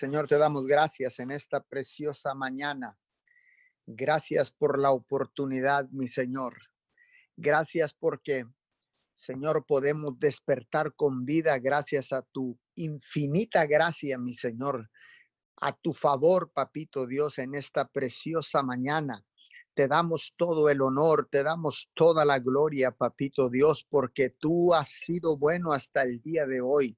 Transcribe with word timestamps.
Señor, 0.00 0.26
te 0.26 0.38
damos 0.38 0.64
gracias 0.64 1.18
en 1.18 1.30
esta 1.30 1.60
preciosa 1.60 2.32
mañana. 2.32 2.98
Gracias 3.84 4.50
por 4.50 4.78
la 4.78 4.92
oportunidad, 4.92 5.90
mi 5.90 6.08
Señor. 6.08 6.56
Gracias 7.36 7.92
porque, 7.92 8.46
Señor, 9.14 9.66
podemos 9.66 10.18
despertar 10.18 10.94
con 10.94 11.26
vida 11.26 11.58
gracias 11.58 12.14
a 12.14 12.22
tu 12.22 12.58
infinita 12.76 13.66
gracia, 13.66 14.16
mi 14.16 14.32
Señor. 14.32 14.88
A 15.60 15.76
tu 15.76 15.92
favor, 15.92 16.50
papito 16.50 17.06
Dios, 17.06 17.38
en 17.38 17.54
esta 17.54 17.86
preciosa 17.86 18.62
mañana. 18.62 19.22
Te 19.74 19.86
damos 19.86 20.32
todo 20.38 20.70
el 20.70 20.80
honor, 20.80 21.28
te 21.30 21.42
damos 21.42 21.90
toda 21.92 22.24
la 22.24 22.38
gloria, 22.38 22.90
papito 22.90 23.50
Dios, 23.50 23.86
porque 23.86 24.30
tú 24.30 24.72
has 24.72 24.88
sido 24.88 25.36
bueno 25.36 25.74
hasta 25.74 26.00
el 26.00 26.22
día 26.22 26.46
de 26.46 26.62
hoy. 26.62 26.96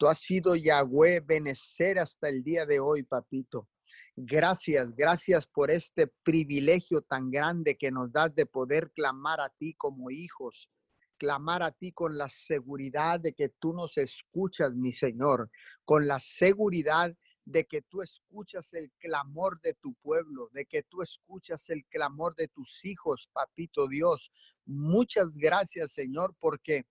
Tú 0.00 0.06
has 0.06 0.18
sido 0.18 0.56
Yahweh, 0.56 1.20
benecer 1.20 1.98
hasta 1.98 2.30
el 2.30 2.42
día 2.42 2.64
de 2.64 2.80
hoy, 2.80 3.02
papito. 3.02 3.68
Gracias, 4.16 4.88
gracias 4.96 5.46
por 5.46 5.70
este 5.70 6.10
privilegio 6.22 7.02
tan 7.02 7.30
grande 7.30 7.76
que 7.76 7.90
nos 7.90 8.10
das 8.10 8.34
de 8.34 8.46
poder 8.46 8.90
clamar 8.92 9.42
a 9.42 9.50
ti 9.50 9.74
como 9.74 10.10
hijos, 10.10 10.70
clamar 11.18 11.62
a 11.62 11.70
ti 11.70 11.92
con 11.92 12.16
la 12.16 12.30
seguridad 12.30 13.20
de 13.20 13.34
que 13.34 13.50
tú 13.50 13.74
nos 13.74 13.98
escuchas, 13.98 14.72
mi 14.72 14.90
Señor, 14.90 15.50
con 15.84 16.06
la 16.06 16.18
seguridad 16.18 17.14
de 17.44 17.66
que 17.66 17.82
tú 17.82 18.00
escuchas 18.00 18.72
el 18.72 18.90
clamor 19.00 19.60
de 19.60 19.74
tu 19.74 19.92
pueblo, 19.96 20.48
de 20.54 20.64
que 20.64 20.82
tú 20.82 21.02
escuchas 21.02 21.68
el 21.68 21.84
clamor 21.90 22.34
de 22.36 22.48
tus 22.48 22.86
hijos, 22.86 23.28
papito 23.34 23.86
Dios. 23.86 24.32
Muchas 24.64 25.36
gracias, 25.36 25.92
Señor, 25.92 26.34
porque 26.40 26.86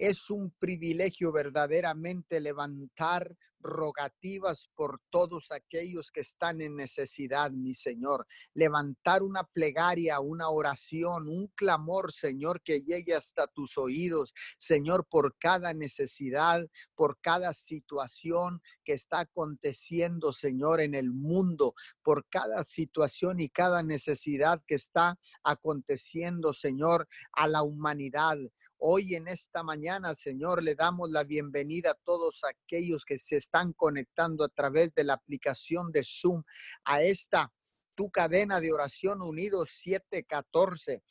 es 0.00 0.30
un 0.30 0.50
privilegio 0.58 1.30
verdaderamente 1.30 2.40
levantar 2.40 3.36
rogativas 3.62 4.70
por 4.74 4.98
todos 5.10 5.52
aquellos 5.52 6.10
que 6.10 6.20
están 6.20 6.62
en 6.62 6.74
necesidad, 6.74 7.50
mi 7.50 7.74
Señor. 7.74 8.26
Levantar 8.54 9.22
una 9.22 9.44
plegaria, 9.44 10.18
una 10.20 10.48
oración, 10.48 11.28
un 11.28 11.48
clamor, 11.48 12.12
Señor, 12.12 12.62
que 12.62 12.80
llegue 12.80 13.14
hasta 13.14 13.46
tus 13.46 13.76
oídos, 13.76 14.32
Señor, 14.56 15.06
por 15.06 15.36
cada 15.38 15.74
necesidad, 15.74 16.66
por 16.94 17.20
cada 17.20 17.52
situación 17.52 18.62
que 18.82 18.94
está 18.94 19.20
aconteciendo, 19.20 20.32
Señor, 20.32 20.80
en 20.80 20.94
el 20.94 21.10
mundo, 21.10 21.74
por 22.02 22.26
cada 22.30 22.64
situación 22.64 23.38
y 23.38 23.50
cada 23.50 23.82
necesidad 23.82 24.62
que 24.66 24.76
está 24.76 25.18
aconteciendo, 25.44 26.54
Señor, 26.54 27.06
a 27.32 27.46
la 27.46 27.62
humanidad. 27.62 28.38
Hoy 28.82 29.14
en 29.14 29.28
esta 29.28 29.62
mañana, 29.62 30.14
Señor, 30.14 30.62
le 30.62 30.74
damos 30.74 31.10
la 31.10 31.22
bienvenida 31.22 31.90
a 31.90 31.98
todos 32.02 32.40
aquellos 32.44 33.04
que 33.04 33.18
se 33.18 33.36
están 33.36 33.74
conectando 33.74 34.42
a 34.42 34.48
través 34.48 34.94
de 34.94 35.04
la 35.04 35.12
aplicación 35.12 35.92
de 35.92 36.02
Zoom 36.02 36.42
a 36.84 37.02
esta 37.02 37.52
tu 37.94 38.10
cadena 38.10 38.58
de 38.58 38.72
oración 38.72 39.20
unidos 39.20 39.68
714. 39.82 41.02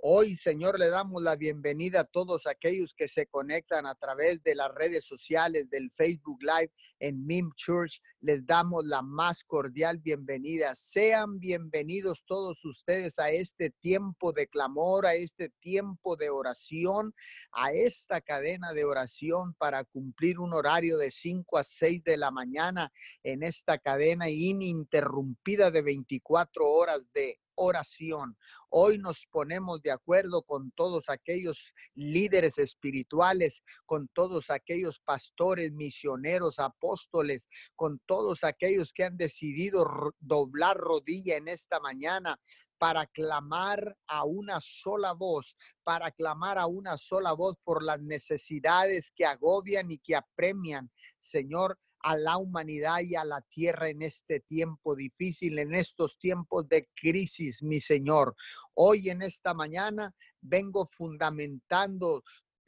Hoy, 0.00 0.36
Señor, 0.36 0.78
le 0.78 0.90
damos 0.90 1.20
la 1.20 1.34
bienvenida 1.34 2.02
a 2.02 2.04
todos 2.04 2.46
aquellos 2.46 2.94
que 2.94 3.08
se 3.08 3.26
conectan 3.26 3.84
a 3.84 3.96
través 3.96 4.40
de 4.44 4.54
las 4.54 4.72
redes 4.72 5.04
sociales, 5.04 5.68
del 5.70 5.90
Facebook 5.90 6.38
Live 6.40 6.70
en 7.00 7.26
MIM 7.26 7.50
Church. 7.56 8.00
Les 8.20 8.46
damos 8.46 8.86
la 8.86 9.02
más 9.02 9.42
cordial 9.42 9.98
bienvenida. 9.98 10.76
Sean 10.76 11.40
bienvenidos 11.40 12.22
todos 12.28 12.64
ustedes 12.64 13.18
a 13.18 13.32
este 13.32 13.70
tiempo 13.70 14.32
de 14.32 14.46
clamor, 14.46 15.04
a 15.04 15.14
este 15.14 15.48
tiempo 15.48 16.14
de 16.14 16.30
oración, 16.30 17.12
a 17.50 17.72
esta 17.72 18.20
cadena 18.20 18.72
de 18.74 18.84
oración 18.84 19.54
para 19.54 19.82
cumplir 19.82 20.38
un 20.38 20.54
horario 20.54 20.96
de 20.96 21.10
5 21.10 21.58
a 21.58 21.64
6 21.64 22.04
de 22.04 22.16
la 22.18 22.30
mañana 22.30 22.92
en 23.24 23.42
esta 23.42 23.78
cadena 23.78 24.30
ininterrumpida 24.30 25.72
de 25.72 25.82
24 25.82 26.68
horas 26.68 27.12
de 27.12 27.40
oración. 27.58 28.36
Hoy 28.70 28.98
nos 28.98 29.26
ponemos 29.26 29.82
de 29.82 29.90
acuerdo 29.90 30.42
con 30.42 30.70
todos 30.72 31.08
aquellos 31.08 31.72
líderes 31.94 32.58
espirituales, 32.58 33.62
con 33.84 34.08
todos 34.08 34.50
aquellos 34.50 35.00
pastores, 35.00 35.72
misioneros, 35.72 36.58
apóstoles, 36.58 37.48
con 37.76 38.00
todos 38.06 38.44
aquellos 38.44 38.92
que 38.92 39.04
han 39.04 39.16
decidido 39.16 39.84
doblar 40.20 40.76
rodilla 40.76 41.36
en 41.36 41.48
esta 41.48 41.80
mañana 41.80 42.38
para 42.78 43.06
clamar 43.06 43.96
a 44.06 44.24
una 44.24 44.60
sola 44.60 45.12
voz, 45.12 45.56
para 45.82 46.10
clamar 46.12 46.58
a 46.58 46.66
una 46.66 46.96
sola 46.96 47.32
voz 47.32 47.56
por 47.64 47.82
las 47.82 48.00
necesidades 48.00 49.10
que 49.14 49.26
agobian 49.26 49.90
y 49.90 49.98
que 49.98 50.14
apremian. 50.14 50.90
Señor, 51.20 51.78
a 52.00 52.16
la 52.16 52.36
humanidad 52.36 53.00
y 53.00 53.14
a 53.14 53.24
la 53.24 53.40
tierra 53.42 53.88
en 53.88 54.02
este 54.02 54.40
tiempo 54.40 54.94
difícil, 54.94 55.58
en 55.58 55.74
estos 55.74 56.18
tiempos 56.18 56.68
de 56.68 56.88
crisis, 56.94 57.62
mi 57.62 57.80
Señor. 57.80 58.34
Hoy 58.74 59.10
en 59.10 59.22
esta 59.22 59.54
mañana 59.54 60.14
vengo 60.40 60.88
fundamentando 60.92 62.22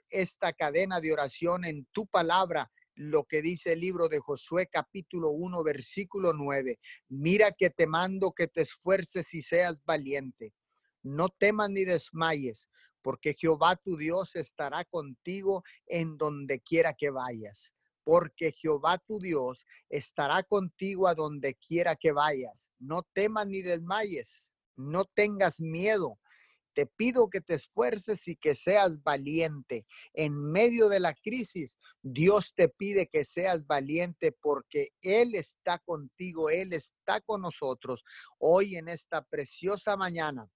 esta 0.08 0.52
cadena 0.52 1.00
de 1.00 1.12
oración 1.12 1.64
en 1.64 1.86
tu 1.92 2.06
palabra, 2.06 2.70
lo 2.96 3.24
que 3.24 3.41
dice 3.41 3.72
el 3.72 3.80
libro 3.80 4.08
de 4.08 4.18
Josué 4.18 4.68
capítulo 4.70 5.30
1 5.30 5.62
versículo 5.62 6.32
9. 6.32 6.78
Mira 7.08 7.52
que 7.52 7.70
te 7.70 7.86
mando 7.86 8.32
que 8.32 8.48
te 8.48 8.62
esfuerces 8.62 9.32
y 9.32 9.42
seas 9.42 9.82
valiente. 9.84 10.52
No 11.02 11.28
temas 11.28 11.70
ni 11.70 11.84
desmayes, 11.84 12.68
porque 13.00 13.34
Jehová 13.34 13.76
tu 13.76 13.97
Dios 13.97 14.36
estará 14.36 14.84
contigo 14.84 15.62
en 15.86 16.18
donde 16.18 16.60
quiera 16.60 16.92
que 16.92 17.10
vayas 17.10 17.72
porque 18.10 18.50
Jehová 18.50 18.98
tu 18.98 19.21
Dios 19.21 19.65
estará 19.88 20.43
contigo 20.43 21.06
a 21.06 21.15
donde 21.15 21.54
quiera 21.54 21.94
que 21.94 22.10
vayas. 22.10 22.69
No 22.81 23.04
temas 23.12 23.47
ni 23.47 23.62
desmayes, 23.62 24.48
no 24.75 25.04
tengas 25.04 25.60
miedo. 25.60 26.19
Te 26.75 26.87
pido 26.87 27.31
que 27.31 27.41
te 27.41 27.54
esfuerces 27.54 28.26
y 28.26 28.34
que 28.34 28.56
seas 28.56 29.00
valiente. 29.04 29.87
En 30.12 30.50
medio 30.50 30.88
de 30.88 30.98
la 30.98 31.15
crisis, 31.15 31.78
Dios 32.03 32.53
te 32.56 32.69
pide 32.69 33.06
que 33.06 33.25
seas 33.25 33.65
valiente 33.65 34.32
porque 34.42 34.88
Él 35.03 35.37
está 35.37 35.78
contigo, 35.78 36.50
Él 36.50 36.72
está 36.72 37.21
con 37.21 37.42
nosotros. 37.42 38.03
Hoy 38.38 38.75
en 38.75 38.88
esta 38.88 39.22
preciosa 39.22 39.97
mañana, 39.97 40.50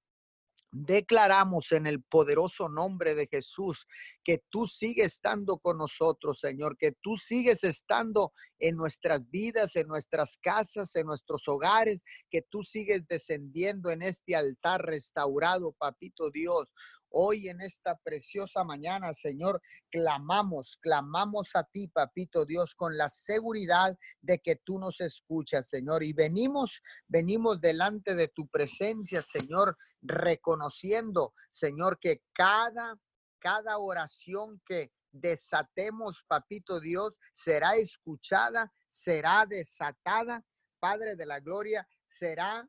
Declaramos 0.77 1.71
en 1.71 1.87
el 1.87 2.03
poderoso 2.03 2.69
nombre 2.69 3.15
de 3.15 3.29
Jesús 3.31 3.87
que 4.25 4.43
tú 4.51 4.67
sigues 4.67 5.07
estando 5.07 5.59
con 5.59 5.79
nosotros, 5.79 6.41
Señor, 6.41 6.77
que 6.77 6.91
tú 7.01 7.17
sigues 7.17 7.63
estando 7.63 8.33
en 8.59 8.75
nuestras 8.75 9.31
vidas, 9.31 9.77
en 9.77 9.87
nuestras 9.87 10.37
casas, 10.37 10.97
en 10.97 11.07
nuestros 11.07 11.47
hogares, 11.47 12.03
que 12.29 12.43
tú 12.43 12.65
sigues 12.65 13.07
descendiendo 13.07 13.91
en 13.91 14.03
este 14.03 14.35
altar 14.35 14.85
restaurado, 14.85 15.73
papito 15.79 16.33
Dios. 16.33 16.69
Hoy 17.17 17.49
en 17.49 17.61
esta 17.61 17.97
preciosa 17.97 18.65
mañana, 18.65 19.15
Señor, 19.15 19.63
clamamos, 19.89 20.77
clamamos 20.83 21.55
a 21.55 21.63
ti, 21.63 21.87
papito 21.87 22.45
Dios, 22.45 22.75
con 22.75 22.97
la 22.97 23.09
seguridad 23.09 23.97
de 24.21 24.41
que 24.41 24.57
tú 24.57 24.81
nos 24.81 25.01
escuchas, 25.01 25.69
Señor. 25.69 26.03
Y 26.03 26.13
venimos, 26.13 26.83
venimos 27.07 27.61
delante 27.61 28.17
de 28.17 28.27
tu 28.27 28.49
presencia, 28.49 29.23
Señor, 29.23 29.79
reconociendo, 30.03 31.35
Señor, 31.53 32.01
que 32.01 32.25
cada, 32.33 32.99
cada 33.39 33.79
oración 33.79 34.61
que 34.67 34.91
desatemos, 35.13 36.25
papito 36.27 36.81
Dios, 36.81 37.17
será 37.33 37.77
escuchada, 37.77 38.73
será 38.89 39.47
desatada, 39.47 40.45
Padre 40.81 41.15
de 41.15 41.27
la 41.27 41.39
Gloria, 41.39 41.89
será 42.07 42.69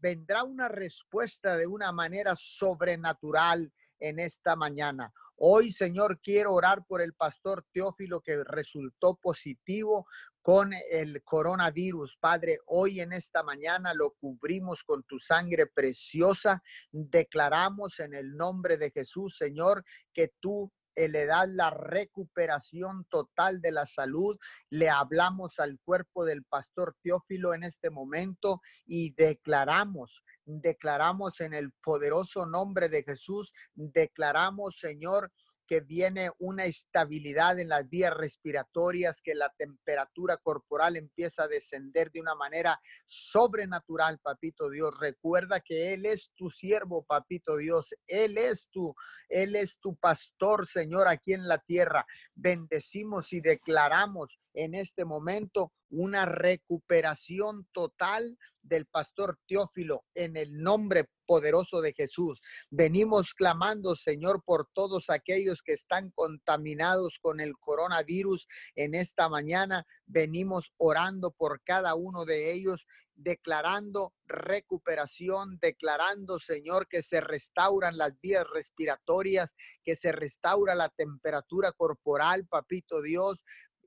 vendrá 0.00 0.44
una 0.44 0.68
respuesta 0.68 1.56
de 1.56 1.66
una 1.66 1.92
manera 1.92 2.34
sobrenatural 2.36 3.72
en 3.98 4.18
esta 4.18 4.56
mañana. 4.56 5.12
Hoy, 5.36 5.72
Señor, 5.72 6.20
quiero 6.20 6.52
orar 6.52 6.84
por 6.86 7.00
el 7.00 7.14
pastor 7.14 7.64
Teófilo 7.72 8.20
que 8.20 8.44
resultó 8.44 9.16
positivo 9.16 10.06
con 10.40 10.72
el 10.90 11.22
coronavirus. 11.24 12.16
Padre, 12.20 12.58
hoy 12.66 13.00
en 13.00 13.12
esta 13.12 13.42
mañana 13.42 13.94
lo 13.94 14.10
cubrimos 14.12 14.84
con 14.84 15.02
tu 15.04 15.18
sangre 15.18 15.66
preciosa. 15.66 16.62
Declaramos 16.90 17.98
en 18.00 18.14
el 18.14 18.36
nombre 18.36 18.76
de 18.76 18.90
Jesús, 18.90 19.36
Señor, 19.36 19.84
que 20.12 20.32
tú 20.40 20.70
le 20.96 21.26
da 21.26 21.46
la 21.46 21.70
recuperación 21.70 23.04
total 23.08 23.60
de 23.60 23.72
la 23.72 23.86
salud. 23.86 24.38
Le 24.70 24.90
hablamos 24.90 25.58
al 25.58 25.78
cuerpo 25.84 26.24
del 26.24 26.44
pastor 26.44 26.96
Teófilo 27.02 27.54
en 27.54 27.64
este 27.64 27.90
momento 27.90 28.60
y 28.86 29.12
declaramos, 29.14 30.22
declaramos 30.44 31.40
en 31.40 31.54
el 31.54 31.72
poderoso 31.82 32.46
nombre 32.46 32.88
de 32.88 33.02
Jesús, 33.02 33.52
declaramos, 33.74 34.78
Señor, 34.78 35.32
que 35.72 35.80
viene 35.80 36.30
una 36.38 36.66
estabilidad 36.66 37.58
en 37.58 37.70
las 37.70 37.88
vías 37.88 38.12
respiratorias, 38.14 39.22
que 39.22 39.34
la 39.34 39.48
temperatura 39.56 40.36
corporal 40.36 40.98
empieza 40.98 41.44
a 41.44 41.48
descender 41.48 42.10
de 42.12 42.20
una 42.20 42.34
manera 42.34 42.78
sobrenatural, 43.06 44.18
papito 44.18 44.68
Dios. 44.68 44.90
Recuerda 45.00 45.60
que 45.60 45.94
Él 45.94 46.04
es 46.04 46.30
tu 46.36 46.50
siervo, 46.50 47.04
papito 47.04 47.56
Dios. 47.56 47.94
Él 48.06 48.36
es 48.36 48.68
tu, 48.70 48.94
Él 49.30 49.56
es 49.56 49.78
tu 49.78 49.96
pastor, 49.96 50.66
Señor, 50.66 51.08
aquí 51.08 51.32
en 51.32 51.48
la 51.48 51.56
tierra. 51.56 52.04
Bendecimos 52.34 53.32
y 53.32 53.40
declaramos 53.40 54.41
en 54.54 54.74
este 54.74 55.04
momento 55.04 55.72
una 55.90 56.24
recuperación 56.24 57.66
total 57.72 58.38
del 58.62 58.86
pastor 58.86 59.38
Teófilo 59.46 60.04
en 60.14 60.36
el 60.36 60.62
nombre 60.62 61.06
poderoso 61.26 61.80
de 61.80 61.92
Jesús. 61.92 62.40
Venimos 62.70 63.34
clamando, 63.34 63.94
Señor, 63.94 64.42
por 64.44 64.68
todos 64.72 65.10
aquellos 65.10 65.62
que 65.62 65.72
están 65.72 66.10
contaminados 66.10 67.18
con 67.20 67.40
el 67.40 67.54
coronavirus 67.58 68.46
en 68.74 68.94
esta 68.94 69.28
mañana. 69.28 69.84
Venimos 70.06 70.72
orando 70.78 71.32
por 71.32 71.62
cada 71.62 71.94
uno 71.94 72.24
de 72.24 72.52
ellos 72.52 72.86
declarando 73.14 74.14
recuperación, 74.24 75.58
declarando, 75.60 76.38
Señor, 76.38 76.88
que 76.88 77.02
se 77.02 77.20
restauran 77.20 77.96
las 77.96 78.18
vías 78.20 78.46
respiratorias, 78.52 79.54
que 79.84 79.96
se 79.96 80.12
restaura 80.12 80.74
la 80.74 80.88
temperatura 80.88 81.72
corporal, 81.72 82.46
papito 82.46 83.02
Dios, 83.02 83.42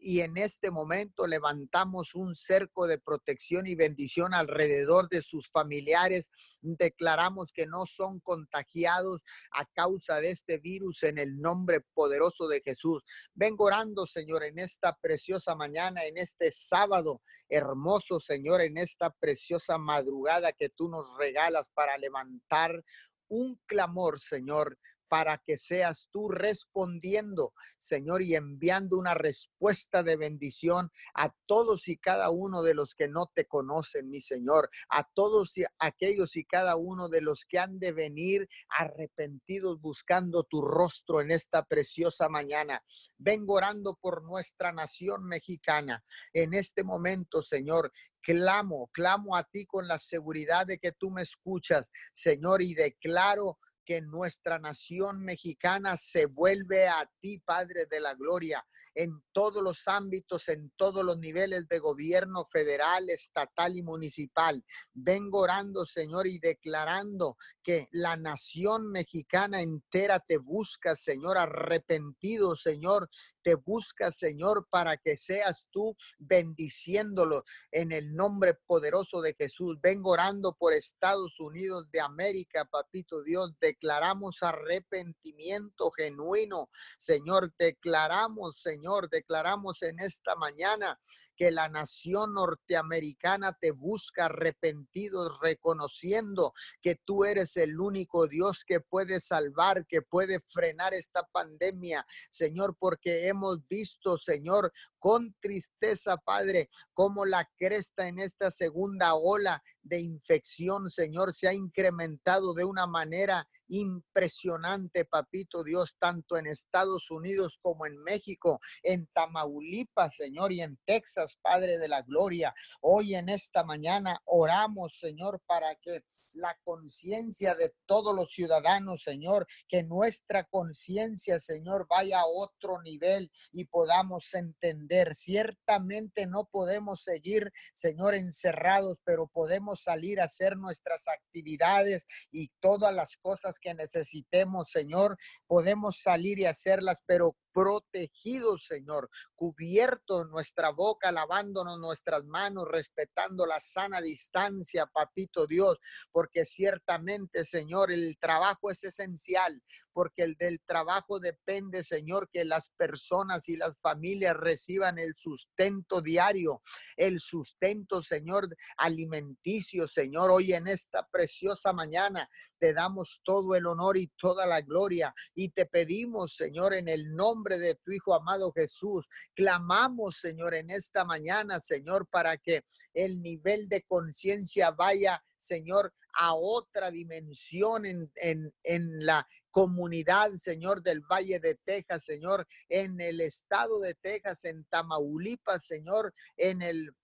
y 0.08 0.22
en 0.22 0.38
este 0.38 0.70
momento 0.70 1.26
levantamos 1.26 2.14
un 2.14 2.36
cerco 2.36 2.86
de 2.86 3.00
protección 3.00 3.66
y 3.66 3.74
bendición 3.74 4.36
alrededor 4.36 5.10
de 5.10 5.24
sus 5.24 5.50
familiares. 5.50 6.30
Declaramos 6.62 7.52
que 7.52 7.66
no 7.66 7.88
son 7.88 8.20
contagiados 8.20 9.24
a 9.52 9.66
causa 9.66 10.22
de 10.22 10.30
este 10.30 10.60
virus 10.60 11.02
en 11.02 11.18
el 11.18 11.42
nombre 11.42 11.82
poderoso 11.96 12.48
de 12.48 12.62
Jesús. 12.64 13.04
Vengo 13.34 13.64
orando, 13.64 14.06
Señor, 14.06 14.44
en 14.44 14.60
esta 14.60 14.96
preciosa 14.96 15.56
mañana, 15.56 16.04
en 16.04 16.18
este 16.18 16.52
sábado 16.52 17.24
hermoso, 17.50 18.20
Señor, 18.20 18.62
en 18.62 18.78
esta 18.78 19.10
preciosa 19.10 19.80
madrugada 19.80 20.52
que 20.52 20.70
tú 20.70 20.88
nos 20.88 21.18
regalas 21.18 21.70
para 21.70 21.98
levantar 21.98 22.84
un 23.28 23.60
clamor, 23.66 24.20
Señor, 24.20 24.78
para 25.08 25.42
que 25.46 25.58
seas 25.58 26.10
tú 26.12 26.30
respondiendo, 26.30 27.54
Señor, 27.78 28.22
y 28.22 28.36
enviando 28.36 28.98
una 28.98 29.14
respuesta 29.14 30.04
de 30.04 30.18
bendición 30.18 30.92
a 31.14 31.34
todos 31.46 31.88
y 31.88 31.98
cada 31.98 32.30
uno 32.30 32.64
de 32.64 32.74
los 32.74 32.96
que 32.96 33.08
no 33.08 33.32
te 33.34 33.46
conocen, 33.46 34.10
mi 34.10 34.22
Señor, 34.22 34.70
a 34.90 35.08
todos 35.14 35.58
y 35.58 35.64
aquellos 35.80 36.36
y 36.36 36.46
cada 36.46 36.76
uno 36.76 37.10
de 37.10 37.22
los 37.22 37.46
que 37.46 37.60
han 37.60 37.80
de 37.80 37.92
venir 37.92 38.48
arrepentidos 38.78 39.80
buscando 39.80 40.44
tu 40.44 40.62
rostro 40.62 41.22
en 41.22 41.32
esta 41.32 41.64
preciosa 41.64 42.30
mañana. 42.30 42.84
Vengo 43.18 43.56
orando 43.56 43.98
por 44.02 44.24
nuestra 44.24 44.72
nación 44.72 45.26
mexicana. 45.26 46.04
En 46.34 46.54
este 46.54 46.84
momento, 46.84 47.42
Señor, 47.42 47.92
clamo, 48.22 48.90
clamo 48.92 49.36
a 49.36 49.44
ti 49.44 49.66
con 49.66 49.88
la 49.88 50.00
seguridad 50.00 50.66
de 50.66 50.80
que 50.80 50.92
tú 50.92 51.12
me 51.12 51.22
escuchas, 51.22 51.92
Señor, 52.12 52.62
y 52.62 52.74
declaro 52.74 53.60
que 53.86 54.02
nuestra 54.02 54.60
nación 54.60 55.20
mexicana 55.20 55.98
se 55.98 56.26
vuelve 56.26 56.88
a 56.88 57.10
ti, 57.22 57.40
Padre 57.40 57.86
de 57.90 58.00
la 58.00 58.14
Gloria 58.16 58.66
en 58.96 59.22
todos 59.34 59.62
los 59.62 59.88
ámbitos, 59.88 60.48
en 60.48 60.72
todos 60.78 61.04
los 61.04 61.18
niveles 61.20 61.68
de 61.68 61.80
gobierno 61.80 62.46
federal, 62.46 63.10
estatal 63.10 63.76
y 63.76 63.84
municipal. 63.84 64.64
Vengo 64.94 65.42
orando, 65.42 65.86
Señor, 65.86 66.28
y 66.28 66.40
declarando 66.40 67.38
que 67.62 67.88
la 67.92 68.16
nación 68.16 68.92
mexicana 68.92 69.62
entera 69.62 70.20
te 70.20 70.38
busca, 70.38 70.96
Señor, 70.96 71.38
arrepentido, 71.38 72.56
Señor, 72.56 73.10
te 73.46 73.54
busca, 73.54 74.12
Señor, 74.12 74.68
para 74.72 74.98
que 74.98 75.20
seas 75.20 75.68
tú 75.72 75.96
bendiciéndolo 76.18 77.46
en 77.72 77.92
el 77.92 78.16
nombre 78.16 78.56
poderoso 78.66 79.22
de 79.22 79.36
Jesús. 79.38 79.78
Vengo 79.84 80.10
orando 80.10 80.56
por 80.58 80.74
Estados 80.74 81.40
Unidos 81.40 81.86
de 81.92 82.02
América, 82.02 82.66
papito 82.66 83.22
Dios. 83.24 83.52
Declaramos 83.62 84.42
arrepentimiento 84.42 85.92
genuino, 85.92 86.72
Señor. 86.98 87.54
Declaramos, 87.60 88.60
Señor 88.64 89.12
declaramos 89.12 89.84
en 89.84 90.00
esta 90.00 90.36
mañana 90.36 91.00
que 91.36 91.52
la 91.52 91.70
nación 91.70 92.34
norteamericana 92.34 93.58
te 93.60 93.72
busca 93.72 94.26
arrepentidos, 94.26 95.40
reconociendo 95.42 96.54
que 96.82 96.96
tú 96.96 97.26
eres 97.26 97.58
el 97.58 97.80
único 97.80 98.28
Dios 98.28 98.64
que 98.66 98.80
puede 98.80 99.20
salvar, 99.20 99.86
que 99.88 100.02
puede 100.02 100.40
frenar 100.40 100.94
esta 100.94 101.24
pandemia, 101.32 102.06
Señor, 102.32 102.76
porque 102.80 103.28
hemos 103.28 103.68
visto, 103.68 104.18
Señor, 104.18 104.72
con 105.00 105.36
tristeza, 105.40 106.18
Padre, 106.18 106.70
como 106.94 107.26
la 107.26 107.50
cresta 107.58 108.08
en 108.08 108.20
esta 108.20 108.52
segunda 108.52 109.16
ola 109.16 109.62
de 109.86 110.02
infección, 110.02 110.90
Señor, 110.90 111.34
se 111.34 111.48
ha 111.48 111.54
incrementado 111.54 112.54
de 112.54 112.66
una 112.66 112.88
manera 112.88 113.48
impresionante, 113.68 115.06
papito 115.06 115.64
Dios, 115.64 115.96
tanto 116.00 116.38
en 116.38 116.48
Estados 116.48 117.10
Unidos 117.12 117.58
como 117.62 117.86
en 117.86 117.98
México, 118.04 118.60
en 118.84 119.08
Tamaulipas, 119.14 120.16
Señor, 120.16 120.52
y 120.52 120.62
en 120.62 120.78
Texas, 120.86 121.38
Padre 121.42 121.78
de 121.78 121.88
la 121.88 122.02
Gloria. 122.02 122.54
Hoy 122.82 123.16
en 123.16 123.30
esta 123.30 123.64
mañana 123.64 124.20
oramos, 124.26 125.00
Señor, 125.00 125.42
para 125.46 125.76
que 125.76 126.04
la 126.36 126.58
conciencia 126.64 127.56
de 127.56 127.74
todos 127.86 128.16
los 128.16 128.32
ciudadanos, 128.32 129.04
Señor, 129.04 129.48
que 129.68 129.84
nuestra 129.84 130.44
conciencia, 130.44 131.40
Señor, 131.40 131.88
vaya 131.90 132.20
a 132.20 132.26
otro 132.26 132.82
nivel 132.82 133.32
y 133.52 133.66
podamos 133.66 134.34
entender. 134.34 135.16
Ciertamente 135.16 136.28
no 136.28 136.46
podemos 136.46 137.04
seguir, 137.04 137.52
Señor, 137.74 138.16
encerrados, 138.16 139.00
pero 139.04 139.28
podemos 139.28 139.82
salir 139.82 140.22
a 140.22 140.26
hacer 140.26 140.58
nuestras 140.58 141.08
actividades 141.08 142.06
y 142.32 142.50
todas 142.60 142.94
las 142.94 143.18
cosas 143.18 143.58
que 143.60 143.74
necesitemos, 143.74 144.70
Señor, 144.72 145.18
podemos 145.48 146.02
salir 146.02 146.40
y 146.40 146.46
hacerlas, 146.46 147.02
pero 147.06 147.36
protegidos, 147.56 148.66
Señor, 148.68 149.10
cubiertos 149.34 150.28
nuestra 150.28 150.72
boca, 150.72 151.10
lavándonos 151.14 151.80
nuestras 151.80 152.26
manos, 152.26 152.68
respetando 152.70 153.46
la 153.46 153.62
sana 153.62 154.02
distancia, 154.02 154.88
papito 154.88 155.48
Dios, 155.48 155.80
porque 156.12 156.44
ciertamente, 156.44 157.46
Señor, 157.46 157.94
el 157.94 158.18
trabajo 158.20 158.72
es 158.72 158.84
esencial, 158.84 159.64
porque 159.94 160.24
el 160.24 160.36
del 160.36 160.60
trabajo 160.66 161.22
depende, 161.22 161.86
Señor, 161.86 162.30
que 162.30 162.44
las 162.44 162.70
personas 162.72 163.48
y 163.48 163.56
las 163.56 163.80
familias 163.80 164.36
reciban 164.36 165.00
el 165.00 165.16
sustento 165.16 166.02
diario, 166.02 166.62
el 166.98 167.22
sustento, 167.22 168.02
Señor, 168.02 168.50
alimenticio, 168.76 169.88
Señor, 169.88 170.30
hoy 170.30 170.52
en 170.52 170.68
esta 170.68 171.08
preciosa 171.10 171.72
mañana 171.72 172.30
te 172.60 172.74
damos 172.74 173.22
todo 173.24 173.56
el 173.56 173.66
honor 173.66 173.96
y 173.96 174.08
toda 174.18 174.46
la 174.46 174.60
gloria 174.60 175.14
y 175.34 175.50
te 175.50 175.66
pedimos, 175.66 176.36
Señor, 176.36 176.74
en 176.74 176.90
el 176.90 177.16
nombre 177.16 177.45
de 177.50 177.76
tu 177.76 177.92
Hijo 177.92 178.14
amado 178.14 178.52
Jesús, 178.52 179.08
clamamos, 179.36 180.18
Señor, 180.18 180.56
en 180.56 180.70
esta 180.72 181.06
mañana, 181.06 181.60
Señor, 181.60 182.08
para 182.08 182.38
que 182.38 182.64
el 182.94 183.22
nivel 183.22 183.70
de 183.70 183.84
conciencia 183.84 184.72
vaya, 184.72 185.24
Señor, 185.38 185.94
a 186.18 186.34
otra 186.34 186.92
dimensión 186.92 187.86
en, 187.86 188.12
en, 188.16 188.54
en, 188.64 189.06
la 189.06 189.28
comunidad, 189.52 190.32
Señor, 190.36 190.82
del 190.82 191.02
Valle 191.02 191.40
de 191.40 191.56
Texas, 191.56 192.04
Señor, 192.04 192.48
en 192.70 193.00
el 193.02 193.22
estado 193.22 193.80
de 193.80 193.96
Texas, 193.96 194.46
en 194.46 194.64
Tamaulipas, 194.66 195.66
Señor, 195.66 196.14
en 196.38 196.62
el 196.62 196.96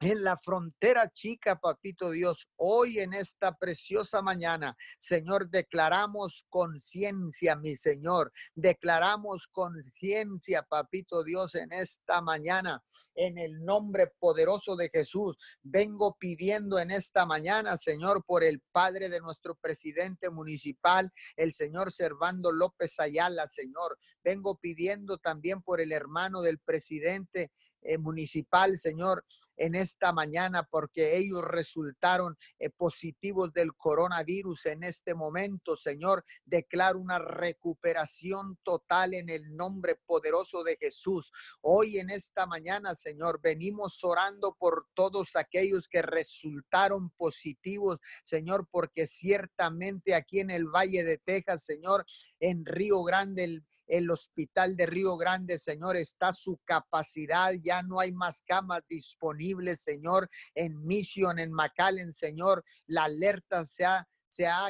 en 0.00 0.24
la 0.24 0.36
frontera 0.36 1.08
chica, 1.10 1.56
papito 1.56 2.10
Dios, 2.10 2.48
hoy 2.56 2.98
en 2.98 3.14
esta 3.14 3.56
preciosa 3.56 4.22
mañana, 4.22 4.76
Señor, 4.98 5.48
declaramos 5.48 6.44
conciencia, 6.48 7.56
mi 7.56 7.74
Señor, 7.74 8.32
declaramos 8.54 9.46
conciencia, 9.50 10.62
papito 10.62 11.24
Dios, 11.24 11.54
en 11.54 11.72
esta 11.72 12.20
mañana 12.20 12.82
en 13.14 13.38
el 13.38 13.64
nombre 13.64 14.12
poderoso 14.18 14.76
de 14.76 14.90
Jesús. 14.90 15.36
Vengo 15.62 16.16
pidiendo 16.18 16.78
en 16.78 16.90
esta 16.90 17.26
mañana, 17.26 17.76
Señor, 17.76 18.24
por 18.24 18.44
el 18.44 18.60
Padre 18.72 19.08
de 19.08 19.20
nuestro 19.20 19.54
presidente 19.54 20.30
municipal, 20.30 21.12
el 21.36 21.52
señor 21.52 21.92
Servando 21.92 22.52
López 22.52 22.98
Ayala, 22.98 23.46
Señor. 23.46 23.98
Vengo 24.22 24.58
pidiendo 24.58 25.18
también 25.18 25.62
por 25.62 25.80
el 25.80 25.92
hermano 25.92 26.42
del 26.42 26.58
presidente 26.58 27.50
eh, 27.84 27.98
municipal, 27.98 28.76
Señor, 28.78 29.24
en 29.56 29.74
esta 29.74 30.12
mañana, 30.12 30.66
porque 30.68 31.16
ellos 31.16 31.42
resultaron 31.44 32.36
eh, 32.58 32.70
positivos 32.70 33.52
del 33.52 33.74
coronavirus 33.74 34.66
en 34.66 34.82
este 34.82 35.14
momento, 35.14 35.76
Señor. 35.76 36.24
Declaro 36.44 36.98
una 36.98 37.18
recuperación 37.18 38.58
total 38.62 39.14
en 39.14 39.28
el 39.28 39.54
nombre 39.54 39.96
poderoso 40.06 40.64
de 40.64 40.76
Jesús. 40.80 41.30
Hoy 41.60 41.98
en 41.98 42.10
esta 42.10 42.46
mañana, 42.46 42.94
Señor, 42.94 43.40
venimos 43.42 44.02
orando 44.02 44.56
por 44.58 44.86
todos 44.94 45.36
aquellos 45.36 45.88
que 45.88 46.02
resultaron 46.02 47.10
positivos, 47.10 47.98
Señor, 48.24 48.66
porque 48.70 49.06
ciertamente 49.06 50.14
aquí 50.14 50.40
en 50.40 50.50
el 50.50 50.66
Valle 50.66 51.04
de 51.04 51.18
Texas, 51.18 51.64
Señor, 51.64 52.04
en 52.40 52.64
Río 52.64 53.02
Grande, 53.04 53.44
el 53.44 53.64
el 53.86 54.10
hospital 54.10 54.76
de 54.76 54.86
Río 54.86 55.16
Grande, 55.16 55.58
Señor, 55.58 55.96
está 55.96 56.32
su 56.32 56.58
capacidad, 56.64 57.52
ya 57.62 57.82
no 57.82 58.00
hay 58.00 58.12
más 58.12 58.42
camas 58.42 58.82
disponibles, 58.88 59.80
Señor, 59.82 60.28
en 60.54 60.84
Mission, 60.84 61.38
en 61.38 61.52
McAllen, 61.52 62.12
Señor, 62.12 62.64
la 62.86 63.04
alerta 63.04 63.64
se 63.64 63.84
ha 63.84 64.06
se 64.34 64.48
ha 64.48 64.68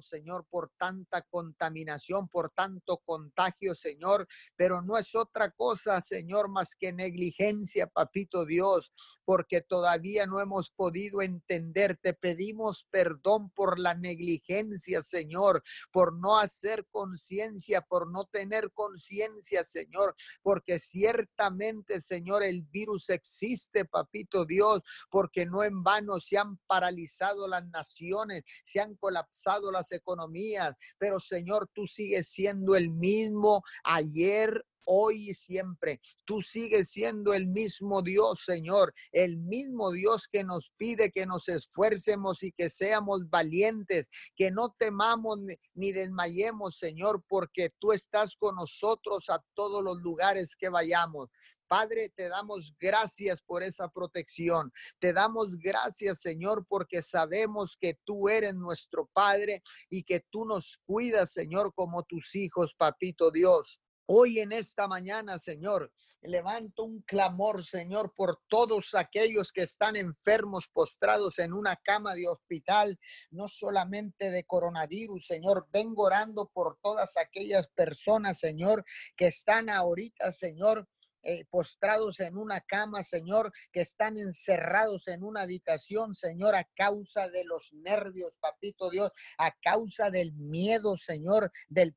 Señor, 0.00 0.46
por 0.50 0.70
tanta 0.76 1.22
contaminación, 1.22 2.28
por 2.28 2.50
tanto 2.50 2.98
contagio, 2.98 3.74
Señor, 3.74 4.28
pero 4.54 4.82
no 4.82 4.98
es 4.98 5.14
otra 5.14 5.50
cosa, 5.50 6.00
Señor, 6.00 6.50
más 6.50 6.74
que 6.78 6.92
negligencia, 6.92 7.86
papito 7.86 8.44
Dios, 8.44 8.92
porque 9.24 9.62
todavía 9.62 10.26
no 10.26 10.40
hemos 10.40 10.70
podido 10.70 11.22
entender. 11.22 11.96
Te 11.96 12.12
pedimos 12.12 12.86
perdón 12.90 13.50
por 13.50 13.78
la 13.78 13.94
negligencia, 13.94 15.02
Señor, 15.02 15.62
por 15.90 16.12
no 16.12 16.38
hacer 16.38 16.86
conciencia, 16.90 17.80
por 17.80 18.10
no 18.10 18.26
tener 18.26 18.70
conciencia, 18.72 19.64
Señor, 19.64 20.14
porque 20.42 20.78
ciertamente, 20.78 22.00
Señor, 22.00 22.42
el 22.42 22.62
virus 22.62 23.08
existe, 23.08 23.84
papito 23.86 24.44
Dios, 24.44 24.82
porque 25.10 25.46
no 25.46 25.62
en 25.62 25.82
vano 25.82 26.20
se 26.20 26.36
han 26.36 26.58
paralizado 26.66 27.48
las 27.48 27.66
naciones, 27.68 28.44
se 28.64 28.80
han 28.80 28.94
colapsado 28.96 29.45
las 29.72 29.92
economías, 29.92 30.74
pero 30.98 31.20
Señor, 31.20 31.68
tú 31.72 31.86
sigues 31.86 32.28
siendo 32.28 32.74
el 32.74 32.90
mismo 32.90 33.62
ayer, 33.84 34.64
hoy 34.86 35.30
y 35.30 35.34
siempre. 35.34 36.00
Tú 36.24 36.40
sigues 36.40 36.90
siendo 36.90 37.34
el 37.34 37.46
mismo 37.46 38.02
Dios, 38.02 38.42
Señor, 38.44 38.94
el 39.12 39.36
mismo 39.36 39.90
Dios 39.92 40.28
que 40.30 40.44
nos 40.44 40.70
pide 40.76 41.10
que 41.10 41.26
nos 41.26 41.48
esfuercemos 41.48 42.42
y 42.42 42.52
que 42.52 42.70
seamos 42.70 43.28
valientes, 43.28 44.08
que 44.36 44.50
no 44.50 44.74
temamos 44.78 45.40
ni 45.74 45.92
desmayemos, 45.92 46.78
Señor, 46.78 47.22
porque 47.28 47.70
tú 47.78 47.92
estás 47.92 48.36
con 48.36 48.54
nosotros 48.54 49.28
a 49.28 49.42
todos 49.54 49.82
los 49.82 49.98
lugares 49.98 50.54
que 50.56 50.68
vayamos. 50.68 51.30
Padre, 51.68 52.10
te 52.10 52.28
damos 52.28 52.74
gracias 52.78 53.42
por 53.42 53.62
esa 53.62 53.88
protección. 53.88 54.72
Te 54.98 55.12
damos 55.12 55.56
gracias, 55.58 56.20
Señor, 56.20 56.66
porque 56.68 57.02
sabemos 57.02 57.76
que 57.78 57.98
tú 58.04 58.28
eres 58.28 58.54
nuestro 58.54 59.10
Padre 59.12 59.62
y 59.90 60.02
que 60.02 60.20
tú 60.30 60.44
nos 60.44 60.80
cuidas, 60.86 61.32
Señor, 61.32 61.74
como 61.74 62.02
tus 62.04 62.34
hijos, 62.34 62.74
papito 62.76 63.30
Dios. 63.30 63.80
Hoy 64.08 64.38
en 64.38 64.52
esta 64.52 64.86
mañana, 64.86 65.36
Señor, 65.38 65.90
levanto 66.22 66.84
un 66.84 67.02
clamor, 67.02 67.64
Señor, 67.64 68.12
por 68.14 68.40
todos 68.48 68.94
aquellos 68.94 69.52
que 69.52 69.62
están 69.62 69.96
enfermos, 69.96 70.68
postrados 70.68 71.38
en 71.38 71.52
una 71.52 71.76
cama 71.76 72.14
de 72.14 72.28
hospital, 72.28 72.98
no 73.30 73.48
solamente 73.48 74.30
de 74.30 74.44
coronavirus, 74.44 75.26
Señor. 75.26 75.66
Vengo 75.72 76.04
orando 76.04 76.50
por 76.52 76.78
todas 76.82 77.16
aquellas 77.16 77.68
personas, 77.68 78.38
Señor, 78.38 78.84
que 79.16 79.26
están 79.26 79.68
ahorita, 79.70 80.32
Señor, 80.32 80.88
eh, 81.28 81.44
postrados 81.50 82.20
en 82.20 82.36
una 82.36 82.60
cama, 82.60 83.02
Señor, 83.02 83.52
que 83.72 83.80
están 83.80 84.16
encerrados 84.16 85.08
en 85.08 85.24
una 85.24 85.42
habitación, 85.42 86.14
Señor, 86.14 86.54
a 86.54 86.62
causa 86.76 87.28
de 87.28 87.42
los 87.42 87.72
nervios, 87.72 88.38
papito 88.40 88.90
Dios, 88.90 89.10
a 89.36 89.50
causa 89.60 90.10
del 90.12 90.32
miedo, 90.34 90.96
Señor, 90.96 91.50
del 91.68 91.96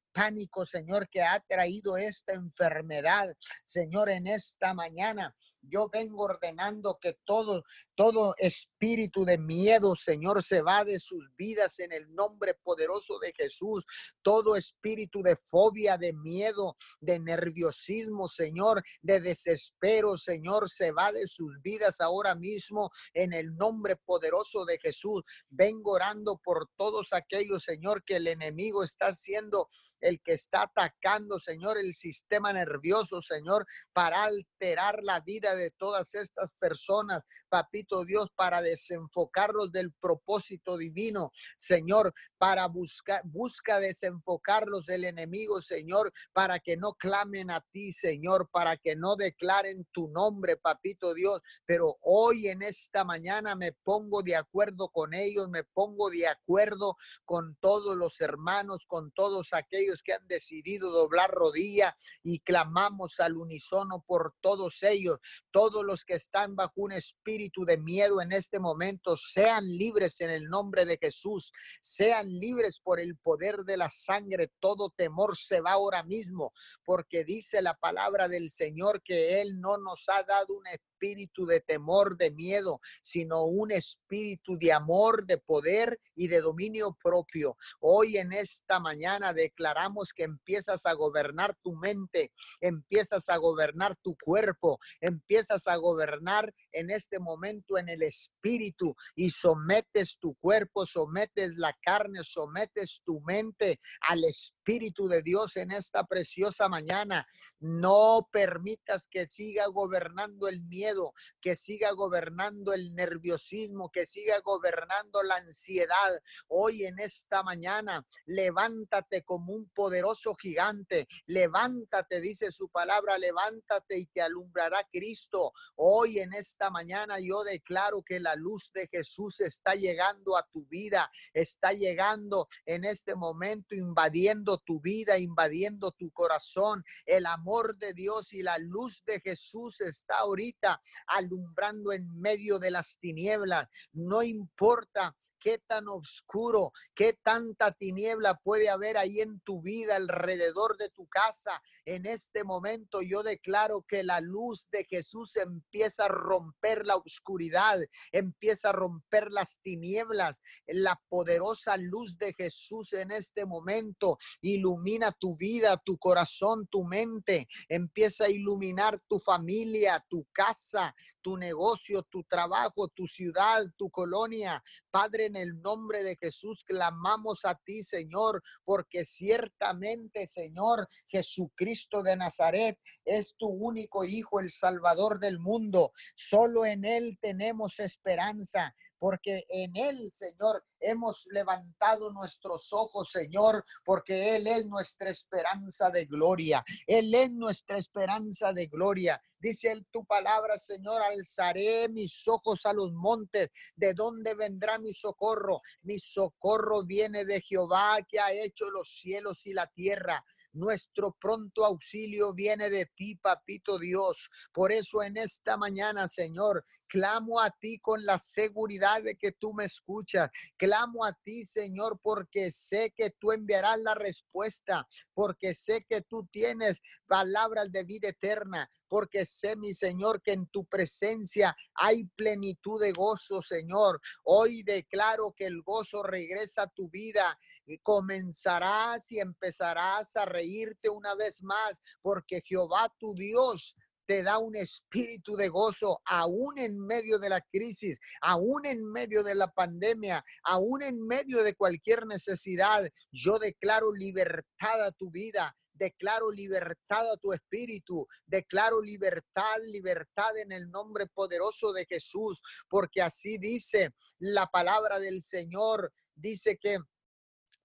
Señor, 0.65 1.07
que 1.09 1.21
ha 1.21 1.39
traído 1.39 1.97
esta 1.97 2.33
enfermedad, 2.33 3.35
Señor, 3.63 4.09
en 4.09 4.27
esta 4.27 4.73
mañana. 4.73 5.33
Yo 5.61 5.89
vengo 5.89 6.23
ordenando 6.23 6.97
que 7.01 7.17
todo, 7.25 7.63
todo 7.95 8.33
espíritu 8.37 9.25
de 9.25 9.37
miedo, 9.37 9.95
Señor, 9.95 10.41
se 10.41 10.61
va 10.61 10.85
de 10.85 10.99
sus 10.99 11.23
vidas 11.35 11.79
en 11.79 11.91
el 11.91 12.13
nombre 12.15 12.53
poderoso 12.53 13.19
de 13.19 13.33
Jesús. 13.37 13.85
Todo 14.21 14.55
espíritu 14.55 15.21
de 15.21 15.35
fobia, 15.49 15.97
de 15.97 16.13
miedo, 16.13 16.75
de 17.01 17.19
nerviosismo, 17.19 18.27
Señor, 18.27 18.83
de 19.01 19.19
desespero, 19.19 20.17
Señor, 20.17 20.69
se 20.69 20.91
va 20.91 21.11
de 21.11 21.27
sus 21.27 21.61
vidas 21.61 21.99
ahora 21.99 22.35
mismo 22.35 22.89
en 23.13 23.33
el 23.33 23.55
nombre 23.55 23.97
poderoso 23.97 24.65
de 24.65 24.79
Jesús. 24.79 25.23
Vengo 25.49 25.91
orando 25.91 26.37
por 26.37 26.69
todos 26.77 27.11
aquellos, 27.11 27.63
Señor, 27.63 28.03
que 28.05 28.15
el 28.15 28.27
enemigo 28.27 28.83
está 28.83 29.07
haciendo 29.07 29.69
el 30.01 30.21
que 30.21 30.33
está 30.33 30.63
atacando, 30.63 31.39
Señor, 31.39 31.77
el 31.77 31.93
sistema 31.93 32.53
nervioso, 32.53 33.21
Señor, 33.21 33.65
para 33.93 34.23
alterar 34.23 34.99
la 35.03 35.19
vida 35.21 35.55
de 35.55 35.71
todas 35.71 36.13
estas 36.15 36.49
personas, 36.59 37.23
papito 37.49 38.05
Dios, 38.05 38.29
para 38.35 38.61
desenfocarlos 38.61 39.71
del 39.71 39.91
propósito 39.93 40.77
divino, 40.77 41.31
Señor, 41.57 42.13
para 42.37 42.67
buscar, 42.67 43.21
busca 43.25 43.79
desenfocarlos 43.79 44.85
del 44.85 45.05
enemigo, 45.05 45.61
Señor, 45.61 46.11
para 46.33 46.59
que 46.59 46.77
no 46.77 46.93
clamen 46.93 47.51
a 47.51 47.61
ti, 47.71 47.91
Señor, 47.91 48.49
para 48.51 48.77
que 48.77 48.95
no 48.95 49.15
declaren 49.15 49.85
tu 49.91 50.07
nombre, 50.09 50.57
papito 50.57 51.13
Dios. 51.13 51.41
Pero 51.65 51.97
hoy 52.01 52.47
en 52.47 52.61
esta 52.61 53.03
mañana 53.03 53.55
me 53.55 53.73
pongo 53.83 54.21
de 54.21 54.35
acuerdo 54.35 54.89
con 54.89 55.13
ellos, 55.13 55.49
me 55.49 55.63
pongo 55.63 56.09
de 56.09 56.27
acuerdo 56.27 56.95
con 57.25 57.55
todos 57.59 57.95
los 57.95 58.21
hermanos, 58.21 58.85
con 58.87 59.11
todos 59.11 59.53
aquellos 59.53 59.88
que 60.03 60.13
han 60.13 60.27
decidido 60.27 60.91
doblar 60.91 61.31
rodilla 61.31 61.95
y 62.23 62.39
clamamos 62.39 63.19
al 63.19 63.37
unísono 63.37 64.03
por 64.05 64.35
todos 64.41 64.83
ellos, 64.83 65.19
todos 65.51 65.83
los 65.83 66.05
que 66.05 66.13
están 66.13 66.55
bajo 66.55 66.73
un 66.75 66.91
espíritu 66.91 67.65
de 67.65 67.77
miedo 67.77 68.21
en 68.21 68.31
este 68.31 68.59
momento, 68.59 69.17
sean 69.17 69.65
libres 69.65 70.21
en 70.21 70.29
el 70.29 70.45
nombre 70.45 70.85
de 70.85 70.97
Jesús, 70.97 71.51
sean 71.81 72.29
libres 72.29 72.79
por 72.79 72.99
el 72.99 73.17
poder 73.17 73.57
de 73.65 73.77
la 73.77 73.89
sangre. 73.89 74.51
Todo 74.59 74.89
temor 74.89 75.37
se 75.37 75.61
va 75.61 75.71
ahora 75.71 76.03
mismo, 76.03 76.53
porque 76.83 77.23
dice 77.23 77.61
la 77.61 77.75
palabra 77.75 78.27
del 78.27 78.49
Señor 78.49 79.01
que 79.03 79.41
Él 79.41 79.59
no 79.59 79.77
nos 79.77 80.07
ha 80.09 80.23
dado 80.23 80.53
un 80.55 80.67
de 80.99 81.61
temor, 81.65 82.17
de 82.17 82.31
miedo, 82.31 82.79
sino 83.01 83.45
un 83.45 83.71
espíritu 83.71 84.57
de 84.57 84.73
amor, 84.73 85.25
de 85.25 85.37
poder 85.37 85.99
y 86.15 86.27
de 86.27 86.41
dominio 86.41 86.97
propio. 87.01 87.55
Hoy 87.79 88.17
en 88.17 88.33
esta 88.33 88.79
mañana 88.79 89.31
declaramos 89.33 90.11
que 90.13 90.23
empiezas 90.23 90.85
a 90.85 90.93
gobernar 90.93 91.55
tu 91.63 91.75
mente, 91.75 92.31
empiezas 92.59 93.29
a 93.29 93.37
gobernar 93.37 93.95
tu 94.01 94.15
cuerpo, 94.21 94.79
empiezas 94.99 95.67
a 95.67 95.77
gobernar 95.77 96.53
en 96.71 96.89
este 96.89 97.19
momento 97.19 97.77
en 97.77 97.89
el 97.89 98.03
espíritu 98.03 98.95
y 99.15 99.31
sometes 99.31 100.17
tu 100.19 100.35
cuerpo, 100.35 100.85
sometes 100.85 101.53
la 101.55 101.75
carne, 101.81 102.23
sometes 102.23 103.01
tu 103.05 103.21
mente 103.21 103.79
al 104.07 104.23
espíritu 104.23 105.07
de 105.07 105.21
Dios 105.21 105.57
en 105.57 105.71
esta 105.71 106.03
preciosa 106.05 106.67
mañana. 106.67 107.25
No 107.59 108.29
permitas 108.31 109.07
que 109.09 109.27
siga 109.27 109.67
gobernando 109.67 110.47
el 110.47 110.61
miedo, 110.61 111.13
que 111.41 111.55
siga 111.55 111.91
gobernando 111.91 112.73
el 112.73 112.93
nerviosismo, 112.95 113.89
que 113.91 114.05
siga 114.05 114.39
gobernando 114.39 115.23
la 115.23 115.35
ansiedad. 115.35 116.21
Hoy 116.47 116.85
en 116.85 116.99
esta 116.99 117.43
mañana, 117.43 118.05
levántate 118.25 119.23
como 119.23 119.53
un 119.53 119.69
poderoso 119.69 120.35
gigante. 120.35 121.07
Levántate, 121.25 122.21
dice 122.21 122.51
su 122.51 122.69
palabra, 122.69 123.17
levántate 123.17 123.97
y 123.97 124.05
te 124.05 124.21
alumbrará 124.21 124.87
Cristo. 124.91 125.51
Hoy 125.75 126.19
en 126.19 126.33
esta 126.33 126.58
mañana 126.69 127.17
yo 127.21 127.43
declaro 127.43 128.03
que 128.03 128.19
la 128.19 128.35
luz 128.35 128.71
de 128.73 128.87
Jesús 128.91 129.39
está 129.39 129.75
llegando 129.75 130.35
a 130.35 130.45
tu 130.51 130.65
vida, 130.65 131.09
está 131.33 131.71
llegando 131.71 132.47
en 132.65 132.83
este 132.83 133.15
momento, 133.15 133.75
invadiendo 133.75 134.57
tu 134.57 134.81
vida, 134.81 135.17
invadiendo 135.17 135.91
tu 135.91 136.11
corazón. 136.11 136.83
El 137.05 137.25
amor 137.25 137.77
de 137.77 137.93
Dios 137.93 138.33
y 138.33 138.43
la 138.43 138.57
luz 138.57 139.01
de 139.05 139.21
Jesús 139.21 139.79
está 139.79 140.17
ahorita 140.19 140.81
alumbrando 141.07 141.93
en 141.93 142.05
medio 142.19 142.59
de 142.59 142.71
las 142.71 142.97
tinieblas. 142.99 143.67
No 143.93 144.21
importa 144.23 145.15
qué 145.39 145.57
tan 145.57 145.87
oscuro, 145.87 146.71
qué 146.95 147.13
tanta 147.13 147.71
tiniebla 147.71 148.35
puede 148.35 148.69
haber 148.69 148.97
ahí 148.97 149.21
en 149.21 149.39
tu 149.41 149.61
vida, 149.61 149.95
alrededor 149.95 150.77
de 150.77 150.89
tu 150.89 151.07
casa. 151.07 151.61
En 151.85 152.05
este 152.05 152.43
momento 152.43 153.01
yo 153.01 153.23
declaro 153.23 153.83
que 153.87 154.03
la 154.03 154.21
luz 154.21 154.67
de 154.71 154.85
Jesús 154.85 155.35
empieza 155.37 156.05
a 156.05 156.09
romper 156.09 156.85
la 156.85 156.95
oscuridad, 156.95 157.79
empieza 158.11 158.69
a 158.69 158.73
romper 158.73 159.31
las 159.31 159.59
tinieblas. 159.61 160.41
La 160.67 161.01
poderosa 161.09 161.77
luz 161.77 162.17
de 162.17 162.33
Jesús 162.37 162.93
en 162.93 163.11
este 163.11 163.45
momento 163.45 164.17
ilumina 164.41 165.11
tu 165.11 165.35
vida, 165.35 165.77
tu 165.77 165.97
corazón, 165.97 166.67
tu 166.67 166.83
mente. 166.83 167.47
Empieza 167.67 168.25
a 168.25 168.29
iluminar 168.29 169.01
tu 169.07 169.19
familia, 169.19 170.05
tu 170.09 170.27
casa, 170.31 170.95
tu 171.21 171.37
negocio, 171.37 172.03
tu 172.03 172.23
trabajo, 172.23 172.87
tu 172.89 173.07
ciudad, 173.07 173.65
tu 173.77 173.89
colonia. 173.89 174.61
Padre, 174.91 175.28
en 175.29 175.35
el 175.35 175.61
nombre 175.61 176.03
de 176.03 176.17
Jesús 176.17 176.63
clamamos 176.65 177.45
a 177.45 177.55
ti, 177.55 177.83
Señor, 177.83 178.43
porque 178.65 179.05
ciertamente, 179.05 180.27
Señor, 180.27 180.87
Jesucristo 181.07 182.03
de 182.03 182.15
Nazaret 182.15 182.77
es 183.05 183.35
tu 183.37 183.47
único 183.47 184.03
Hijo, 184.03 184.39
el 184.39 184.51
Salvador 184.51 185.19
del 185.19 185.39
mundo. 185.39 185.93
Solo 186.15 186.65
en 186.65 186.83
Él 186.83 187.17
tenemos 187.21 187.79
esperanza 187.79 188.75
porque 188.99 189.45
en 189.49 189.75
Él, 189.75 190.11
Señor, 190.13 190.63
hemos 190.79 191.27
levantado 191.31 192.11
nuestros 192.11 192.71
ojos, 192.73 193.09
Señor, 193.11 193.65
porque 193.83 194.35
Él 194.35 194.47
es 194.47 194.65
nuestra 194.65 195.09
esperanza 195.09 195.89
de 195.89 196.05
gloria. 196.05 196.63
Él 196.85 197.13
es 197.15 197.31
nuestra 197.31 197.77
esperanza 197.77 198.53
de 198.53 198.67
gloria. 198.67 199.21
Dice 199.39 199.71
él, 199.71 199.87
tu 199.89 200.05
palabra, 200.05 200.57
Señor, 200.57 201.01
alzaré 201.01 201.87
mis 201.89 202.27
ojos 202.27 202.65
a 202.65 202.73
los 202.73 202.91
montes. 202.91 203.49
¿De 203.75 203.93
dónde 203.93 204.33
vendrá 204.35 204.77
mi 204.79 204.93
socorro? 204.93 205.61
Mi 205.83 205.97
socorro 205.97 206.85
viene 206.85 207.23
de 207.23 207.39
Jehová 207.41 207.99
que 208.07 208.19
ha 208.19 208.33
hecho 208.33 208.69
los 208.69 208.89
cielos 208.99 209.45
y 209.45 209.53
la 209.53 209.67
tierra. 209.67 210.25
Nuestro 210.59 211.15
pronto 211.17 211.63
auxilio 211.63 212.33
viene 212.33 212.69
de 212.69 212.85
ti, 212.85 213.15
papito 213.15 213.79
Dios. 213.79 214.29
Por 214.51 214.73
eso 214.73 215.01
en 215.01 215.15
esta 215.15 215.55
mañana, 215.55 216.09
Señor, 216.09 216.65
clamo 216.89 217.39
a 217.39 217.49
ti 217.49 217.79
con 217.79 218.05
la 218.05 218.19
seguridad 218.19 219.01
de 219.01 219.15
que 219.15 219.31
tú 219.31 219.53
me 219.53 219.63
escuchas. 219.63 220.29
Clamo 220.57 221.05
a 221.05 221.13
ti, 221.23 221.45
Señor, 221.45 221.97
porque 222.03 222.51
sé 222.51 222.91
que 222.93 223.11
tú 223.11 223.31
enviarás 223.31 223.79
la 223.79 223.95
respuesta, 223.95 224.85
porque 225.13 225.53
sé 225.53 225.85
que 225.87 226.01
tú 226.01 226.27
tienes 226.29 226.81
palabras 227.07 227.71
de 227.71 227.85
vida 227.85 228.09
eterna, 228.09 228.69
porque 228.89 229.25
sé, 229.25 229.55
mi 229.55 229.73
Señor, 229.73 230.21
que 230.21 230.33
en 230.33 230.47
tu 230.47 230.65
presencia 230.65 231.55
hay 231.75 232.03
plenitud 232.17 232.81
de 232.81 232.91
gozo, 232.91 233.41
Señor. 233.41 234.01
Hoy 234.23 234.63
declaro 234.63 235.33
que 235.37 235.45
el 235.45 235.61
gozo 235.61 236.03
regresa 236.03 236.63
a 236.63 236.69
tu 236.69 236.89
vida 236.89 237.39
comenzarás 237.77 239.11
y 239.11 239.19
empezarás 239.19 240.15
a 240.15 240.25
reírte 240.25 240.89
una 240.89 241.15
vez 241.15 241.43
más, 241.43 241.79
porque 242.01 242.41
Jehová 242.43 242.91
tu 242.97 243.13
Dios 243.13 243.75
te 244.09 244.23
da 244.23 244.39
un 244.39 244.55
espíritu 244.55 245.35
de 245.35 245.49
gozo, 245.49 246.01
aún 246.03 246.57
en 246.57 246.83
medio 246.83 247.19
de 247.19 247.29
la 247.29 247.41
crisis, 247.41 247.95
aún 248.21 248.65
en 248.65 248.83
medio 248.91 249.21
de 249.21 249.35
la 249.35 249.51
pandemia, 249.51 250.25
aún 250.41 250.81
en 250.81 250.99
medio 251.05 251.43
de 251.43 251.53
cualquier 251.53 252.07
necesidad. 252.07 252.89
Yo 253.11 253.37
declaro 253.37 253.93
libertad 253.93 254.83
a 254.83 254.91
tu 254.91 255.11
vida, 255.11 255.55
declaro 255.73 256.31
libertad 256.31 257.07
a 257.11 257.17
tu 257.17 257.33
espíritu, 257.33 258.07
declaro 258.25 258.81
libertad, 258.81 259.57
libertad 259.71 260.35
en 260.37 260.53
el 260.53 260.71
nombre 260.71 261.05
poderoso 261.05 261.71
de 261.71 261.85
Jesús, 261.85 262.41
porque 262.67 263.03
así 263.03 263.37
dice 263.37 263.93
la 264.17 264.47
palabra 264.47 264.97
del 264.97 265.21
Señor, 265.21 265.93
dice 266.15 266.57
que 266.57 266.79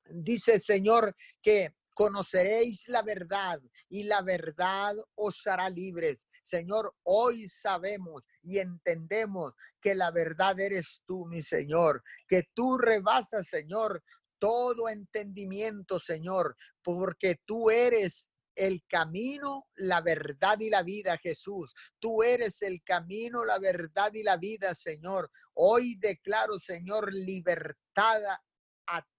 Dice 0.08 0.54
el 0.54 0.60
Señor 0.60 1.16
que 1.42 1.74
conoceréis 1.94 2.88
la 2.88 3.02
verdad 3.02 3.60
y 3.88 4.04
la 4.04 4.22
verdad 4.22 4.94
os 5.14 5.46
hará 5.46 5.70
libres. 5.70 6.26
Señor, 6.42 6.94
hoy 7.04 7.48
sabemos 7.48 8.22
y 8.42 8.58
entendemos 8.58 9.54
que 9.80 9.94
la 9.94 10.10
verdad 10.10 10.60
eres 10.60 11.02
tú, 11.06 11.26
mi 11.26 11.42
Señor, 11.42 12.02
que 12.28 12.48
tú 12.52 12.76
rebasas, 12.76 13.48
Señor, 13.48 14.02
todo 14.38 14.88
entendimiento, 14.90 15.98
Señor, 15.98 16.56
porque 16.82 17.36
tú 17.46 17.70
eres 17.70 18.26
el 18.54 18.82
camino, 18.86 19.66
la 19.76 20.00
verdad 20.00 20.58
y 20.60 20.70
la 20.70 20.82
vida, 20.82 21.18
Jesús. 21.18 21.72
Tú 21.98 22.22
eres 22.22 22.60
el 22.62 22.82
camino, 22.84 23.44
la 23.44 23.58
verdad 23.58 24.12
y 24.12 24.22
la 24.22 24.36
vida, 24.36 24.74
Señor. 24.74 25.30
Hoy 25.54 25.96
declaro, 25.96 26.58
Señor, 26.58 27.12
libertad 27.12 28.22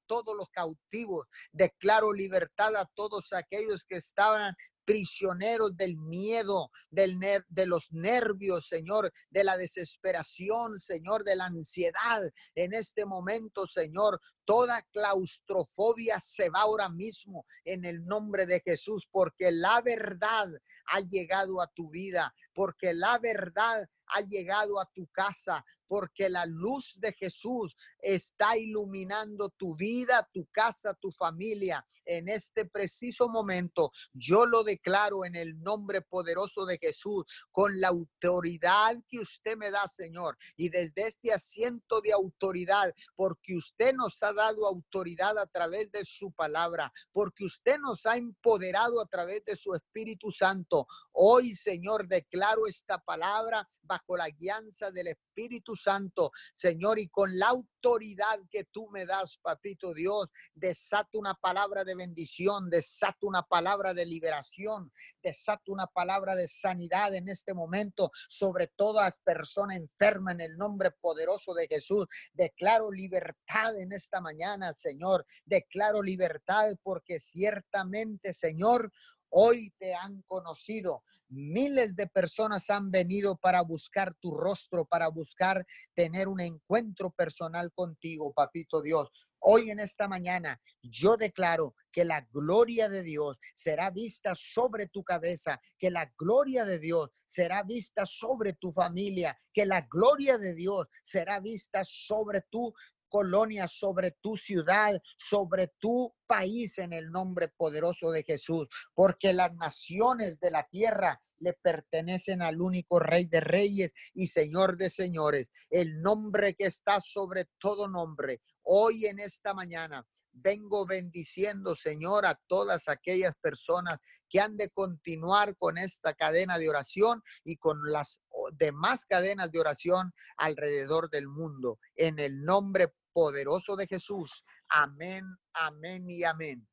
todos 0.08 0.36
los 0.36 0.50
cautivos. 0.50 1.28
Declaro 1.52 2.14
libertad 2.14 2.76
a 2.76 2.86
todos 2.96 3.34
aquellos 3.34 3.86
que 3.86 3.98
estaban 3.98 4.56
prisioneros 4.86 5.76
del 5.76 5.98
miedo, 5.98 6.70
del 6.90 7.20
de 7.50 7.66
los 7.66 7.92
nervios, 7.92 8.68
Señor, 8.68 9.12
de 9.30 9.44
la 9.44 9.58
desesperación, 9.58 10.80
Señor, 10.80 11.24
de 11.24 11.36
la 11.36 11.46
ansiedad. 11.46 12.22
En 12.54 12.74
este 12.74 13.06
momento, 13.06 13.68
Señor, 13.68 14.22
toda 14.46 14.82
claustrofobia 14.94 16.20
se 16.20 16.50
va 16.50 16.62
ahora 16.62 16.90
mismo 16.90 17.46
en 17.66 17.84
el 17.84 18.06
nombre 18.06 18.46
de 18.46 18.62
Jesús, 18.64 19.08
porque 19.12 19.52
la 19.52 19.82
verdad 19.82 20.50
ha 20.88 21.00
llegado 21.02 21.62
a 21.62 21.68
tu 21.68 21.90
vida, 21.90 22.34
porque 22.54 22.94
la 22.94 23.18
verdad 23.18 23.90
ha 24.08 24.22
llegado 24.22 24.80
a 24.80 24.90
tu 24.94 25.08
casa, 25.08 25.66
porque 25.88 26.30
la 26.30 26.46
luz 26.46 26.96
de 26.98 27.14
Jesús 27.14 27.76
está 28.00 28.58
iluminando 28.58 29.50
tu 29.50 29.76
vida, 29.78 30.28
tu 30.34 30.46
casa, 30.52 30.94
tu 30.94 31.12
familia. 31.12 31.86
En 32.06 32.30
este 32.30 32.66
preciso 32.66 33.30
momento, 33.30 33.92
yo 34.14 34.46
lo 34.46 34.64
declaro 34.64 35.26
en 35.26 35.36
el 35.36 35.62
nombre 35.62 36.02
poderoso 36.02 36.66
de 36.66 36.78
Jesús, 36.78 37.26
con 37.52 37.80
la 37.80 37.90
autoridad 37.90 38.96
que 39.08 39.20
usted 39.20 39.58
me 39.58 39.72
da, 39.72 39.88
Señor. 39.88 40.38
Y 40.56 40.70
desde 40.70 41.08
este 41.08 41.34
asiento 41.34 42.02
de 42.02 42.14
autoridad, 42.14 42.94
porque 43.16 43.56
usted 43.56 43.94
nos 43.94 44.22
ha 44.24 44.34
dado 44.34 44.68
autoridad 44.68 45.38
a 45.38 45.48
través 45.48 45.92
de 45.92 46.04
su 46.06 46.32
palabra, 46.32 46.92
porque 47.12 47.46
usted 47.46 47.78
nos 47.80 48.06
ha 48.06 48.18
empoderado 48.18 49.02
a 49.02 49.06
través 49.06 49.44
de 49.46 49.56
su 49.56 49.74
Espíritu 49.74 50.32
Santo. 50.32 50.88
Hoy, 51.18 51.54
Señor, 51.56 52.10
declaro 52.10 52.68
esta 52.68 52.98
palabra 52.98 53.66
bajo 53.84 54.18
la 54.18 54.30
guianza 54.30 54.92
del 54.92 55.08
Espíritu 55.08 55.74
Santo, 55.78 56.32
Señor, 56.54 57.00
y 57.00 57.08
con 57.08 57.40
la 57.40 57.48
autoridad 57.48 58.40
que 58.52 58.66
tú 58.66 58.90
me 58.90 59.06
das, 59.06 59.38
papito 59.42 59.94
Dios, 59.94 60.28
desato 60.54 61.18
una 61.18 61.34
palabra 61.36 61.86
de 61.86 61.96
bendición, 61.96 62.70
desato 62.70 63.28
una 63.28 63.44
palabra 63.44 63.94
de 63.94 64.06
liberación, 64.06 64.92
desato 65.24 65.72
una 65.72 65.88
palabra 65.88 66.36
de 66.36 66.50
sanidad 66.50 67.16
en 67.16 67.30
este 67.30 67.54
momento 67.54 68.12
sobre 68.28 68.68
todas 68.68 69.20
personas 69.20 69.78
enfermas 69.78 70.36
en 70.36 70.42
el 70.42 70.58
nombre 70.58 70.92
poderoso 70.92 71.54
de 71.54 71.68
Jesús. 71.68 72.08
Declaro 72.34 72.92
libertad 72.92 73.80
en 73.80 73.94
esta 73.94 74.20
mañana, 74.20 74.74
Señor. 74.74 75.26
Declaro 75.46 76.04
libertad 76.04 76.76
porque 76.84 77.20
ciertamente, 77.22 78.34
Señor, 78.34 78.92
hoy 79.38 79.74
te 79.78 79.94
han 79.94 80.22
conocido. 80.28 81.04
Miles 81.28 81.96
de 81.96 82.08
personas 82.08 82.70
han 82.70 82.90
venido 82.90 83.36
para 83.36 83.62
buscar 83.62 84.16
tu 84.22 84.32
rostro, 84.32 84.86
para 84.86 85.10
buscar 85.10 85.66
tener 85.94 86.30
un 86.30 86.40
encuentro 86.40 87.12
personal 87.12 87.72
contigo, 87.74 88.32
papito 88.34 88.82
Dios. 88.82 89.10
Hoy 89.40 89.72
en 89.72 89.80
esta 89.80 90.08
mañana 90.08 90.60
yo 90.82 91.18
declaro 91.18 91.76
que 91.92 92.06
la 92.06 92.22
gloria 92.32 92.88
de 92.88 93.04
Dios 93.04 93.38
será 93.54 93.92
vista 93.92 94.34
sobre 94.36 94.88
tu 94.88 95.04
cabeza, 95.04 95.60
que 95.78 95.92
la 95.92 96.12
gloria 96.18 96.64
de 96.64 96.80
Dios 96.80 97.10
será 97.26 97.64
vista 97.64 98.06
sobre 98.06 98.54
tu 98.54 98.72
familia, 98.72 99.38
que 99.54 99.66
la 99.66 99.82
gloria 99.82 100.38
de 100.38 100.56
Dios 100.56 100.88
será 101.04 101.42
vista 101.42 101.84
sobre 101.84 102.42
tu 102.50 102.74
colonia, 103.16 103.66
sobre 103.70 104.12
tu 104.12 104.36
ciudad, 104.36 105.02
sobre 105.16 105.70
tu 105.80 106.14
país 106.28 106.78
en 106.80 106.92
el 106.92 107.10
nombre 107.12 107.48
poderoso 107.48 108.12
de 108.12 108.24
Jesús, 108.24 108.68
porque 108.94 109.32
las 109.32 109.54
naciones 109.54 110.38
de 110.42 110.52
la 110.52 110.68
tierra 110.70 111.22
le 111.38 111.54
pertenecen 111.54 112.42
al 112.42 112.60
único 112.60 113.00
Rey 113.00 113.24
de 113.24 113.40
Reyes 113.40 113.94
y 114.14 114.28
Señor 114.28 114.76
de 114.76 114.90
Señores, 114.90 115.54
el 115.70 116.02
nombre 116.02 116.56
que 116.56 116.66
está 116.66 117.00
sobre 117.00 117.46
todo 117.58 117.88
nombre. 117.88 118.42
Hoy 118.64 119.06
en 119.06 119.20
esta 119.22 119.54
mañana 119.54 120.06
vengo 120.34 120.86
bendiciendo, 120.86 121.74
Señor, 121.74 122.26
a 122.26 122.38
todas 122.48 122.90
aquellas 122.90 123.34
personas 123.42 123.98
que 124.30 124.42
han 124.42 124.58
de 124.58 124.70
continuar 124.72 125.56
con 125.56 125.78
esta 125.78 126.14
cadena 126.14 126.58
de 126.58 126.68
oración 126.68 127.24
y 127.46 127.56
con 127.56 127.78
las 127.90 128.20
demás 128.58 129.06
cadenas 129.06 129.52
de 129.52 129.60
oración 129.60 130.14
alrededor 130.36 131.10
del 131.10 131.28
mundo. 131.28 131.80
En 131.96 132.20
el 132.20 132.44
nombre 132.44 132.94
poderoso 133.16 133.78
de 133.78 133.88
Jesús. 133.88 134.44
Amén, 134.68 135.24
amén 135.54 136.04
y 136.10 136.26
amén. 136.26 136.68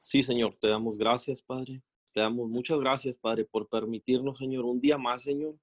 Sí, 0.00 0.24
Señor, 0.24 0.56
te 0.60 0.66
damos 0.66 0.98
gracias, 0.98 1.40
Padre. 1.40 1.82
Te 2.12 2.20
damos 2.20 2.48
muchas 2.48 2.80
gracias, 2.80 3.16
Padre, 3.16 3.44
por 3.44 3.68
permitirnos, 3.68 4.38
Señor, 4.38 4.64
un 4.64 4.80
día 4.80 4.98
más, 4.98 5.22
Señor, 5.22 5.56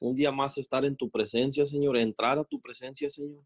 un 0.00 0.14
día 0.14 0.30
más 0.30 0.58
estar 0.58 0.84
en 0.84 0.94
tu 0.94 1.10
presencia, 1.10 1.66
Señor, 1.66 1.96
entrar 1.96 2.38
a 2.38 2.44
tu 2.44 2.60
presencia, 2.60 3.08
Señor, 3.08 3.44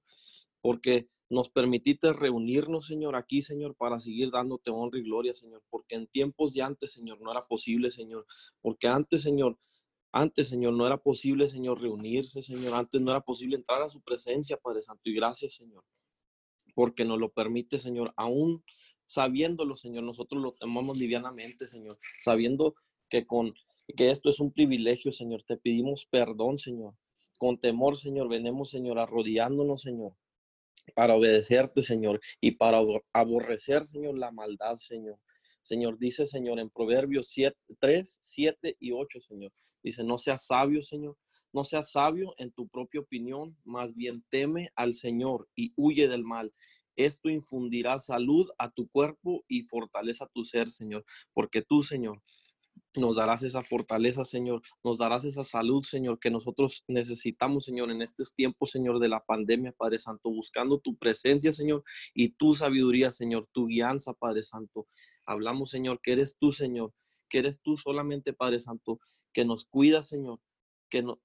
porque 0.60 1.08
nos 1.30 1.48
permitiste 1.48 2.12
reunirnos, 2.12 2.86
Señor, 2.86 3.14
aquí, 3.14 3.40
Señor, 3.40 3.76
para 3.76 4.00
seguir 4.00 4.30
dándote 4.32 4.70
honra 4.70 4.98
y 4.98 5.02
gloria, 5.02 5.34
Señor, 5.34 5.62
porque 5.70 5.94
en 5.94 6.08
tiempos 6.08 6.54
de 6.54 6.62
antes, 6.62 6.92
Señor, 6.92 7.20
no 7.20 7.30
era 7.30 7.42
posible, 7.42 7.90
Señor, 7.90 8.26
porque 8.60 8.88
antes, 8.88 9.22
Señor, 9.22 9.58
antes, 10.12 10.48
Señor, 10.48 10.72
no 10.74 10.86
era 10.86 10.98
posible, 10.98 11.48
Señor, 11.48 11.80
reunirse, 11.80 12.42
Señor, 12.42 12.74
antes 12.74 13.00
no 13.00 13.12
era 13.12 13.20
posible 13.20 13.56
entrar 13.56 13.80
a 13.80 13.88
su 13.88 14.00
presencia, 14.02 14.56
Padre 14.56 14.82
Santo, 14.82 15.02
y 15.04 15.14
gracias, 15.14 15.54
Señor, 15.54 15.84
porque 16.74 17.04
nos 17.04 17.18
lo 17.18 17.30
permite, 17.30 17.78
Señor, 17.78 18.12
aún 18.16 18.64
sabiéndolo, 19.06 19.76
Señor, 19.76 20.04
nosotros 20.04 20.42
lo 20.42 20.52
tomamos 20.52 20.96
livianamente, 20.96 21.66
Señor, 21.66 21.98
sabiendo 22.18 22.74
que 23.08 23.26
con 23.26 23.54
que 23.96 24.10
esto 24.10 24.30
es 24.30 24.40
un 24.40 24.52
privilegio, 24.52 25.12
Señor, 25.12 25.42
te 25.42 25.56
pedimos 25.56 26.06
perdón, 26.06 26.56
Señor. 26.56 26.94
Con 27.38 27.58
temor, 27.58 27.98
Señor, 27.98 28.28
venemos, 28.28 28.70
Señor, 28.70 28.98
arrodillándonos, 28.98 29.82
Señor, 29.82 30.14
para 30.94 31.16
obedecerte, 31.16 31.82
Señor, 31.82 32.20
y 32.40 32.52
para 32.52 32.80
aborrecer, 33.12 33.84
Señor, 33.84 34.16
la 34.16 34.30
maldad, 34.30 34.76
Señor. 34.76 35.18
Señor, 35.60 35.98
dice, 35.98 36.26
Señor, 36.26 36.58
en 36.58 36.70
Proverbios 36.70 37.28
7, 37.28 37.56
3, 37.78 38.18
7 38.20 38.76
y 38.80 38.92
8, 38.92 39.20
Señor. 39.20 39.52
Dice, 39.82 40.02
no 40.02 40.18
seas 40.18 40.46
sabio, 40.46 40.82
Señor. 40.82 41.16
No 41.52 41.64
seas 41.64 41.92
sabio 41.92 42.34
en 42.38 42.52
tu 42.52 42.68
propia 42.68 43.00
opinión, 43.00 43.56
más 43.64 43.94
bien 43.94 44.24
teme 44.30 44.70
al 44.74 44.94
Señor 44.94 45.48
y 45.54 45.72
huye 45.76 46.08
del 46.08 46.24
mal. 46.24 46.52
Esto 46.96 47.30
infundirá 47.30 47.98
salud 47.98 48.50
a 48.58 48.70
tu 48.70 48.88
cuerpo 48.88 49.44
y 49.48 49.62
fortaleza 49.62 50.24
a 50.24 50.28
tu 50.28 50.44
ser, 50.44 50.68
Señor, 50.68 51.04
porque 51.32 51.62
tú, 51.62 51.82
Señor, 51.82 52.22
nos 52.94 53.16
darás 53.16 53.42
esa 53.42 53.62
fortaleza, 53.62 54.24
Señor, 54.24 54.62
nos 54.84 54.98
darás 54.98 55.24
esa 55.24 55.44
salud, 55.44 55.82
Señor, 55.82 56.18
que 56.18 56.30
nosotros 56.30 56.84
necesitamos, 56.88 57.64
Señor, 57.64 57.90
en 57.90 58.02
estos 58.02 58.34
tiempos, 58.34 58.70
Señor, 58.70 58.98
de 58.98 59.08
la 59.08 59.24
pandemia, 59.24 59.72
Padre 59.72 59.98
Santo, 59.98 60.30
buscando 60.30 60.78
tu 60.78 60.96
presencia, 60.96 61.52
Señor, 61.52 61.84
y 62.14 62.30
tu 62.30 62.54
sabiduría, 62.54 63.10
Señor, 63.10 63.48
tu 63.52 63.66
guianza, 63.66 64.12
Padre 64.12 64.42
Santo. 64.42 64.86
Hablamos, 65.24 65.70
Señor, 65.70 66.00
que 66.02 66.12
eres 66.12 66.36
tú, 66.38 66.52
Señor, 66.52 66.92
que 67.30 67.38
eres 67.38 67.60
tú 67.62 67.78
solamente, 67.78 68.34
Padre 68.34 68.60
Santo, 68.60 69.00
que 69.32 69.46
nos 69.46 69.64
cuida, 69.64 70.02
Señor, 70.02 70.40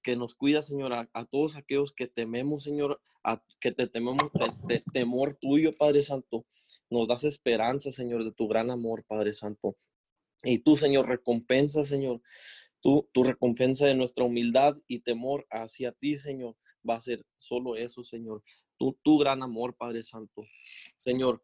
que, 0.01 0.15
nos 0.15 0.35
cuida, 0.35 0.61
Señor, 0.61 0.93
a, 0.93 1.25
todos 1.25 1.57
aquellos 1.57 1.91
que 1.91 2.07
tememos, 2.07 2.63
Señor, 2.63 3.01
a, 3.23 3.43
que 3.59 3.73
te 3.73 3.87
tememos, 3.87 4.31
de 4.65 4.81
temor 4.93 5.33
tuyo, 5.33 5.75
Padre 5.75 6.03
Santo. 6.03 6.45
Nos 6.89 7.09
das 7.09 7.25
esperanza, 7.25 7.91
Señor, 7.91 8.23
de 8.23 8.31
tu 8.31 8.47
gran 8.47 8.71
amor, 8.71 9.03
Padre 9.05 9.33
Santo. 9.33 9.75
Y 10.43 10.59
tú, 10.59 10.77
Señor, 10.77 11.09
recompensa, 11.09 11.83
Señor, 11.83 12.21
tú, 12.79 13.09
tu 13.11 13.25
recompensa 13.25 13.85
de 13.85 13.95
nuestra 13.95 14.23
humildad 14.23 14.77
y 14.87 14.99
temor 14.99 15.45
hacia 15.49 15.91
ti, 15.91 16.15
Señor, 16.15 16.55
va 16.87 16.95
a 16.95 17.01
ser 17.01 17.25
solo 17.35 17.75
eso, 17.75 18.05
Señor. 18.05 18.43
Tu 18.77 19.17
gran 19.17 19.43
amor, 19.43 19.75
Padre 19.75 20.03
Santo. 20.03 20.45
Señor, 20.95 21.43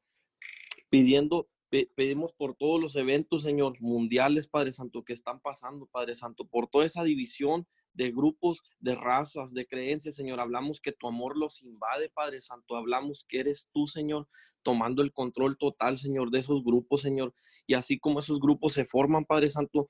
pidiendo 0.89 1.49
pedimos 1.95 2.33
por 2.33 2.55
todos 2.55 2.79
los 2.79 2.95
eventos, 2.95 3.41
Señor, 3.41 3.81
mundiales, 3.81 4.47
Padre 4.47 4.71
Santo, 4.71 5.03
que 5.03 5.13
están 5.13 5.39
pasando, 5.39 5.88
Padre 5.88 6.15
Santo, 6.15 6.45
por 6.45 6.67
toda 6.67 6.86
esa 6.86 7.03
división 7.03 7.67
de 7.93 8.12
grupos, 8.12 8.62
de 8.79 8.95
razas, 8.95 9.51
de 9.53 9.65
creencias, 9.65 10.15
Señor. 10.15 10.39
Hablamos 10.39 10.79
que 10.79 10.91
tu 10.91 11.07
amor 11.07 11.38
los 11.38 11.63
invade, 11.63 12.09
Padre 12.09 12.41
Santo. 12.41 12.75
Hablamos 12.75 13.25
que 13.27 13.39
eres 13.39 13.69
tú, 13.73 13.88
Señor, 13.88 14.27
tomando 14.62 15.01
el 15.01 15.13
control 15.13 15.57
total, 15.57 15.97
Señor, 15.97 16.29
de 16.31 16.39
esos 16.39 16.63
grupos, 16.63 17.01
Señor. 17.01 17.33
Y 17.65 17.73
así 17.73 17.99
como 17.99 18.19
esos 18.19 18.39
grupos 18.39 18.73
se 18.73 18.86
forman, 18.86 19.25
Padre 19.25 19.49
Santo, 19.49 19.89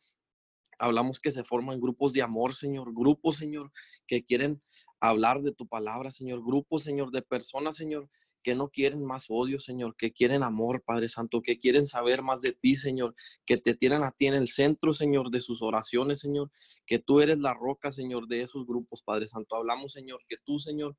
hablamos 0.79 1.19
que 1.19 1.31
se 1.31 1.43
forman 1.43 1.79
grupos 1.79 2.13
de 2.13 2.21
amor, 2.21 2.55
Señor. 2.55 2.93
Grupos, 2.93 3.37
Señor, 3.37 3.71
que 4.07 4.23
quieren 4.23 4.61
hablar 4.99 5.41
de 5.41 5.53
tu 5.53 5.67
palabra, 5.67 6.11
Señor. 6.11 6.43
Grupos, 6.43 6.83
Señor, 6.83 7.11
de 7.11 7.21
personas, 7.21 7.75
Señor, 7.75 8.09
que 8.43 8.55
no 8.55 8.69
quieren 8.69 9.03
más 9.03 9.25
odio, 9.29 9.59
Señor, 9.59 9.95
que 9.95 10.11
quieren 10.11 10.43
amor, 10.43 10.83
Padre 10.83 11.09
Santo, 11.09 11.41
que 11.41 11.59
quieren 11.59 11.85
saber 11.85 12.21
más 12.21 12.41
de 12.41 12.51
ti, 12.51 12.75
Señor, 12.75 13.15
que 13.45 13.57
te 13.57 13.73
tienen 13.73 14.03
a 14.03 14.11
ti 14.11 14.27
en 14.27 14.33
el 14.33 14.49
centro, 14.49 14.93
Señor, 14.93 15.31
de 15.31 15.39
sus 15.39 15.61
oraciones, 15.61 16.19
Señor, 16.19 16.51
que 16.85 16.99
tú 16.99 17.21
eres 17.21 17.39
la 17.39 17.53
roca, 17.53 17.91
Señor, 17.91 18.27
de 18.27 18.41
esos 18.41 18.67
grupos, 18.67 19.01
Padre 19.01 19.27
Santo. 19.27 19.55
Hablamos, 19.55 19.93
Señor, 19.93 20.21
que 20.27 20.35
tú, 20.45 20.59
Señor, 20.59 20.95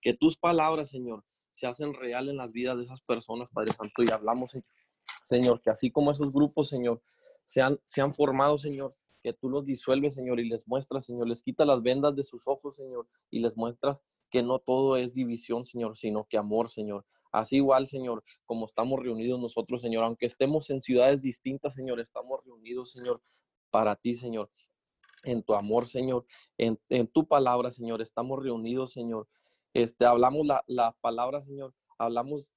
que 0.00 0.14
tus 0.14 0.36
palabras, 0.36 0.90
Señor, 0.90 1.24
se 1.52 1.66
hacen 1.66 1.94
real 1.94 2.28
en 2.28 2.36
las 2.36 2.52
vidas 2.52 2.76
de 2.76 2.82
esas 2.82 3.00
personas, 3.00 3.50
Padre 3.50 3.72
Santo, 3.72 4.02
y 4.02 4.10
hablamos, 4.10 4.52
Señor, 5.24 5.60
que 5.62 5.70
así 5.70 5.90
como 5.90 6.12
esos 6.12 6.30
grupos, 6.32 6.68
Señor, 6.68 7.02
se 7.46 7.62
han, 7.62 7.78
se 7.84 8.00
han 8.00 8.14
formado, 8.14 8.58
Señor, 8.58 8.94
que 9.22 9.32
tú 9.32 9.48
los 9.48 9.64
disuelves, 9.64 10.14
Señor, 10.14 10.40
y 10.40 10.48
les 10.48 10.66
muestras, 10.66 11.06
Señor, 11.06 11.28
les 11.28 11.42
quita 11.42 11.64
las 11.64 11.82
vendas 11.82 12.14
de 12.16 12.24
sus 12.24 12.46
ojos, 12.46 12.76
Señor, 12.76 13.06
y 13.30 13.40
les 13.40 13.56
muestras 13.56 14.02
que 14.32 14.42
no 14.42 14.58
todo 14.58 14.96
es 14.96 15.12
división, 15.12 15.66
Señor, 15.66 15.96
sino 15.98 16.24
que 16.24 16.38
amor, 16.38 16.70
Señor. 16.70 17.04
Así 17.30 17.56
igual, 17.56 17.86
Señor, 17.86 18.24
como 18.46 18.64
estamos 18.64 18.98
reunidos 18.98 19.38
nosotros, 19.38 19.82
Señor, 19.82 20.04
aunque 20.04 20.24
estemos 20.24 20.70
en 20.70 20.80
ciudades 20.80 21.20
distintas, 21.20 21.74
Señor, 21.74 22.00
estamos 22.00 22.40
reunidos, 22.42 22.92
Señor, 22.92 23.20
para 23.70 23.94
ti, 23.94 24.14
Señor. 24.14 24.50
En 25.24 25.42
tu 25.42 25.54
amor, 25.54 25.86
Señor, 25.86 26.24
en, 26.56 26.78
tu 27.08 27.28
palabra, 27.28 27.70
Señor, 27.70 28.00
estamos 28.00 28.42
reunidos, 28.42 28.92
Señor. 28.92 29.28
Este, 29.74 30.06
hablamos 30.06 30.46
la, 30.46 30.64
la 30.66 30.96
palabra, 31.02 31.42
Señor, 31.42 31.74
hablamos 31.98 32.50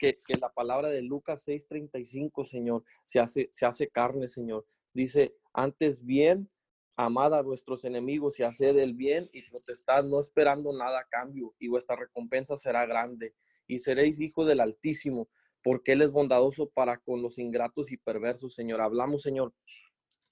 que, 0.00 0.18
que, 0.26 0.34
la 0.40 0.52
palabra 0.52 0.88
de 0.88 1.00
Lucas 1.00 1.46
6:35, 1.46 2.44
Señor, 2.44 2.84
se 3.04 3.20
hace, 3.20 3.48
se 3.52 3.66
hace 3.66 3.88
carne, 3.88 4.26
Señor. 4.26 4.66
Dice, 4.92 5.36
antes 5.52 6.04
bien 6.04 6.50
amad 6.98 7.32
a 7.32 7.42
vuestros 7.42 7.84
enemigos 7.84 8.40
y 8.40 8.42
haced 8.42 8.76
el 8.76 8.92
bien 8.92 9.30
y 9.32 9.48
protestad, 9.48 10.02
no 10.02 10.20
esperando 10.20 10.76
nada 10.76 10.98
a 10.98 11.04
cambio, 11.04 11.54
y 11.60 11.68
vuestra 11.68 11.94
recompensa 11.94 12.56
será 12.56 12.86
grande, 12.86 13.36
y 13.68 13.78
seréis 13.78 14.18
hijos 14.18 14.48
del 14.48 14.58
Altísimo, 14.58 15.28
porque 15.62 15.92
Él 15.92 16.02
es 16.02 16.10
bondadoso 16.10 16.68
para 16.70 16.98
con 16.98 17.22
los 17.22 17.38
ingratos 17.38 17.92
y 17.92 17.98
perversos, 17.98 18.56
Señor. 18.56 18.80
Hablamos, 18.80 19.22
Señor, 19.22 19.54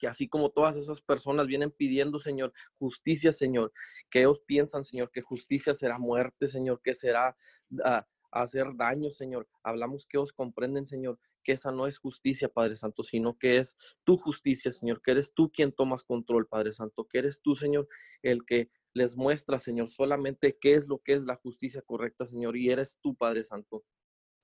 que 0.00 0.09
así 0.09 0.26
como 0.26 0.50
todas 0.50 0.74
esas 0.76 1.00
personas 1.00 1.46
vienen 1.46 1.70
pidiendo, 1.70 2.18
Señor, 2.18 2.52
justicia, 2.81 3.31
Señor, 3.31 3.72
que 4.11 4.20
ellos 4.20 4.42
piensan, 4.44 4.85
Señor, 4.85 5.12
que 5.12 5.22
justicia 5.22 5.72
será 5.72 6.00
muerte, 6.00 6.48
Señor, 6.48 6.81
que 6.83 6.94
será 6.94 7.37
ah, 7.85 8.05
hacer 8.33 8.74
daño, 8.74 9.12
Señor. 9.12 9.46
Hablamos 9.62 10.05
que 10.05 10.18
os 10.18 10.33
comprenden, 10.33 10.85
Señor, 10.85 11.16
que 11.47 11.53
esa 11.53 11.71
no 11.71 11.87
es 11.87 11.99
justicia, 11.99 12.49
Padre 12.49 12.75
Santo, 12.75 13.05
sino 13.05 13.39
que 13.39 13.59
es 13.59 13.77
tu 14.03 14.17
justicia, 14.17 14.73
Señor, 14.73 15.01
que 15.01 15.13
eres 15.13 15.33
tú 15.33 15.53
quien 15.53 15.71
tomas 15.71 16.03
control, 16.03 16.49
Padre 16.49 16.73
Santo, 16.73 17.07
que 17.07 17.19
eres 17.19 17.41
tú, 17.41 17.55
Señor, 17.55 17.87
el 18.21 18.45
que 18.45 18.69
les 18.93 19.17
muestra, 19.17 19.61
Señor, 19.61 19.89
solamente 19.89 20.59
qué 20.61 20.75
es 20.75 20.89
lo 20.89 20.99
que 20.99 21.13
es 21.13 21.25
la 21.25 21.37
justicia 21.37 21.83
correcta, 21.83 22.27
Señor, 22.27 22.57
y 22.57 22.71
eres 22.71 22.99
tú, 23.01 23.15
Padre 23.15 23.45
Santo. 23.45 23.85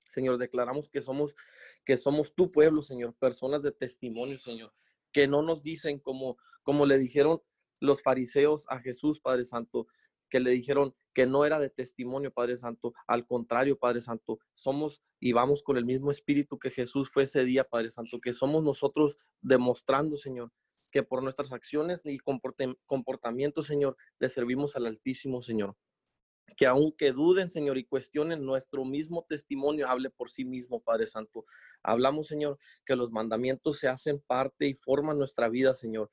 Señor, 0.09 0.37
declaramos 0.37 0.89
que 0.89 1.01
somos 1.01 1.35
que 1.83 1.97
somos 1.97 2.33
tu 2.33 2.51
pueblo, 2.53 2.81
Señor, 2.81 3.13
personas 3.15 3.63
de 3.63 3.73
testimonio, 3.73 4.39
Señor, 4.39 4.73
que 5.11 5.27
no 5.27 5.41
nos 5.41 5.61
dicen 5.61 5.99
como 5.99 6.37
como 6.61 6.85
le 6.85 6.97
dijeron 6.97 7.41
los 7.81 8.01
fariseos 8.01 8.65
a 8.69 8.79
Jesús, 8.79 9.19
Padre 9.19 9.43
Santo, 9.43 9.87
que 10.33 10.39
le 10.39 10.49
dijeron 10.49 10.95
que 11.13 11.27
no 11.27 11.45
era 11.45 11.59
de 11.59 11.69
testimonio, 11.69 12.33
Padre 12.33 12.57
Santo. 12.57 12.95
Al 13.05 13.27
contrario, 13.27 13.77
Padre 13.77 14.01
Santo, 14.01 14.39
somos 14.55 14.99
y 15.19 15.31
vamos 15.31 15.61
con 15.61 15.77
el 15.77 15.85
mismo 15.85 16.09
espíritu 16.09 16.57
que 16.57 16.71
Jesús 16.71 17.11
fue 17.11 17.25
ese 17.25 17.43
día, 17.43 17.65
Padre 17.65 17.91
Santo, 17.91 18.19
que 18.19 18.33
somos 18.33 18.63
nosotros 18.63 19.15
demostrando, 19.43 20.17
Señor, 20.17 20.51
que 20.89 21.03
por 21.03 21.21
nuestras 21.21 21.51
acciones 21.51 22.01
y 22.05 22.17
comportamientos, 22.87 23.67
Señor, 23.67 23.95
le 24.17 24.27
servimos 24.27 24.75
al 24.75 24.87
Altísimo, 24.87 25.43
Señor. 25.43 25.75
Que 26.57 26.65
aunque 26.65 27.11
duden, 27.11 27.49
Señor, 27.49 27.77
y 27.77 27.85
cuestionen 27.85 28.45
nuestro 28.45 28.85
mismo 28.85 29.25
testimonio, 29.27 29.87
hable 29.87 30.09
por 30.09 30.29
sí 30.29 30.45
mismo, 30.45 30.81
Padre 30.81 31.07
Santo. 31.07 31.45
Hablamos, 31.81 32.27
Señor, 32.27 32.57
que 32.85 32.95
los 32.95 33.11
mandamientos 33.11 33.79
se 33.79 33.87
hacen 33.87 34.19
parte 34.27 34.67
y 34.67 34.75
forman 34.75 35.17
nuestra 35.17 35.49
vida, 35.49 35.73
Señor. 35.73 36.11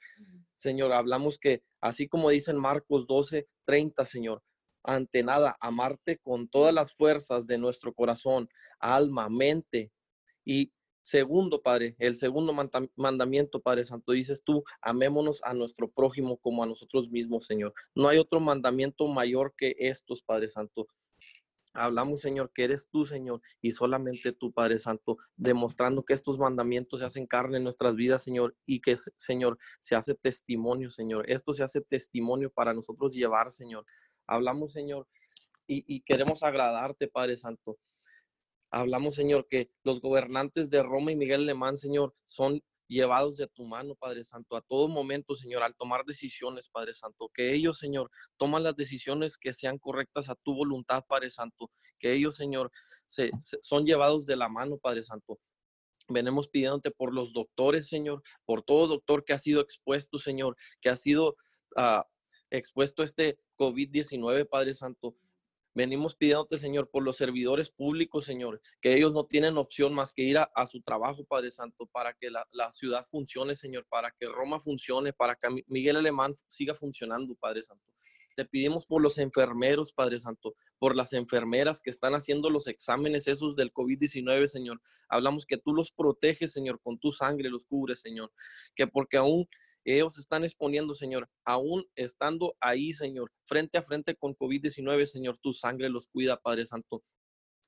Señor, 0.55 0.93
hablamos 0.93 1.39
que 1.39 1.63
así 1.81 2.09
como 2.09 2.31
dicen 2.31 2.57
Marcos 2.57 3.07
12, 3.07 3.49
30, 3.65 4.05
Señor, 4.05 4.43
ante 4.83 5.23
nada, 5.23 5.57
amarte 5.61 6.19
con 6.19 6.49
todas 6.49 6.73
las 6.73 6.93
fuerzas 6.95 7.47
de 7.47 7.59
nuestro 7.59 7.93
corazón, 7.93 8.49
alma, 8.79 9.29
mente. 9.29 9.93
Y 10.45 10.73
segundo, 11.03 11.63
Padre, 11.63 11.97
el 11.99 12.17
segundo 12.17 12.55
mandamiento, 12.97 13.61
Padre 13.61 13.85
Santo, 13.85 14.13
dices 14.13 14.43
tú, 14.45 14.65
amémonos 14.81 15.41
a 15.45 15.55
nuestro 15.55 15.91
prójimo 15.91 16.37
como 16.37 16.63
a 16.63 16.67
nosotros 16.67 17.11
mismos, 17.11 17.47
Señor. 17.47 17.75
No 17.95 18.09
hay 18.09 18.19
otro 18.19 18.41
mandamiento 18.41 19.07
mayor 19.07 19.55
que 19.57 19.75
estos, 19.79 20.23
Padre 20.23 20.49
Santo. 20.49 20.89
Hablamos, 21.73 22.21
Señor, 22.21 22.51
que 22.53 22.65
eres 22.65 22.89
tú, 22.91 23.05
Señor, 23.05 23.41
y 23.63 23.71
solamente 23.71 24.33
tú, 24.33 24.53
Padre 24.53 24.79
Santo, 24.79 25.19
demostrando 25.37 26.05
que 26.05 26.15
estos 26.15 26.37
mandamientos 26.37 26.99
se 26.99 27.07
hacen 27.07 27.27
carne 27.27 27.59
en 27.59 27.65
nuestras 27.65 27.95
vidas, 27.95 28.23
Señor, 28.23 28.57
y 28.67 28.81
que, 28.81 28.97
Señor, 29.17 29.57
se 29.79 29.95
hace 29.95 30.15
testimonio, 30.15 30.91
Señor. 30.91 31.31
Esto 31.31 31.55
se 31.55 31.63
hace 31.63 31.81
testimonio 31.81 32.51
para 32.51 32.75
nosotros 32.75 33.15
llevar, 33.15 33.53
Señor. 33.53 33.85
Hablamos, 34.27 34.73
Señor, 34.73 35.07
y, 35.69 35.85
y 35.87 36.01
queremos 36.01 36.43
agradarte, 36.43 37.07
Padre 37.07 37.37
Santo. 37.37 37.79
Hablamos, 38.71 39.15
Señor, 39.15 39.47
que 39.49 39.71
los 39.83 40.01
gobernantes 40.01 40.71
de 40.71 40.83
Roma 40.83 41.13
y 41.13 41.17
Miguel 41.17 41.43
Alemán, 41.43 41.77
Señor, 41.77 42.15
son 42.25 42.63
llevados 42.91 43.37
de 43.37 43.47
tu 43.47 43.65
mano, 43.65 43.95
Padre 43.95 44.25
Santo, 44.25 44.57
a 44.57 44.63
todo 44.63 44.89
momento, 44.89 45.37
Señor, 45.37 45.63
al 45.63 45.77
tomar 45.77 46.05
decisiones, 46.05 46.69
Padre 46.69 46.93
Santo, 46.93 47.31
que 47.33 47.55
ellos, 47.55 47.79
Señor, 47.79 48.11
toman 48.37 48.65
las 48.65 48.77
decisiones 48.77 49.39
que 49.39 49.53
sean 49.53 49.79
correctas 49.79 50.29
a 50.29 50.35
tu 50.35 50.55
voluntad, 50.55 51.05
Padre 51.07 51.31
Santo, 51.31 51.71
que 51.99 52.13
ellos, 52.13 52.37
Señor, 52.37 52.73
se, 53.07 53.31
son 53.63 53.87
llevados 53.87 54.27
de 54.27 54.37
la 54.37 54.49
mano, 54.49 54.77
Padre 54.77 55.05
Santo. 55.05 55.39
Venemos 56.09 56.49
pidiéndote 56.49 56.91
por 56.91 57.15
los 57.15 57.33
doctores, 57.33 57.89
Señor, 57.89 58.23
por 58.45 58.63
todo 58.63 58.89
doctor 58.89 59.25
que 59.25 59.33
ha 59.33 59.39
sido 59.39 59.61
expuesto, 59.61 60.19
Señor, 60.19 60.57
que 60.81 60.91
ha 60.91 60.97
sido 60.97 61.37
uh, 61.77 62.03
expuesto 62.51 63.03
a 63.03 63.07
este 63.07 63.39
COVID-19, 63.57 64.49
Padre 64.49 64.75
Santo. 64.75 65.15
Venimos 65.73 66.17
pidiéndote, 66.17 66.59
Señor, 66.59 66.91
por 66.91 67.05
los 67.05 67.17
servidores 67.17 67.71
públicos, 67.71 68.25
Señor, 68.25 68.61
que 68.81 68.95
ellos 68.97 69.13
no 69.15 69.25
tienen 69.25 69.57
opción 69.57 69.95
más 69.95 70.13
que 70.13 70.23
ir 70.23 70.39
a, 70.39 70.67
su 70.67 70.83
trabajo, 70.83 71.25
Padre 71.25 71.53
Santo, 71.53 71.87
para 71.87 72.13
que 72.15 72.29
la, 72.31 72.73
ciudad 72.73 73.07
funcione, 73.09 73.55
Señor, 73.55 73.87
para 73.89 74.11
que 74.11 74.27
Roma 74.27 74.59
funcione, 74.59 75.13
para 75.13 75.37
que 75.37 75.65
Miguel 75.69 75.97
Alemán 75.97 76.35
siga 76.49 76.75
funcionando, 76.75 77.37
Padre 77.37 77.63
Santo. 77.63 77.85
Te 78.37 78.45
pedimos 78.45 78.87
por 78.87 79.03
los 79.03 79.19
enfermeros, 79.19 79.93
Padre 79.93 80.19
Santo, 80.19 80.55
por 80.79 80.97
las 80.97 81.13
enfermeras 81.13 81.81
que 81.81 81.91
están 81.91 82.15
haciendo 82.15 82.49
los 82.51 82.67
exámenes 82.67 83.29
esos 83.29 83.55
del 83.55 83.73
COVID-19, 83.73 84.47
Señor. 84.47 84.81
Hablamos 85.09 85.47
que 85.47 85.59
tú 85.59 85.73
los 85.73 85.93
proteges, 85.93 86.53
Señor, 86.53 86.81
con 86.81 86.99
tu 86.99 87.13
sangre 87.13 87.51
los 87.51 87.65
cubres, 87.65 88.01
Señor. 88.01 88.33
Que 88.75 88.87
porque 88.87 89.19
aún 89.19 89.47
ellos 89.97 90.19
están 90.19 90.45
exponiendo, 90.45 90.95
Señor, 90.95 91.29
aún 91.45 91.87
estando 91.95 92.57
ahí, 92.61 92.93
Señor, 92.93 93.33
frente 93.45 93.79
a 93.79 93.83
frente 93.83 94.15
con 94.15 94.35
COVID-19, 94.37 95.07
Señor, 95.07 95.39
tu 95.39 95.55
sangre 95.55 95.89
los 95.89 96.07
cuida, 96.07 96.37
Padre 96.37 96.67
Santo. 96.67 97.03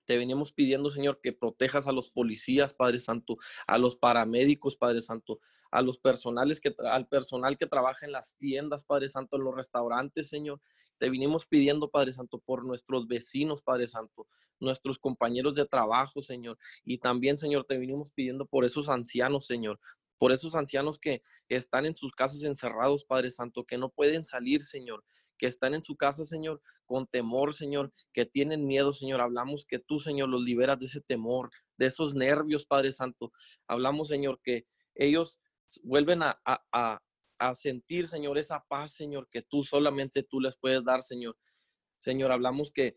Te 0.05 0.19
venimos 0.19 0.53
pidiendo, 0.53 0.91
Señor, 0.91 1.21
que 1.23 1.33
protejas 1.33 1.87
a 1.87 1.93
los 1.93 2.11
policías, 2.11 2.75
Padre 2.75 3.01
Santo, 3.01 3.37
a 3.67 3.79
los 3.79 3.97
paramédicos, 3.97 4.77
Padre 4.77 5.01
Santo, 5.01 5.41
a 5.71 5.81
los 5.81 5.99
personales 5.99 6.61
que 6.61 6.75
al 6.79 7.09
personal 7.09 7.57
que 7.57 7.67
trabaja 7.67 8.05
en 8.05 8.13
las 8.13 8.37
tiendas, 8.37 8.85
Padre 8.85 9.09
Santo, 9.09 9.37
en 9.37 9.45
los 9.45 9.55
restaurantes, 9.55 10.29
Señor. 10.29 10.61
Te 10.99 11.09
vinimos 11.09 11.47
pidiendo, 11.47 11.89
Padre 11.89 12.13
Santo, 12.13 12.39
por 12.45 12.65
nuestros 12.65 13.09
vecinos, 13.09 13.63
Padre 13.63 13.89
Santo, 13.89 14.27
nuestros 14.61 14.99
compañeros 14.99 15.55
de 15.55 15.65
trabajo, 15.65 16.23
Señor. 16.23 16.59
Y 16.85 16.99
también, 16.99 17.39
Señor, 17.39 17.65
te 17.65 17.79
vinimos 17.79 18.11
pidiendo 18.11 18.45
por 18.45 18.65
esos 18.65 18.89
ancianos, 18.89 19.47
Señor 19.47 19.81
por 20.23 20.31
esos 20.31 20.55
ancianos 20.55 21.01
que 21.01 21.21
están 21.49 21.85
en 21.85 21.97
sus 21.97 22.13
casas 22.13 22.45
encerrados, 22.45 23.05
Padre 23.05 23.33
Santo, 23.33 23.65
que 23.65 23.77
no 23.77 23.89
pueden 23.89 24.23
salir, 24.23 24.61
Señor, 24.61 25.03
que 25.37 25.49
están 25.49 25.75
en 25.75 25.83
su 25.83 25.97
casa, 25.97 26.25
Señor, 26.25 26.63
con 26.87 27.09
temor, 27.09 27.55
Señor, 27.55 27.91
que 28.13 28.25
tienen 28.25 28.65
miedo, 28.65 28.93
Señor. 28.93 29.21
Hablamos 29.21 29.67
que 29.67 29.81
tú, 29.81 29.99
Señor, 29.99 30.29
los 30.29 30.45
liberas 30.45 30.79
de 30.79 30.87
ese 30.87 31.01
temor, 31.01 31.51
de 31.77 31.87
esos 31.87 32.15
nervios, 32.15 32.65
Padre 32.67 32.93
Santo. 32.93 33.33
Hablamos, 33.67 34.07
Señor, 34.07 34.39
que 34.45 34.65
ellos 34.95 35.41
vuelven 35.83 36.23
a, 36.23 36.41
a, 36.45 37.01
sentir, 37.57 38.07
Señor, 38.07 38.39
esa 38.39 38.65
paz, 38.69 38.95
Señor, 38.95 39.29
que 39.29 39.43
tú 39.43 39.65
solamente 39.65 40.23
tú 40.23 40.39
les 40.39 40.57
puedes 40.57 40.85
dar, 40.85 41.03
Señor. 41.03 41.37
Señor, 41.99 42.31
hablamos 42.31 42.71
que 42.71 42.97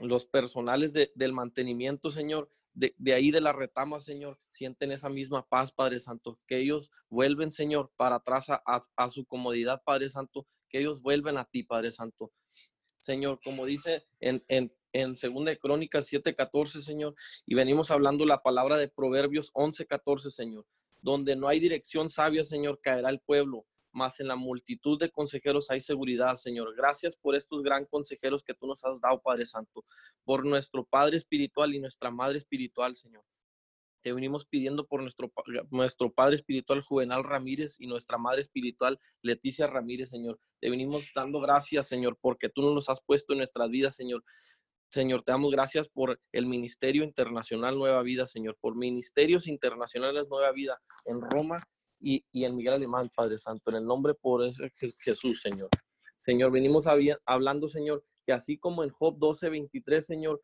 los 0.00 0.26
personales 0.26 0.92
del 0.92 1.32
mantenimiento, 1.32 2.10
Señor, 2.10 2.50
de, 2.74 3.14
ahí 3.14 3.30
de 3.30 3.40
la 3.40 3.52
retama, 3.52 4.00
Señor, 4.00 4.38
sienten 4.48 4.92
esa 4.92 5.08
misma 5.08 5.46
paz, 5.46 5.72
Padre 5.72 6.00
Santo, 6.00 6.38
que 6.46 6.58
ellos 6.58 6.90
vuelven, 7.08 7.50
Señor, 7.50 7.92
para 7.96 8.16
atrás 8.16 8.46
a, 8.48 9.08
su 9.08 9.24
comodidad, 9.26 9.82
Padre 9.84 10.08
Santo, 10.08 10.46
que 10.68 10.80
ellos 10.80 11.02
vuelven 11.02 11.36
a 11.36 11.44
ti, 11.44 11.62
Padre 11.62 11.92
Santo. 11.92 12.32
Señor, 12.96 13.40
como 13.44 13.66
dice 13.66 14.04
en, 14.20 14.42
en, 14.48 14.72
en 14.92 15.14
2 15.14 15.44
de 15.44 15.58
Crónicas 15.58 16.10
7:14, 16.10 16.82
Señor, 16.82 17.14
y 17.46 17.54
venimos 17.54 17.90
hablando 17.90 18.24
la 18.24 18.42
palabra 18.42 18.76
de 18.76 18.88
Proverbios 18.88 19.52
11:14, 19.54 20.30
Señor, 20.30 20.64
donde 21.00 21.36
no 21.36 21.48
hay 21.48 21.60
dirección 21.60 22.10
sabia, 22.10 22.44
Señor, 22.44 22.80
caerá 22.80 23.10
el 23.10 23.20
pueblo, 23.20 23.66
más 23.92 24.20
en 24.20 24.28
la 24.28 24.36
multitud 24.36 24.98
de 24.98 25.10
consejeros 25.10 25.70
hay 25.70 25.80
seguridad, 25.80 26.36
Señor. 26.36 26.74
Gracias 26.74 27.16
por 27.16 27.34
estos 27.34 27.62
gran 27.62 27.84
consejeros 27.86 28.42
que 28.42 28.54
tú 28.54 28.66
nos 28.66 28.84
has 28.84 29.00
dado, 29.00 29.20
Padre 29.20 29.46
Santo, 29.46 29.84
por 30.24 30.44
nuestro 30.44 30.84
Padre 30.84 31.16
espiritual 31.16 31.74
y 31.74 31.80
nuestra 31.80 32.10
Madre 32.10 32.38
espiritual, 32.38 32.96
Señor. 32.96 33.24
Te 34.02 34.12
venimos 34.12 34.46
pidiendo 34.46 34.84
por 34.86 35.00
nuestro, 35.00 35.32
nuestro 35.70 36.12
Padre 36.12 36.34
espiritual 36.34 36.82
Juvenal 36.82 37.22
Ramírez 37.22 37.76
y 37.78 37.86
nuestra 37.86 38.18
Madre 38.18 38.40
espiritual 38.40 38.98
Leticia 39.22 39.68
Ramírez, 39.68 40.10
Señor. 40.10 40.40
Te 40.60 40.70
venimos 40.70 41.10
dando 41.14 41.40
gracias, 41.40 41.86
Señor, 41.86 42.18
porque 42.20 42.48
tú 42.48 42.74
nos 42.74 42.88
has 42.88 43.00
puesto 43.00 43.32
en 43.32 43.38
nuestras 43.38 43.70
vidas, 43.70 43.94
Señor. 43.94 44.24
Señor, 44.90 45.22
te 45.22 45.32
damos 45.32 45.50
gracias 45.52 45.88
por 45.88 46.20
el 46.32 46.46
Ministerio 46.46 47.04
Internacional 47.04 47.78
Nueva 47.78 48.02
Vida, 48.02 48.26
Señor, 48.26 48.58
por 48.60 48.76
Ministerios 48.76 49.46
Internacionales 49.46 50.26
Nueva 50.28 50.52
Vida 50.52 50.82
en 51.06 51.22
Roma 51.22 51.56
y, 52.02 52.44
en 52.44 52.56
Miguel 52.56 52.74
Alemán, 52.74 53.10
Padre 53.14 53.38
Santo, 53.38 53.70
en 53.70 53.76
el 53.76 53.86
nombre 53.86 54.14
por 54.14 54.42
Jesús, 54.74 55.40
Señor. 55.40 55.68
Señor, 56.16 56.50
venimos 56.50 56.86
hablando, 57.26 57.68
Señor, 57.68 58.04
que 58.26 58.32
así 58.32 58.58
como 58.58 58.84
en 58.84 58.90
Job 58.90 59.18
12, 59.18 59.48
23, 59.48 60.04
Señor, 60.04 60.42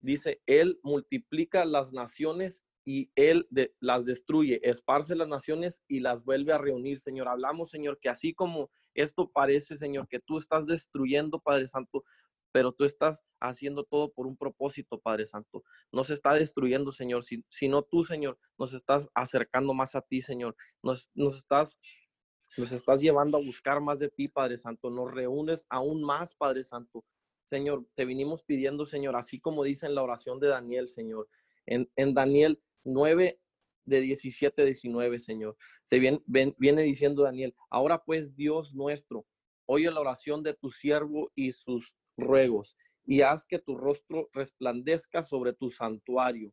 dice, 0.00 0.40
Él 0.46 0.78
multiplica 0.82 1.64
las 1.64 1.92
naciones 1.92 2.64
y 2.84 3.10
Él 3.14 3.48
las 3.80 4.04
destruye, 4.04 4.60
esparce 4.68 5.14
las 5.14 5.28
naciones 5.28 5.82
y 5.88 6.00
las 6.00 6.24
vuelve 6.24 6.52
a 6.52 6.58
reunir, 6.58 6.98
Señor. 6.98 7.28
Hablamos, 7.28 7.70
Señor, 7.70 7.98
que 8.00 8.08
así 8.08 8.34
como 8.34 8.70
esto 8.94 9.30
parece, 9.30 9.76
Señor, 9.76 10.06
que 10.08 10.20
tú 10.20 10.38
estás 10.38 10.66
destruyendo, 10.66 11.40
Padre 11.40 11.66
Santo, 11.66 12.04
pero 12.54 12.70
tú 12.70 12.84
estás 12.84 13.24
haciendo 13.40 13.82
todo 13.82 14.12
por 14.12 14.28
un 14.28 14.36
propósito, 14.36 15.00
Padre 15.00 15.26
Santo. 15.26 15.64
No 15.90 16.04
se 16.04 16.14
está 16.14 16.34
destruyendo, 16.34 16.92
Señor, 16.92 17.24
sino 17.48 17.82
tú, 17.82 18.04
Señor, 18.04 18.38
nos 18.56 18.72
estás 18.72 19.10
acercando 19.12 19.74
más 19.74 19.96
a 19.96 20.02
ti, 20.02 20.20
Señor. 20.20 20.54
Nos, 20.80 21.10
nos, 21.14 21.36
estás, 21.36 21.80
nos 22.56 22.70
estás 22.70 23.00
llevando 23.00 23.38
a 23.38 23.42
buscar 23.42 23.80
más 23.80 23.98
de 23.98 24.08
ti, 24.08 24.28
Padre 24.28 24.56
Santo. 24.56 24.88
Nos 24.88 25.12
reúnes 25.12 25.66
aún 25.68 26.04
más, 26.04 26.36
Padre 26.36 26.62
Santo. 26.62 27.04
Señor, 27.42 27.84
te 27.96 28.04
vinimos 28.04 28.44
pidiendo, 28.44 28.86
Señor, 28.86 29.16
así 29.16 29.40
como 29.40 29.64
dice 29.64 29.86
en 29.86 29.96
la 29.96 30.04
oración 30.04 30.38
de 30.38 30.46
Daniel, 30.46 30.86
Señor. 30.86 31.28
En, 31.66 31.90
en 31.96 32.14
Daniel 32.14 32.62
9, 32.84 33.40
de 33.84 34.00
17 34.00 34.62
a 34.62 34.64
19, 34.64 35.18
Señor. 35.18 35.56
Te 35.88 35.98
viene, 35.98 36.22
viene 36.56 36.82
diciendo 36.82 37.24
Daniel, 37.24 37.52
ahora 37.68 38.04
pues 38.04 38.36
Dios 38.36 38.76
nuestro, 38.76 39.26
oye 39.66 39.90
la 39.90 39.98
oración 39.98 40.44
de 40.44 40.54
tu 40.54 40.70
siervo 40.70 41.32
y 41.34 41.50
sus 41.50 41.96
ruegos, 42.16 42.76
y 43.06 43.22
haz 43.22 43.44
que 43.46 43.58
tu 43.58 43.76
rostro 43.76 44.28
resplandezca 44.32 45.22
sobre 45.22 45.52
tu 45.52 45.70
santuario. 45.70 46.52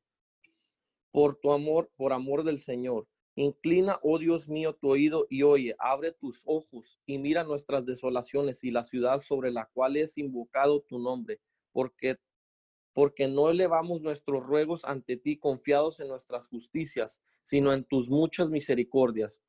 Por 1.12 1.36
tu 1.36 1.52
amor, 1.52 1.92
por 1.96 2.14
amor 2.14 2.44
del 2.44 2.60
Señor. 2.60 3.08
Inclina, 3.36 4.00
oh 4.04 4.20
Dios 4.20 4.50
mío, 4.50 4.76
tu 4.76 4.90
oído 4.90 5.26
y 5.30 5.44
oye, 5.44 5.76
abre 5.80 6.12
tus 6.12 6.44
ojos 6.46 7.00
y 7.06 7.18
mira 7.18 7.44
nuestras 7.44 7.86
desolaciones 7.86 8.64
y 8.64 8.72
la 8.72 8.84
ciudad 8.84 9.20
sobre 9.20 9.52
la 9.52 9.70
cual 9.74 9.96
es 9.96 10.18
invocado 10.18 10.82
tu 10.82 11.00
nombre, 11.00 11.40
porque 11.72 12.18
porque 12.94 13.30
no 13.30 13.50
elevamos 13.50 14.02
nuestros 14.02 14.44
ruegos 14.44 14.84
ante 14.84 15.16
ti 15.16 15.38
confiados 15.38 16.02
en 16.02 16.10
nuestras 16.10 16.48
justicias, 16.48 17.22
sino 17.42 17.72
en 17.72 17.86
tus 17.86 18.10
muchas 18.10 18.50
misericordias. 18.50 19.42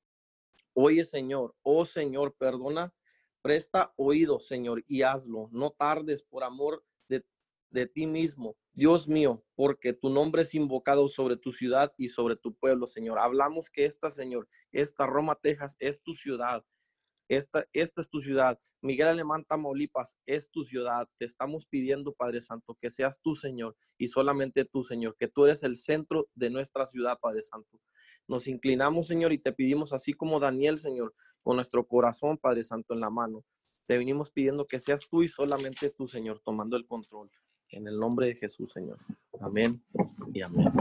Oye, 0.75 1.05
Señor, 1.05 1.55
oh 1.63 1.85
Señor, 1.85 2.37
perdona 2.39 2.95
Presta 3.43 3.93
oído, 3.97 4.39
Señor, 4.39 4.85
y 4.87 5.03
hazlo. 5.03 5.49
No 5.51 5.71
tardes 5.71 6.23
por 6.23 6.45
amor 6.45 6.85
de, 7.09 7.25
de, 7.71 7.87
ti 7.87 8.07
mismo, 8.07 8.57
Dios 8.73 9.09
mío, 9.09 9.45
porque 9.57 9.93
tu 9.93 10.11
nombre 10.11 10.43
es 10.43 10.55
invocado 10.55 11.09
sobre 11.09 11.37
tu 11.37 11.53
ciudad 11.53 11.93
y 11.99 12.09
sobre 12.09 12.37
tu 12.37 12.55
pueblo, 12.55 12.87
Señor. 12.87 13.19
Hablamos 13.19 13.69
que 13.69 13.85
esta, 13.85 14.11
Señor, 14.11 14.49
esta 14.71 15.07
Roma, 15.07 15.37
Texas, 15.43 15.77
es 15.81 16.01
tu 16.03 16.15
ciudad. 16.15 16.65
Esta, 17.29 17.67
esta 17.73 18.03
es 18.03 18.11
tu 18.11 18.21
ciudad. 18.21 18.59
Miguel 18.83 19.09
Alemán, 19.09 19.45
Tamaulipas, 19.45 20.19
es 20.27 20.51
tu 20.51 20.65
ciudad. 20.65 21.09
Te 21.19 21.25
estamos 21.25 21.67
pidiendo, 21.67 22.13
Padre 22.13 22.41
Santo, 22.43 22.77
que 22.81 22.91
seas 22.91 23.21
tú, 23.23 23.35
Señor, 23.35 23.75
y 23.97 24.09
solamente 24.09 24.65
tú, 24.67 24.85
Señor, 24.85 25.17
que 25.19 25.29
tú 25.29 25.47
eres 25.47 25.63
el 25.63 25.77
centro 25.77 26.29
de 26.35 26.51
nuestra 26.51 26.85
ciudad, 26.85 27.19
Padre 27.21 27.43
Santo. 27.43 27.81
Nos 28.29 28.47
inclinamos, 28.47 29.07
Señor, 29.07 29.33
y 29.33 29.39
te 29.39 29.53
pedimos, 29.53 29.93
así 29.93 30.13
como 30.13 30.41
Daniel, 30.41 30.79
Señor, 30.79 31.15
con 31.43 31.57
nuestro 31.57 31.87
corazón, 31.87 32.39
Padre 32.39 32.65
Santo, 32.65 32.95
en 32.95 33.01
la 33.01 33.11
mano. 33.11 33.45
Te 33.87 33.99
venimos 33.99 34.31
pidiendo 34.31 34.67
que 34.67 34.81
seas 34.81 35.07
tú 35.09 35.23
y 35.23 35.29
solamente 35.29 35.91
tú, 35.91 36.07
Señor, 36.07 36.41
tomando 36.45 36.77
el 36.77 36.87
control. 36.87 37.31
En 37.71 37.87
el 37.89 37.99
nombre 37.99 38.27
de 38.27 38.35
Jesús, 38.37 38.73
Señor. 38.73 38.99
Amén 39.41 39.83
y 40.33 40.43
amén. 40.43 40.73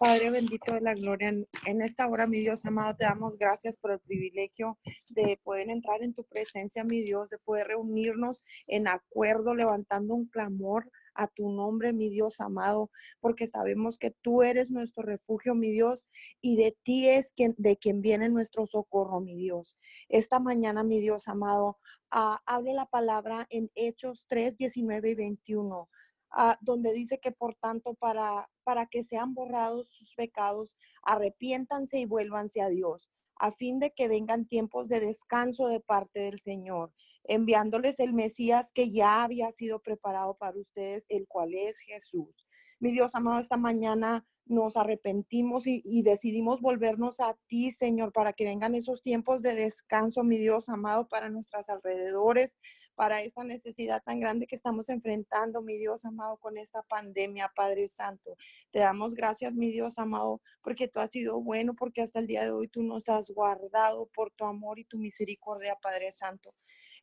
Padre 0.00 0.30
bendito 0.30 0.72
de 0.72 0.80
la 0.80 0.94
gloria, 0.94 1.28
en, 1.28 1.82
esta 1.82 2.06
hora, 2.08 2.26
mi 2.26 2.38
Dios 2.38 2.64
amado, 2.64 2.96
te 2.96 3.04
damos 3.04 3.36
gracias 3.36 3.76
por 3.76 3.90
el 3.90 3.98
privilegio 3.98 4.78
de 5.10 5.38
poder 5.42 5.68
entrar 5.68 6.02
en 6.02 6.14
tu 6.14 6.24
presencia, 6.24 6.84
mi 6.84 7.02
Dios, 7.02 7.28
de 7.28 7.36
poder 7.36 7.66
reunirnos 7.66 8.42
en 8.66 8.88
acuerdo, 8.88 9.54
levantando 9.54 10.14
un 10.14 10.26
clamor 10.26 10.90
a 11.14 11.28
tu 11.28 11.50
nombre, 11.50 11.92
mi 11.92 12.08
Dios 12.10 12.40
amado, 12.40 12.90
porque 13.20 13.46
sabemos 13.46 13.98
que 13.98 14.10
tú 14.22 14.42
eres 14.42 14.70
nuestro 14.70 15.02
refugio, 15.02 15.54
mi 15.54 15.70
Dios, 15.70 16.06
y 16.40 16.56
de 16.56 16.76
ti 16.82 17.08
es 17.08 17.32
quien, 17.32 17.54
de 17.58 17.76
quien 17.76 18.00
viene 18.00 18.28
nuestro 18.28 18.66
socorro, 18.66 19.20
mi 19.20 19.36
Dios. 19.36 19.76
Esta 20.08 20.40
mañana, 20.40 20.82
mi 20.84 21.00
Dios 21.00 21.28
amado, 21.28 21.78
uh, 22.14 22.62
la 22.72 22.86
palabra 22.86 23.46
en 23.50 23.70
Hechos 23.74 24.26
3, 24.28 24.56
19 24.56 25.10
y 25.10 25.14
21. 25.14 25.88
Ah, 26.32 26.56
donde 26.60 26.92
dice 26.92 27.18
que 27.18 27.32
por 27.32 27.56
tanto 27.56 27.94
para, 27.94 28.48
para 28.62 28.86
que 28.86 29.02
sean 29.02 29.34
borrados 29.34 29.88
sus 29.90 30.14
pecados, 30.14 30.76
arrepiéntanse 31.02 31.98
y 31.98 32.04
vuélvanse 32.04 32.60
a 32.60 32.68
Dios, 32.68 33.10
a 33.40 33.50
fin 33.50 33.78
de 33.80 33.90
que 33.90 34.06
vengan 34.06 34.46
tiempos 34.46 34.86
de 34.88 35.00
descanso 35.00 35.66
de 35.66 35.80
parte 35.80 36.20
del 36.20 36.40
Señor, 36.40 36.92
enviándoles 37.24 37.98
el 37.98 38.12
Mesías 38.12 38.70
que 38.72 38.90
ya 38.90 39.22
había 39.22 39.50
sido 39.50 39.80
preparado 39.80 40.36
para 40.36 40.58
ustedes, 40.58 41.06
el 41.08 41.26
cual 41.26 41.54
es 41.54 41.78
Jesús. 41.80 42.28
Mi 42.78 42.92
Dios 42.92 43.14
amado, 43.14 43.40
esta 43.40 43.56
mañana 43.56 44.24
nos 44.50 44.76
arrepentimos 44.76 45.66
y, 45.66 46.02
decidimos 46.02 46.60
volvernos 46.60 47.20
a 47.20 47.36
ti, 47.46 47.70
Señor, 47.70 48.12
para 48.12 48.32
que 48.32 48.44
vengan 48.44 48.74
esos 48.74 49.00
tiempos 49.00 49.42
de 49.42 49.54
descanso, 49.54 50.24
mi 50.24 50.38
Dios 50.38 50.68
amado, 50.68 51.06
para 51.08 51.30
nuestros 51.30 51.68
alrededores, 51.68 52.56
para 52.96 53.22
esta 53.22 53.44
necesidad 53.44 54.02
tan 54.02 54.18
grande 54.18 54.48
que 54.48 54.56
estamos 54.56 54.88
enfrentando, 54.88 55.62
mi 55.62 55.78
Dios 55.78 56.04
amado, 56.04 56.36
con 56.38 56.58
esta 56.58 56.82
pandemia, 56.82 57.52
Padre 57.54 57.86
Santo. 57.86 58.36
Te 58.72 58.80
damos 58.80 59.14
gracias, 59.14 59.54
mi 59.54 59.70
Dios 59.70 59.98
amado, 59.98 60.40
porque 60.62 60.88
tú 60.88 60.98
has 60.98 61.10
sido 61.10 61.40
bueno, 61.40 61.74
porque 61.74 62.02
hasta 62.02 62.18
el 62.18 62.26
día 62.26 62.42
de 62.42 62.50
hoy 62.50 62.66
tú 62.66 62.82
nos 62.82 63.08
has 63.08 63.30
guardado 63.30 64.06
por 64.12 64.32
tu 64.32 64.44
amor 64.44 64.80
y 64.80 64.84
tu 64.84 64.98
misericordia, 64.98 65.78
Padre 65.80 66.10
Santo. 66.10 66.54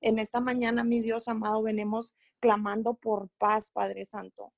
En 0.01 0.19
esta 0.19 0.41
mañana, 0.41 0.83
mi 0.83 1.01
Dios 1.01 1.29
amado, 1.29 1.63
venimos 1.63 2.13
clamando 2.41 2.95
por 2.95 3.29
paz, 3.37 3.71
Padre 3.71 4.03
Santo 4.03 4.51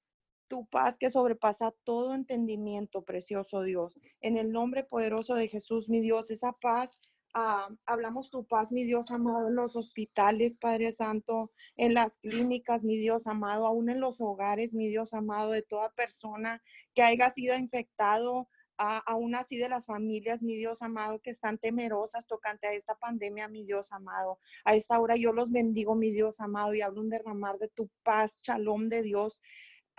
tu 0.49 0.65
paz 0.65 0.97
que 0.97 1.09
sobrepasa 1.09 1.73
todo 1.85 2.13
entendimiento, 2.13 3.03
precioso 3.03 3.63
Dios. 3.63 3.97
En 4.19 4.37
el 4.37 4.51
nombre 4.51 4.83
poderoso 4.83 5.35
de 5.35 5.47
Jesús, 5.47 5.87
mi 5.87 6.01
Dios, 6.01 6.31
esa 6.31 6.51
paz 6.51 6.97
Ah, 7.35 7.69
hablamos 7.85 8.31
tu 8.31 8.47
paz, 8.47 8.71
mi 8.71 8.83
Dios 8.83 9.11
amado, 9.11 9.49
en 9.49 9.55
los 9.55 9.75
hospitales, 9.75 10.57
Padre 10.57 10.91
Santo, 10.91 11.51
en 11.77 11.93
las 11.93 12.17
clínicas, 12.17 12.83
mi 12.83 12.97
Dios 12.97 13.27
amado, 13.27 13.67
aún 13.67 13.89
en 13.89 13.99
los 13.99 14.19
hogares, 14.19 14.73
mi 14.73 14.87
Dios 14.87 15.13
amado, 15.13 15.51
de 15.51 15.61
toda 15.61 15.91
persona 15.91 16.63
que 16.95 17.03
haya 17.03 17.29
sido 17.29 17.55
infectado, 17.55 18.49
aún 18.77 19.35
así 19.35 19.57
de 19.57 19.69
las 19.69 19.85
familias, 19.85 20.41
mi 20.41 20.55
Dios 20.55 20.81
amado, 20.81 21.19
que 21.19 21.29
están 21.29 21.59
temerosas 21.59 22.25
tocante 22.25 22.65
a 22.67 22.73
esta 22.73 22.95
pandemia, 22.95 23.47
mi 23.47 23.63
Dios 23.63 23.91
amado. 23.91 24.39
A 24.63 24.73
esta 24.73 24.99
hora 24.99 25.15
yo 25.15 25.31
los 25.31 25.51
bendigo, 25.51 25.95
mi 25.95 26.11
Dios 26.11 26.39
amado, 26.39 26.73
y 26.73 26.81
hablo 26.81 27.01
un 27.01 27.09
derramar 27.09 27.59
de 27.59 27.67
tu 27.67 27.89
paz, 28.03 28.39
chalón 28.41 28.89
de 28.89 29.03
Dios 29.03 29.39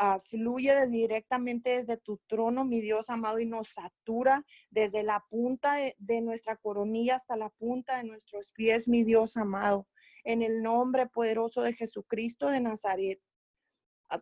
Ah, 0.03 0.19
fluye 0.19 0.87
directamente 0.87 1.77
desde 1.77 1.99
tu 1.99 2.19
trono, 2.27 2.65
mi 2.65 2.81
Dios 2.81 3.11
amado, 3.11 3.39
y 3.39 3.45
nos 3.45 3.69
satura 3.69 4.47
desde 4.71 5.03
la 5.03 5.27
punta 5.29 5.75
de, 5.75 5.95
de 5.99 6.23
nuestra 6.23 6.57
coronilla 6.57 7.17
hasta 7.17 7.37
la 7.37 7.51
punta 7.51 7.99
de 7.99 8.05
nuestros 8.05 8.51
pies, 8.53 8.89
mi 8.89 9.05
Dios 9.05 9.37
amado. 9.37 9.87
En 10.25 10.41
el 10.41 10.63
nombre 10.63 11.07
poderoso 11.07 11.61
de 11.61 11.75
Jesucristo 11.75 12.49
de 12.49 12.63
Nazaret. 12.63 13.21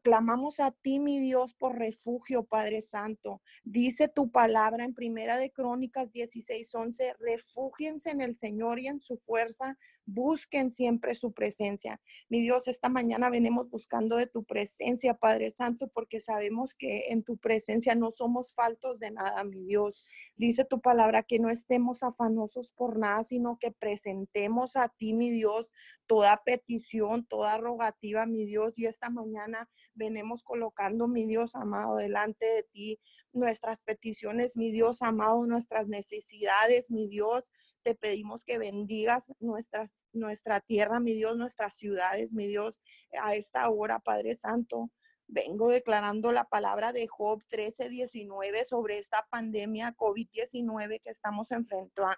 Clamamos 0.02 0.58
a 0.58 0.72
ti, 0.72 0.98
mi 0.98 1.20
Dios, 1.20 1.54
por 1.54 1.78
refugio, 1.78 2.42
Padre 2.42 2.82
Santo. 2.82 3.40
Dice 3.62 4.08
tu 4.08 4.32
palabra 4.32 4.84
en 4.84 4.94
Primera 4.94 5.36
de 5.36 5.52
Crónicas 5.52 6.10
16:11, 6.10 7.14
refúgiense 7.20 8.10
en 8.10 8.20
el 8.20 8.36
Señor 8.36 8.80
y 8.80 8.88
en 8.88 9.00
su 9.00 9.16
fuerza, 9.18 9.78
busquen 10.08 10.70
siempre 10.70 11.14
su 11.14 11.32
presencia. 11.32 12.00
Mi 12.30 12.40
Dios, 12.40 12.66
esta 12.66 12.88
mañana 12.88 13.28
venimos 13.28 13.68
buscando 13.68 14.16
de 14.16 14.26
tu 14.26 14.42
presencia, 14.42 15.14
Padre 15.14 15.50
Santo, 15.50 15.88
porque 15.88 16.18
sabemos 16.18 16.74
que 16.74 17.10
en 17.10 17.22
tu 17.22 17.36
presencia 17.36 17.94
no 17.94 18.10
somos 18.10 18.54
faltos 18.54 18.98
de 19.00 19.10
nada, 19.10 19.44
mi 19.44 19.64
Dios. 19.64 20.06
Dice 20.36 20.64
tu 20.64 20.80
palabra 20.80 21.24
que 21.24 21.38
no 21.38 21.50
estemos 21.50 22.02
afanosos 22.02 22.72
por 22.72 22.98
nada, 22.98 23.22
sino 23.22 23.58
que 23.60 23.70
presentemos 23.70 24.76
a 24.76 24.88
ti, 24.88 25.12
mi 25.12 25.30
Dios, 25.30 25.70
toda 26.06 26.42
petición, 26.42 27.26
toda 27.26 27.58
rogativa, 27.58 28.24
mi 28.24 28.46
Dios. 28.46 28.78
Y 28.78 28.86
esta 28.86 29.10
mañana 29.10 29.68
venimos 29.94 30.42
colocando, 30.42 31.06
mi 31.06 31.26
Dios 31.26 31.54
amado, 31.54 31.96
delante 31.96 32.46
de 32.46 32.62
ti 32.62 33.00
nuestras 33.34 33.80
peticiones, 33.80 34.56
mi 34.56 34.72
Dios 34.72 35.02
amado, 35.02 35.44
nuestras 35.44 35.86
necesidades, 35.86 36.90
mi 36.90 37.08
Dios 37.08 37.52
te 37.88 37.94
pedimos 37.94 38.44
que 38.44 38.58
bendigas 38.58 39.32
nuestra, 39.40 39.88
nuestra 40.12 40.60
tierra, 40.60 41.00
mi 41.00 41.14
Dios, 41.14 41.38
nuestras 41.38 41.74
ciudades, 41.74 42.30
mi 42.32 42.46
Dios, 42.46 42.82
a 43.18 43.34
esta 43.34 43.70
hora, 43.70 43.98
Padre 43.98 44.34
Santo. 44.34 44.90
Vengo 45.26 45.70
declarando 45.70 46.30
la 46.30 46.44
palabra 46.44 46.92
de 46.92 47.06
Job 47.06 47.42
13, 47.48 47.88
19 47.88 48.64
sobre 48.64 48.98
esta 48.98 49.26
pandemia 49.30 49.96
COVID-19 49.96 51.00
que 51.00 51.08
estamos 51.08 51.48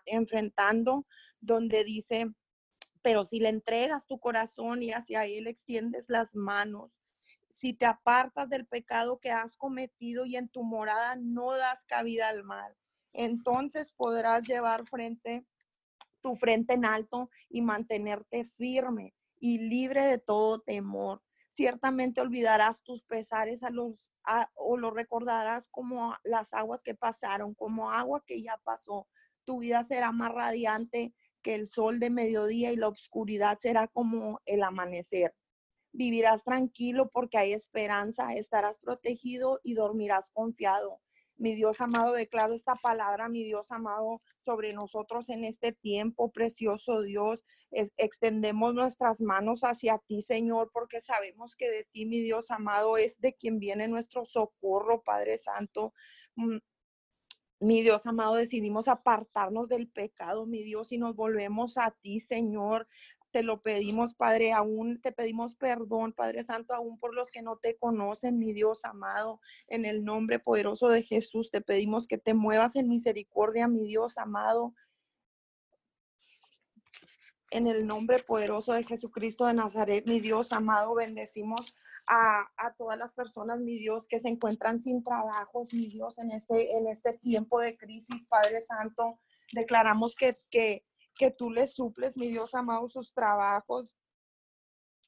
enfrentando, 0.06 1.06
donde 1.38 1.84
dice, 1.84 2.26
pero 3.00 3.24
si 3.24 3.38
le 3.38 3.50
entregas 3.50 4.08
tu 4.08 4.18
corazón 4.18 4.82
y 4.82 4.90
hacia 4.90 5.24
él 5.26 5.46
extiendes 5.46 6.06
las 6.08 6.34
manos, 6.34 6.98
si 7.48 7.74
te 7.74 7.86
apartas 7.86 8.48
del 8.48 8.66
pecado 8.66 9.20
que 9.20 9.30
has 9.30 9.56
cometido 9.56 10.26
y 10.26 10.34
en 10.34 10.48
tu 10.48 10.64
morada 10.64 11.14
no 11.14 11.52
das 11.52 11.84
cabida 11.84 12.28
al 12.28 12.42
mal, 12.42 12.74
entonces 13.12 13.92
podrás 13.92 14.48
llevar 14.48 14.84
frente 14.86 15.46
tu 16.20 16.34
frente 16.34 16.74
en 16.74 16.84
alto 16.84 17.30
y 17.48 17.62
mantenerte 17.62 18.44
firme 18.44 19.14
y 19.38 19.58
libre 19.58 20.04
de 20.04 20.18
todo 20.18 20.60
temor. 20.60 21.22
Ciertamente 21.48 22.20
olvidarás 22.20 22.82
tus 22.82 23.02
pesares 23.02 23.62
a 23.62 23.70
los, 23.70 24.12
o 24.54 24.76
lo 24.76 24.90
recordarás 24.90 25.68
como 25.68 26.14
las 26.22 26.52
aguas 26.52 26.82
que 26.82 26.94
pasaron, 26.94 27.54
como 27.54 27.90
agua 27.90 28.22
que 28.26 28.40
ya 28.42 28.56
pasó. 28.62 29.08
Tu 29.44 29.58
vida 29.60 29.82
será 29.82 30.12
más 30.12 30.32
radiante 30.32 31.12
que 31.42 31.54
el 31.54 31.66
sol 31.66 31.98
de 31.98 32.10
mediodía 32.10 32.70
y 32.70 32.76
la 32.76 32.88
oscuridad 32.88 33.58
será 33.58 33.88
como 33.88 34.40
el 34.44 34.62
amanecer. 34.62 35.34
Vivirás 35.92 36.44
tranquilo 36.44 37.10
porque 37.10 37.38
hay 37.38 37.52
esperanza, 37.52 38.32
estarás 38.34 38.78
protegido 38.78 39.58
y 39.64 39.74
dormirás 39.74 40.30
confiado. 40.30 41.00
Mi 41.40 41.54
Dios 41.54 41.80
amado, 41.80 42.12
declaro 42.12 42.52
esta 42.52 42.74
palabra, 42.74 43.30
mi 43.30 43.42
Dios 43.44 43.72
amado, 43.72 44.20
sobre 44.44 44.74
nosotros 44.74 45.30
en 45.30 45.44
este 45.46 45.72
tiempo, 45.72 46.30
precioso 46.30 47.00
Dios. 47.00 47.46
extendemos 47.70 48.74
nuestras 48.74 49.22
manos 49.22 49.62
hacia 49.62 49.96
ti, 50.06 50.20
Señor, 50.20 50.70
porque 50.70 51.00
sabemos 51.00 51.56
que 51.56 51.70
de 51.70 51.84
ti, 51.84 52.04
mi 52.04 52.20
Dios 52.20 52.50
amado, 52.50 52.98
es 52.98 53.18
de 53.20 53.32
quien 53.32 53.58
viene 53.58 53.88
nuestro 53.88 54.26
socorro, 54.26 55.02
Padre 55.02 55.38
Santo. 55.38 55.94
Mm, 56.36 56.58
mi 57.60 57.80
Dios 57.80 58.04
amado, 58.04 58.34
decidimos 58.34 58.86
apartarnos 58.86 59.68
del 59.68 59.88
pecado, 59.88 60.44
mi 60.44 60.62
Dios, 60.62 60.92
y 60.92 60.98
nos 60.98 61.16
volvemos 61.16 61.78
a 61.78 61.90
ti, 62.02 62.20
Señor 62.20 62.86
te 63.30 63.42
lo 63.42 63.62
pedimos, 63.62 64.14
Padre, 64.14 64.52
aún 64.52 65.00
te 65.00 65.12
pedimos 65.12 65.54
perdón, 65.54 66.12
Padre 66.12 66.42
Santo, 66.42 66.74
aún 66.74 66.98
por 66.98 67.14
los 67.14 67.30
que 67.30 67.42
no 67.42 67.56
te 67.56 67.76
conocen, 67.76 68.38
mi 68.38 68.52
Dios 68.52 68.84
amado, 68.84 69.40
en 69.68 69.84
el 69.84 70.04
nombre 70.04 70.38
poderoso 70.38 70.88
de 70.88 71.02
Jesús, 71.02 71.50
te 71.50 71.60
pedimos 71.60 72.06
que 72.06 72.18
te 72.18 72.34
muevas 72.34 72.76
en 72.76 72.88
misericordia, 72.88 73.68
mi 73.68 73.86
Dios 73.86 74.18
amado. 74.18 74.74
En 77.52 77.66
el 77.66 77.86
nombre 77.86 78.22
poderoso 78.22 78.72
de 78.72 78.84
Jesucristo 78.84 79.46
de 79.46 79.54
Nazaret, 79.54 80.06
mi 80.06 80.20
Dios 80.20 80.52
amado, 80.52 80.94
bendecimos 80.94 81.74
a, 82.06 82.48
a, 82.56 82.74
todas 82.74 82.98
las 82.98 83.12
personas, 83.12 83.58
mi 83.60 83.76
Dios, 83.76 84.06
que 84.06 84.18
se 84.18 84.28
encuentran 84.28 84.80
sin 84.80 85.02
trabajos, 85.02 85.74
mi 85.74 85.88
Dios, 85.88 86.18
en 86.18 86.30
este, 86.30 86.76
en 86.76 86.86
este 86.86 87.14
tiempo 87.14 87.60
de 87.60 87.76
crisis, 87.76 88.26
Padre 88.28 88.60
Santo. 88.60 89.18
Declaramos 89.52 90.14
que, 90.14 90.40
que, 90.50 90.84
que 91.20 91.30
tú 91.30 91.50
les 91.50 91.74
suples, 91.74 92.16
mi 92.16 92.28
Dios 92.28 92.54
amado, 92.54 92.88
sus 92.88 93.12
trabajos. 93.12 93.94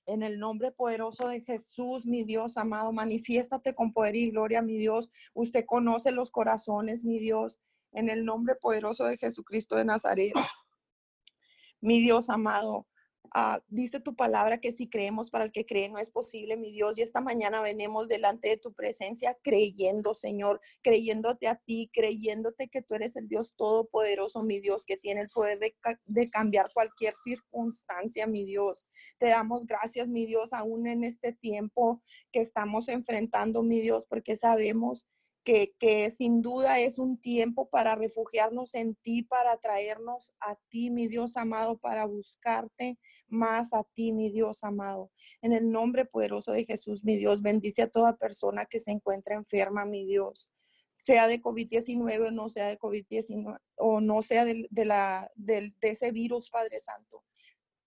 En 0.04 0.22
el 0.22 0.38
nombre 0.38 0.70
poderoso 0.70 1.26
de 1.26 1.40
Jesús, 1.40 2.04
mi 2.04 2.22
Dios 2.22 2.58
amado, 2.58 2.92
manifiéstate 2.92 3.74
con 3.74 3.94
poder 3.94 4.14
y 4.14 4.30
gloria, 4.30 4.60
mi 4.60 4.76
Dios. 4.76 5.10
Usted 5.32 5.64
conoce 5.64 6.12
los 6.12 6.30
corazones, 6.30 7.02
mi 7.02 7.18
Dios. 7.18 7.62
En 7.92 8.10
el 8.10 8.26
nombre 8.26 8.56
poderoso 8.56 9.06
de 9.06 9.16
Jesucristo 9.16 9.76
de 9.76 9.86
Nazaret. 9.86 10.34
Mi 11.80 11.98
Dios 12.02 12.28
amado, 12.28 12.86
Ah, 13.34 13.62
dice 13.68 13.98
tu 14.00 14.14
palabra 14.14 14.58
que 14.58 14.72
si 14.72 14.90
creemos 14.90 15.30
para 15.30 15.44
el 15.44 15.52
que 15.52 15.64
cree 15.64 15.88
no 15.88 15.98
es 15.98 16.10
posible, 16.10 16.56
mi 16.58 16.70
Dios. 16.70 16.98
Y 16.98 17.02
esta 17.02 17.22
mañana 17.22 17.62
venimos 17.62 18.08
delante 18.08 18.48
de 18.50 18.56
tu 18.58 18.74
presencia 18.74 19.38
creyendo, 19.42 20.12
Señor, 20.12 20.60
creyéndote 20.82 21.48
a 21.48 21.56
ti, 21.56 21.90
creyéndote 21.94 22.68
que 22.68 22.82
tú 22.82 22.94
eres 22.94 23.16
el 23.16 23.28
Dios 23.28 23.54
todopoderoso, 23.56 24.42
mi 24.42 24.60
Dios, 24.60 24.84
que 24.84 24.98
tiene 24.98 25.22
el 25.22 25.30
poder 25.30 25.58
de, 25.60 25.74
de 26.04 26.30
cambiar 26.30 26.70
cualquier 26.74 27.14
circunstancia, 27.16 28.26
mi 28.26 28.44
Dios. 28.44 28.86
Te 29.18 29.28
damos 29.28 29.64
gracias, 29.66 30.08
mi 30.08 30.26
Dios, 30.26 30.52
aún 30.52 30.86
en 30.86 31.02
este 31.02 31.32
tiempo 31.32 32.02
que 32.32 32.40
estamos 32.40 32.88
enfrentando, 32.88 33.62
mi 33.62 33.80
Dios, 33.80 34.04
porque 34.06 34.36
sabemos 34.36 35.08
que, 35.44 36.12
sin 36.16 36.42
duda 36.42 36.78
es 36.80 36.98
un 36.98 37.20
tiempo 37.20 37.68
para 37.68 37.94
refugiarnos 37.94 38.74
en 38.74 38.94
ti, 38.94 39.22
para 39.22 39.56
traernos 39.58 40.32
a 40.40 40.56
ti, 40.68 40.90
mi 40.90 41.08
Dios 41.08 41.36
amado, 41.36 41.78
para 41.78 42.06
buscarte 42.06 42.98
más 43.28 43.72
a 43.72 43.84
ti, 43.94 44.12
mi 44.12 44.30
Dios 44.30 44.64
amado. 44.64 45.10
En 45.40 45.52
el 45.52 45.70
nombre 45.70 46.04
poderoso 46.04 46.52
de 46.52 46.64
Jesús, 46.64 47.04
mi 47.04 47.16
Dios, 47.16 47.42
bendice 47.42 47.82
a 47.82 47.90
toda 47.90 48.16
persona 48.16 48.66
que 48.66 48.78
se 48.78 48.90
encuentra 48.90 49.34
enferma, 49.34 49.84
mi 49.84 50.06
Dios 50.06 50.52
sea 50.98 51.26
de 51.26 51.42
COVID-19 51.42 52.28
o 52.28 52.30
no 52.30 52.48
sea 52.48 52.68
de 52.68 52.78
COVID-19 52.78 53.58
o 53.78 54.00
no 54.00 54.22
sea 54.22 54.44
de, 54.44 54.68
la, 54.84 55.28
de 55.34 55.72
ese 55.80 56.12
virus, 56.12 56.48
Padre 56.48 56.78
Santo 56.78 57.24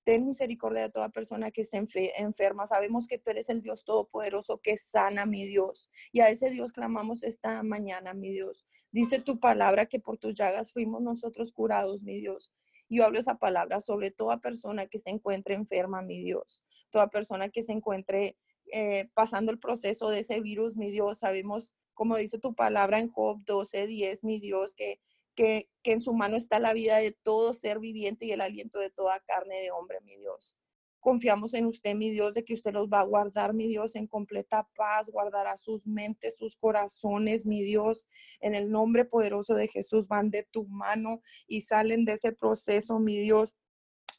ten 0.05 0.25
misericordia 0.25 0.83
de 0.83 0.89
toda 0.89 1.09
persona 1.09 1.51
que 1.51 1.61
esté 1.61 1.83
enferma. 2.21 2.67
Sabemos 2.67 3.07
que 3.07 3.17
tú 3.17 3.31
eres 3.31 3.49
el 3.49 3.61
Dios 3.61 3.83
todopoderoso 3.83 4.59
que 4.59 4.77
sana, 4.77 5.25
mi 5.25 5.45
Dios. 5.45 5.89
Y 6.13 6.21
a 6.21 6.29
ese 6.29 6.49
Dios 6.49 6.71
clamamos 6.71 7.23
esta 7.23 7.63
mañana, 7.63 8.13
mi 8.13 8.31
Dios. 8.31 8.65
Dice 8.91 9.19
tu 9.19 9.39
palabra 9.39 9.87
que 9.87 9.99
por 9.99 10.17
tus 10.17 10.35
llagas 10.35 10.71
fuimos 10.71 11.01
nosotros 11.01 11.51
curados, 11.51 12.01
mi 12.03 12.19
Dios. 12.19 12.53
Yo 12.87 13.03
hablo 13.03 13.19
esa 13.19 13.39
palabra 13.39 13.81
sobre 13.81 14.11
toda 14.11 14.39
persona 14.39 14.85
que 14.85 14.99
se 14.99 15.09
encuentre 15.09 15.55
enferma, 15.55 16.03
mi 16.03 16.23
Dios. 16.23 16.63
Toda 16.91 17.09
persona 17.09 17.49
que 17.49 17.63
se 17.63 17.71
encuentre 17.71 18.37
eh, 18.71 19.09
pasando 19.15 19.51
el 19.51 19.59
proceso 19.59 20.09
de 20.09 20.19
ese 20.19 20.39
virus, 20.39 20.75
mi 20.75 20.91
Dios. 20.91 21.17
Sabemos, 21.17 21.75
como 21.95 22.15
dice 22.15 22.37
tu 22.37 22.53
palabra 22.53 22.99
en 22.99 23.09
Job 23.09 23.43
12, 23.43 23.87
10, 23.87 24.23
mi 24.23 24.39
Dios, 24.39 24.75
que 24.75 25.01
que, 25.35 25.69
en 25.83 26.01
su 26.01 26.13
mano 26.13 26.35
está 26.35 26.59
la 26.59 26.73
vida 26.73 26.97
de 26.97 27.11
todo 27.11 27.53
ser 27.53 27.79
viviente 27.79 28.25
y 28.25 28.31
el 28.31 28.41
aliento 28.41 28.79
de 28.79 28.89
toda 28.89 29.19
carne 29.19 29.61
de 29.61 29.71
hombre, 29.71 29.99
mi 30.01 30.15
Dios. 30.17 30.57
Confiamos 30.99 31.53
en 31.53 31.67
usted, 31.67 31.93
mi 31.93 32.09
Dios, 32.09 32.33
de 32.33 32.43
que 32.43 32.55
usted 32.55 32.73
los 32.73 32.89
va 32.89 33.01
a 33.01 33.05
guardar, 33.05 33.53
mi 33.53 33.67
Dios, 33.67 33.95
en 33.95 34.07
completa 34.07 34.67
paz, 34.75 35.07
guardará 35.11 35.55
sus 35.57 35.85
mentes, 35.85 36.35
sus 36.35 36.55
corazones, 36.55 37.45
mi 37.45 37.61
Dios. 37.61 38.07
En 38.39 38.55
el 38.55 38.71
nombre 38.71 39.05
poderoso 39.05 39.53
de 39.53 39.67
Jesús 39.67 40.07
van 40.07 40.31
de 40.31 40.47
tu 40.49 40.65
mano 40.65 41.21
y 41.47 41.61
salen 41.61 42.05
de 42.05 42.13
ese 42.13 42.31
proceso, 42.31 42.97
mi 42.97 43.19
Dios, 43.19 43.57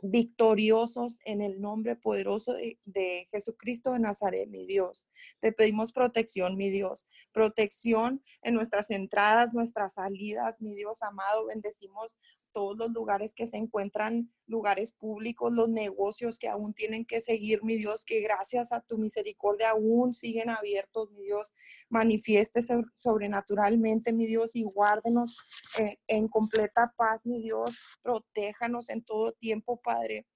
victoriosos 0.02 1.18
en 1.24 1.40
el 1.42 1.60
nombre 1.60 1.96
poderoso 1.96 2.54
de, 2.54 3.28
Jesucristo 3.30 3.92
de 3.92 4.00
Nazaret, 4.00 4.48
mi 4.48 4.66
Dios. 4.66 5.06
Te 5.40 5.52
pedimos 5.52 5.92
protección, 5.92 6.56
mi 6.56 6.70
Dios, 6.70 7.06
protección 7.32 8.22
en 8.42 8.54
nuestras 8.54 8.90
entradas, 8.90 9.52
nuestras 9.54 9.94
salidas, 9.94 10.60
mi 10.60 10.74
Dios 10.74 11.02
amado. 11.02 11.46
Bendecimos 11.46 12.16
todos 12.56 12.78
los 12.78 12.90
lugares 12.92 13.34
que 13.34 13.46
se 13.46 13.58
encuentran, 13.58 14.32
lugares 14.46 14.94
públicos, 14.94 15.52
los 15.52 15.68
negocios 15.68 16.38
que 16.38 16.48
aún 16.48 16.72
tienen 16.72 17.04
que 17.04 17.20
seguir, 17.20 17.62
mi 17.62 17.76
Dios, 17.76 18.02
que 18.02 18.22
gracias 18.22 18.72
a 18.72 18.80
tu 18.80 18.96
misericordia 18.96 19.72
aún 19.72 20.14
siguen 20.14 20.48
abiertos, 20.48 21.10
mi 21.10 21.24
Dios, 21.24 21.52
manifieste 21.90 22.62
sobrenaturalmente, 22.96 24.14
mi 24.14 24.26
Dios, 24.26 24.56
y 24.56 24.62
guárdenos 24.62 25.36
en, 25.76 25.98
en 26.06 26.28
completa 26.28 26.94
paz, 26.96 27.26
mi 27.26 27.42
Dios, 27.42 27.78
protéjanos 28.02 28.88
en 28.88 29.04
todo 29.04 29.32
tiempo, 29.32 29.78
Padre. 29.82 30.26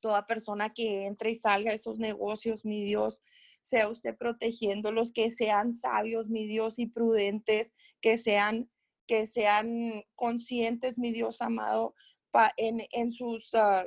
Toda 0.00 0.26
persona 0.26 0.72
que 0.72 1.04
entre 1.04 1.30
y 1.30 1.34
salga 1.34 1.72
de 1.72 1.76
esos 1.76 1.98
negocios, 1.98 2.64
mi 2.64 2.82
Dios, 2.84 3.22
sea 3.60 3.90
usted 3.90 4.16
protegiéndolos, 4.16 5.12
que 5.12 5.30
sean 5.30 5.74
sabios, 5.74 6.30
mi 6.30 6.46
Dios, 6.46 6.78
y 6.78 6.86
prudentes, 6.86 7.74
que 8.00 8.16
sean 8.16 8.70
que 9.06 9.26
sean 9.26 10.02
conscientes, 10.14 10.98
mi 10.98 11.12
Dios 11.12 11.42
amado, 11.42 11.94
en, 12.56 13.12
sus, 13.12 13.54
ah, 13.54 13.86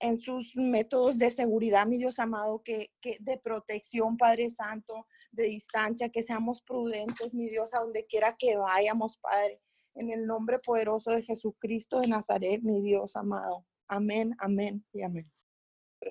en 0.00 0.20
sus 0.20 0.54
métodos 0.56 1.18
de 1.18 1.30
seguridad, 1.30 1.86
mi 1.86 1.98
Dios 1.98 2.18
amado, 2.18 2.62
que, 2.64 2.90
de 3.02 3.38
protección, 3.38 4.16
Padre 4.16 4.48
Santo, 4.48 5.06
de 5.32 5.44
distancia, 5.44 6.08
que 6.08 6.22
seamos 6.22 6.62
prudentes, 6.62 7.34
mi 7.34 7.48
Dios, 7.48 7.74
a 7.74 7.80
donde 7.80 8.06
quiera 8.06 8.36
que 8.38 8.56
vayamos, 8.56 9.18
Padre, 9.18 9.60
en 9.94 10.10
el 10.10 10.26
nombre 10.26 10.58
poderoso 10.60 11.10
de 11.10 11.22
Jesucristo 11.22 12.00
de 12.00 12.08
Nazaret, 12.08 12.60
mi 12.62 12.82
Dios 12.82 13.16
amado. 13.16 13.66
Amén, 13.88 14.34
amén 14.38 14.84
y 14.92 15.02
amén. 15.02 15.30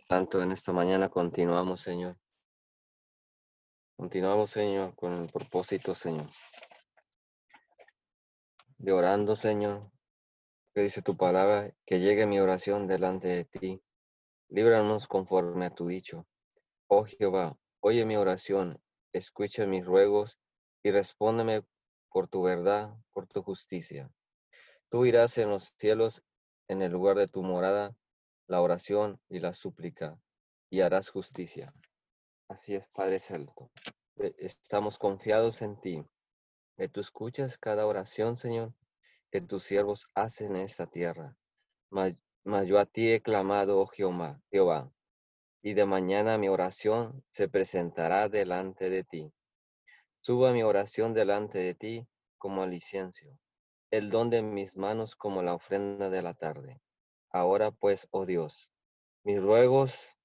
Santo, 0.10 0.42
en 0.42 0.52
esta 0.52 0.74
mañana 0.74 1.10
continuamos, 1.10 1.82
Señor. 1.82 2.18
Continuamos, 3.96 4.52
Señor, 4.52 4.94
con 4.96 5.14
el 5.14 5.28
propósito, 5.28 5.96
Señor, 5.96 6.28
de 8.78 8.92
orando, 8.92 9.36
Señor, 9.36 9.92
que 10.74 10.82
dice 10.82 11.02
tu 11.02 11.18
palabra, 11.18 11.74
que 11.86 12.00
llegue 12.00 12.28
mi 12.28 12.40
oración 12.40 12.88
delante 12.88 13.28
de 13.28 13.46
ti. 13.46 13.82
Líbranos 14.50 15.08
conforme 15.08 15.66
a 15.66 15.74
tu 15.74 15.88
dicho. 15.88 16.28
Oh 16.88 17.06
Jehová, 17.06 17.58
oye 17.80 18.06
mi 18.06 18.16
oración, 18.16 18.80
escucha 19.14 19.66
mis 19.66 19.86
ruegos 19.86 20.38
y 20.84 20.92
respóndeme 20.92 21.66
por 22.12 22.28
tu 22.28 22.44
verdad, 22.44 22.96
por 23.14 23.28
tu 23.28 23.42
justicia. 23.42 24.12
Tú 24.90 25.06
irás 25.06 25.38
en 25.38 25.50
los 25.50 25.74
cielos, 25.78 26.24
en 26.68 26.82
el 26.82 26.92
lugar 26.92 27.18
de 27.18 27.28
tu 27.28 27.42
morada, 27.42 27.96
la 28.48 28.62
oración 28.62 29.20
y 29.28 29.40
la 29.40 29.54
súplica, 29.54 30.18
y 30.70 30.82
harás 30.82 31.10
justicia. 31.10 31.74
Así 32.48 32.76
es, 32.76 32.88
Padre 32.88 33.20
Santo. 33.20 33.72
Estamos 34.38 34.98
confiados 34.98 35.62
en 35.62 35.82
ti 35.82 36.06
que 36.78 36.88
tú 36.88 37.02
escuchas 37.02 37.58
cada 37.58 37.88
oración, 37.88 38.38
Señor, 38.38 38.72
que 39.32 39.42
tus 39.42 39.64
siervos 39.64 40.06
hacen 40.14 40.56
en 40.56 40.62
esta 40.62 40.86
tierra. 40.86 41.36
Mas, 41.90 42.16
yo 42.66 42.80
a 42.80 42.86
ti 42.86 43.12
he 43.12 43.22
clamado, 43.22 43.80
oh 43.80 43.88
Jehová, 43.88 44.40
Jehová, 44.52 44.92
y 45.64 45.74
de 45.74 45.86
mañana 45.86 46.38
mi 46.38 46.48
oración 46.48 47.24
se 47.32 47.50
presentará 47.50 48.30
delante 48.30 48.90
de 48.90 49.04
ti. 49.04 49.34
Suba 50.22 50.54
mi 50.54 50.62
oración 50.62 51.14
delante 51.14 51.58
de 51.58 51.74
ti 51.74 52.08
como 52.38 52.66
licencio, 52.68 53.40
el 53.90 54.12
don 54.12 54.30
de 54.30 54.44
mis 54.44 54.78
manos 54.78 55.16
como 55.16 55.42
la 55.42 55.56
ofrenda 55.56 56.10
de 56.12 56.22
la 56.22 56.36
tarde. 56.36 56.80
Ahora 57.32 57.72
pues, 57.72 58.08
oh 58.12 58.26
Dios, 58.26 58.70
mis 59.24 59.42
ruegos, 59.42 60.16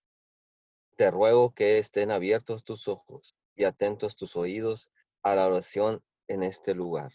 te 0.97 1.11
ruego 1.11 1.55
que 1.55 1.79
estén 1.79 2.11
abiertos 2.11 2.63
tus 2.63 2.89
ojos 2.89 3.35
y 3.57 3.65
atentos 3.65 4.17
tus 4.17 4.37
oídos 4.37 4.91
a 5.23 5.35
la 5.35 5.47
oración 5.47 6.03
en 6.29 6.43
este 6.43 6.75
lugar. 6.75 7.13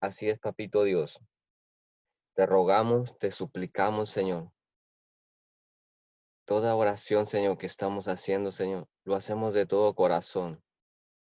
Así 0.00 0.28
es, 0.30 0.38
papito 0.38 0.84
Dios. 0.84 1.20
Te 2.34 2.46
rogamos, 2.46 3.18
te 3.18 3.30
suplicamos, 3.30 4.10
Señor. 4.10 4.50
Toda 6.46 6.74
oración, 6.74 7.26
Señor, 7.26 7.58
que 7.58 7.66
estamos 7.66 8.08
haciendo, 8.08 8.50
Señor, 8.50 8.88
lo 9.04 9.14
hacemos 9.14 9.54
de 9.54 9.66
todo 9.66 9.94
corazón. 9.94 10.62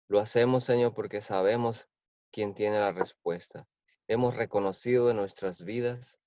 Lo 0.08 0.18
hacemos, 0.18 0.64
Señor, 0.64 0.92
porque 0.92 1.20
sabemos 1.20 1.88
quién 2.30 2.54
tiene 2.54 2.78
la 2.78 2.92
respuesta. 2.92 3.66
Hemos 4.08 4.36
reconocido 4.36 5.08
en 5.08 5.16
nuestras 5.16 5.64
vidas 5.64 6.18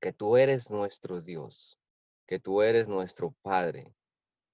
que 0.00 0.12
tú 0.12 0.36
eres 0.36 0.70
nuestro 0.70 1.20
Dios, 1.20 1.78
que 2.26 2.40
tú 2.40 2.62
eres 2.62 2.88
nuestro 2.88 3.34
Padre, 3.42 3.94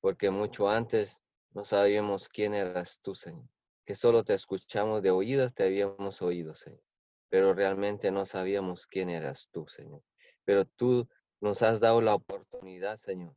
porque 0.00 0.30
mucho 0.30 0.68
antes 0.68 1.20
no 1.52 1.64
sabíamos 1.64 2.28
quién 2.28 2.54
eras 2.54 3.00
tú, 3.00 3.14
Señor 3.14 3.53
que 3.84 3.94
solo 3.94 4.24
te 4.24 4.34
escuchamos 4.34 5.02
de 5.02 5.10
oídas, 5.10 5.54
te 5.54 5.64
habíamos 5.64 6.22
oído, 6.22 6.54
Señor. 6.54 6.82
Pero 7.28 7.54
realmente 7.54 8.10
no 8.10 8.26
sabíamos 8.26 8.86
quién 8.86 9.10
eras 9.10 9.48
tú, 9.52 9.66
Señor. 9.68 10.02
Pero 10.44 10.64
tú 10.64 11.08
nos 11.40 11.62
has 11.62 11.80
dado 11.80 12.00
la 12.00 12.14
oportunidad, 12.14 12.96
Señor, 12.96 13.34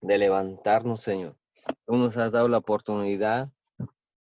de 0.00 0.18
levantarnos, 0.18 1.02
Señor. 1.02 1.36
Tú 1.86 1.96
nos 1.96 2.16
has 2.16 2.32
dado 2.32 2.48
la 2.48 2.58
oportunidad 2.58 3.50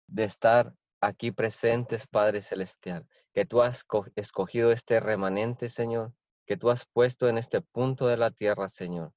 de 0.07 0.25
estar 0.25 0.73
aquí 1.01 1.33
presentes, 1.33 2.07
Padre 2.07 2.41
Celestial. 2.41 3.07
Que 3.33 3.45
tú 3.45 3.63
has 3.63 3.85
escogido 4.15 4.73
este 4.73 5.01
remanente, 5.01 5.69
Señor. 5.69 6.13
Que 6.47 6.57
tú 6.57 6.71
has 6.71 6.87
puesto 6.87 7.29
en 7.29 7.39
este 7.39 7.61
punto 7.61 8.07
de 8.07 8.17
la 8.17 8.31
tierra, 8.31 8.69
Señor 8.69 9.13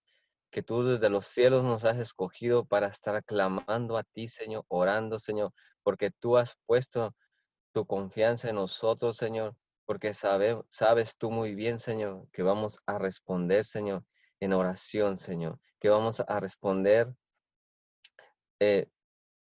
que 0.51 0.63
tú 0.63 0.83
desde 0.83 1.09
los 1.09 1.25
cielos 1.27 1.63
nos 1.63 1.83
has 1.83 1.97
escogido 1.97 2.65
para 2.65 2.87
estar 2.87 3.23
clamando 3.23 3.97
a 3.97 4.03
ti, 4.03 4.27
Señor, 4.27 4.63
orando, 4.69 5.19
Señor, 5.19 5.51
porque 5.87 6.11
tú 6.11 6.35
has 6.35 6.57
puesto 6.65 7.15
tu 7.71 7.85
confianza 7.85 8.49
en 8.49 8.55
nosotros, 8.55 9.15
Señor, 9.15 9.55
porque 9.85 10.13
sabe, 10.13 10.61
sabes 10.67 11.15
tú 11.15 11.31
muy 11.31 11.55
bien, 11.55 11.79
Señor, 11.79 12.27
que 12.33 12.43
vamos 12.43 12.79
a 12.85 12.97
responder, 12.97 13.63
Señor, 13.63 14.03
en 14.41 14.51
oración, 14.51 15.17
Señor, 15.17 15.61
que 15.79 15.87
vamos 15.87 16.19
a 16.19 16.41
responder 16.41 17.15
eh, 18.59 18.89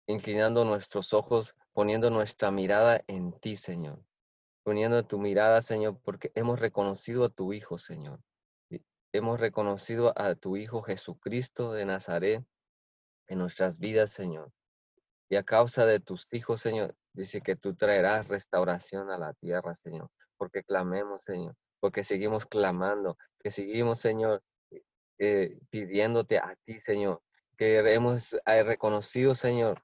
inclinando 0.07 0.65
nuestros 0.65 1.13
ojos, 1.13 1.55
poniendo 1.75 2.09
nuestra 2.09 2.51
mirada 2.51 3.05
en 3.07 3.39
ti, 3.39 3.55
Señor, 3.55 4.03
poniendo 4.63 5.05
tu 5.05 5.19
mirada, 5.19 5.61
Señor, 5.61 6.01
porque 6.03 6.33
hemos 6.35 6.59
reconocido 6.59 7.27
a 7.27 7.29
tu 7.29 7.53
Hijo, 7.53 7.77
Señor 7.77 8.19
hemos 9.13 9.39
reconocido 9.41 10.19
a 10.19 10.35
tu 10.37 10.57
Hijo 10.57 10.81
Jesucristo 10.81 11.75
de 11.75 11.85
Nazaret 11.85 12.43
en 13.27 13.39
nuestras 13.39 13.79
vidas, 13.79 14.11
Señor. 14.11 14.51
Y 15.31 15.37
a 15.37 15.45
causa 15.45 15.87
de 15.87 16.01
tus 16.01 16.27
hijos, 16.33 16.61
Señor, 16.61 16.97
dice 17.13 17.41
que 17.41 17.55
tú 17.55 17.77
traerás 17.77 18.27
restauración 18.27 19.11
a 19.11 19.17
la 19.17 19.33
tierra, 19.35 19.77
Señor. 19.77 20.11
Porque 20.37 20.65
clamemos, 20.65 21.23
Señor. 21.23 21.55
Porque 21.79 22.03
seguimos 22.03 22.47
clamando. 22.47 23.17
Que 23.39 23.53
seguimos, 23.53 24.01
Señor, 24.01 24.43
eh, 25.19 25.57
pidiéndote 25.71 26.39
a 26.39 26.57
ti, 26.65 26.81
Señor. 26.81 27.23
Que 27.57 27.79
hemos 27.95 28.33
eh, 28.33 28.63
reconocido, 28.65 29.37
Señor, 29.37 29.81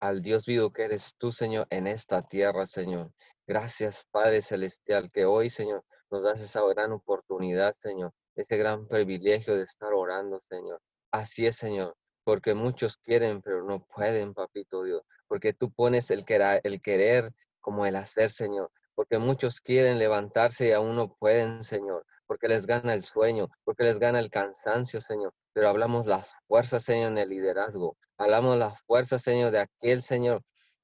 al 0.00 0.22
Dios 0.22 0.46
vivo 0.46 0.72
que 0.72 0.84
eres 0.84 1.14
tú, 1.18 1.30
Señor, 1.30 1.66
en 1.68 1.86
esta 1.86 2.22
tierra, 2.22 2.64
Señor. 2.64 3.12
Gracias, 3.46 4.06
Padre 4.10 4.40
Celestial, 4.40 5.10
que 5.10 5.26
hoy, 5.26 5.50
Señor, 5.50 5.84
nos 6.10 6.22
das 6.22 6.40
esa 6.40 6.62
gran 6.68 6.92
oportunidad, 6.92 7.72
Señor, 7.72 8.12
ese 8.34 8.56
gran 8.56 8.86
privilegio 8.88 9.56
de 9.56 9.64
estar 9.64 9.92
orando, 9.92 10.40
Señor. 10.40 10.80
Así 11.10 11.46
es, 11.46 11.56
Señor, 11.56 11.96
porque 12.28 12.52
muchos 12.52 12.98
quieren, 12.98 13.40
pero 13.40 13.62
no 13.62 13.86
pueden, 13.86 14.34
papito 14.34 14.82
Dios, 14.82 15.00
porque 15.28 15.54
tú 15.54 15.72
pones 15.72 16.10
el, 16.10 16.26
querer, 16.26 17.32
como 17.58 17.86
el 17.86 17.96
hacer, 17.96 18.30
Señor, 18.30 18.70
porque 18.94 19.16
muchos 19.16 19.62
quieren 19.62 19.98
levantarse 19.98 20.68
y 20.68 20.72
aún 20.72 20.94
no 20.94 21.14
pueden, 21.14 21.62
Señor, 21.62 22.04
porque 22.26 22.46
les 22.46 22.66
gana 22.66 22.92
el 22.92 23.02
sueño, 23.02 23.48
porque 23.64 23.84
les 23.84 23.98
gana 23.98 24.18
el 24.18 24.28
cansancio, 24.28 25.00
Señor, 25.00 25.32
pero 25.54 25.70
hablamos 25.70 26.04
las 26.04 26.34
fuerzas, 26.46 26.84
Señor, 26.84 27.12
en 27.12 27.16
el 27.16 27.30
liderazgo, 27.30 27.96
hablamos 28.18 28.58
las 28.58 28.78
fuerzas, 28.82 29.22
Señor, 29.22 29.50
de 29.50 29.60
aquel, 29.60 30.02
Señor, 30.02 30.42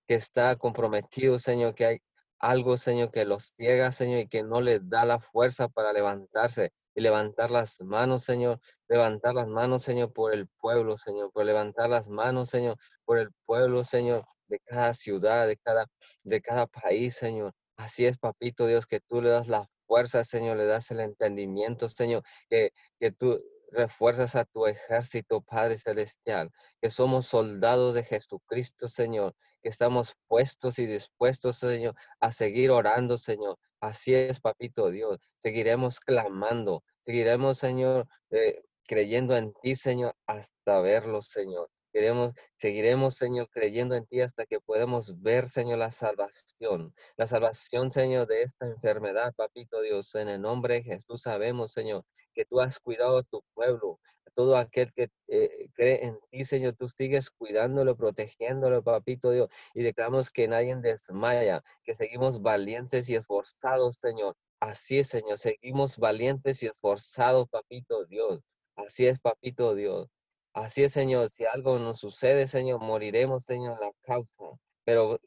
que 0.08 0.14
está 0.14 0.56
comprometido, 0.56 1.38
Señor, 1.38 1.74
que 1.74 1.84
hay 1.84 1.98
algo, 2.38 2.78
Señor, 2.78 3.10
que 3.10 3.26
los 3.26 3.52
ciega, 3.54 3.92
Señor, 3.92 4.20
y 4.20 4.28
que 4.28 4.42
no 4.42 4.62
les 4.62 4.88
da 4.88 5.04
la 5.04 5.20
fuerza 5.20 5.68
para 5.68 5.92
levantarse 5.92 6.72
y 6.94 7.00
levantar 7.00 7.50
las 7.50 7.80
manos, 7.80 8.24
Señor, 8.24 8.60
levantar 8.88 9.34
las 9.34 9.48
manos, 9.48 9.82
Señor, 9.82 10.12
por 10.12 10.32
el 10.34 10.48
pueblo, 10.60 10.98
Señor, 10.98 11.32
por 11.32 11.44
levantar 11.44 11.90
las 11.90 12.08
manos, 12.08 12.50
Señor, 12.50 12.76
por 13.04 13.18
el 13.18 13.30
pueblo, 13.46 13.84
Señor, 13.84 14.24
de 14.48 14.60
cada 14.60 14.94
ciudad, 14.94 15.46
de 15.46 15.56
cada, 15.56 15.86
de 16.22 16.40
cada 16.40 16.66
país, 16.66 17.14
Señor. 17.14 17.52
Así 17.76 18.06
es, 18.06 18.18
papito 18.18 18.66
Dios, 18.66 18.86
que 18.86 19.00
tú 19.00 19.20
le 19.20 19.30
das 19.30 19.48
la 19.48 19.68
fuerza, 19.86 20.24
Señor, 20.24 20.56
le 20.56 20.66
das 20.66 20.90
el 20.90 21.00
entendimiento, 21.00 21.88
Señor, 21.88 22.22
que, 22.48 22.70
que 23.00 23.10
tú 23.10 23.42
refuerzas 23.74 24.34
a 24.36 24.44
tu 24.44 24.66
ejército, 24.66 25.42
Padre 25.42 25.76
Celestial, 25.76 26.50
que 26.80 26.90
somos 26.90 27.26
soldados 27.26 27.94
de 27.94 28.04
Jesucristo, 28.04 28.88
Señor, 28.88 29.34
que 29.62 29.68
estamos 29.68 30.14
puestos 30.28 30.78
y 30.78 30.86
dispuestos, 30.86 31.58
Señor, 31.58 31.94
a 32.20 32.32
seguir 32.32 32.70
orando, 32.70 33.18
Señor. 33.18 33.58
Así 33.80 34.14
es, 34.14 34.40
papito 34.40 34.90
Dios. 34.90 35.18
Seguiremos 35.42 36.00
clamando, 36.00 36.82
seguiremos, 37.04 37.58
Señor, 37.58 38.06
eh, 38.30 38.62
creyendo 38.86 39.36
en 39.36 39.52
ti, 39.62 39.74
Señor, 39.76 40.14
hasta 40.26 40.80
verlo, 40.80 41.22
Señor. 41.22 41.68
Queremos, 41.92 42.32
seguiremos, 42.56 43.14
Señor, 43.14 43.48
creyendo 43.50 43.94
en 43.94 44.04
ti 44.06 44.20
hasta 44.20 44.46
que 44.46 44.58
podamos 44.60 45.22
ver, 45.22 45.48
Señor, 45.48 45.78
la 45.78 45.92
salvación. 45.92 46.92
La 47.16 47.26
salvación, 47.26 47.92
Señor, 47.92 48.26
de 48.26 48.42
esta 48.42 48.66
enfermedad, 48.66 49.32
papito 49.36 49.80
Dios. 49.80 50.12
En 50.16 50.28
el 50.28 50.40
nombre 50.40 50.74
de 50.74 50.82
Jesús 50.82 51.22
sabemos, 51.22 51.72
Señor, 51.72 52.04
que 52.34 52.44
tú 52.44 52.60
has 52.60 52.78
cuidado 52.80 53.18
a 53.18 53.22
tu 53.22 53.42
pueblo. 53.54 53.98
todo 54.34 54.56
aquel 54.56 54.92
que 54.92 55.10
eh, 55.28 55.68
cree 55.74 56.04
en 56.06 56.18
ti, 56.30 56.44
Señor, 56.44 56.74
tú 56.76 56.88
sigues 56.88 57.30
cuidándolo, 57.30 57.96
protegiéndolo, 57.96 58.82
papito 58.82 59.30
Dios. 59.30 59.48
Y 59.74 59.82
declaramos 59.84 60.30
que 60.30 60.48
nadie 60.48 60.74
desmaya, 60.76 61.62
que 61.84 61.94
seguimos 61.94 62.42
valientes 62.42 63.08
y 63.10 63.14
esforzados, 63.16 63.96
Señor. 64.02 64.36
Así 64.60 64.98
es, 64.98 65.08
Señor, 65.08 65.38
seguimos 65.38 65.98
valientes 65.98 66.62
y 66.62 66.66
esforzados, 66.66 67.48
papito 67.48 68.06
Dios. 68.06 68.40
Así 68.76 69.06
es, 69.06 69.20
papito 69.20 69.74
Dios. 69.74 70.08
Así 70.54 70.84
es, 70.84 70.92
Señor, 70.92 71.30
si 71.30 71.44
algo 71.44 71.78
nos 71.78 72.00
sucede, 72.00 72.46
Señor, 72.46 72.80
moriremos, 72.80 73.44
Señor, 73.44 73.78
la 73.80 73.92
causa. 74.02 74.44
Pero 74.84 75.18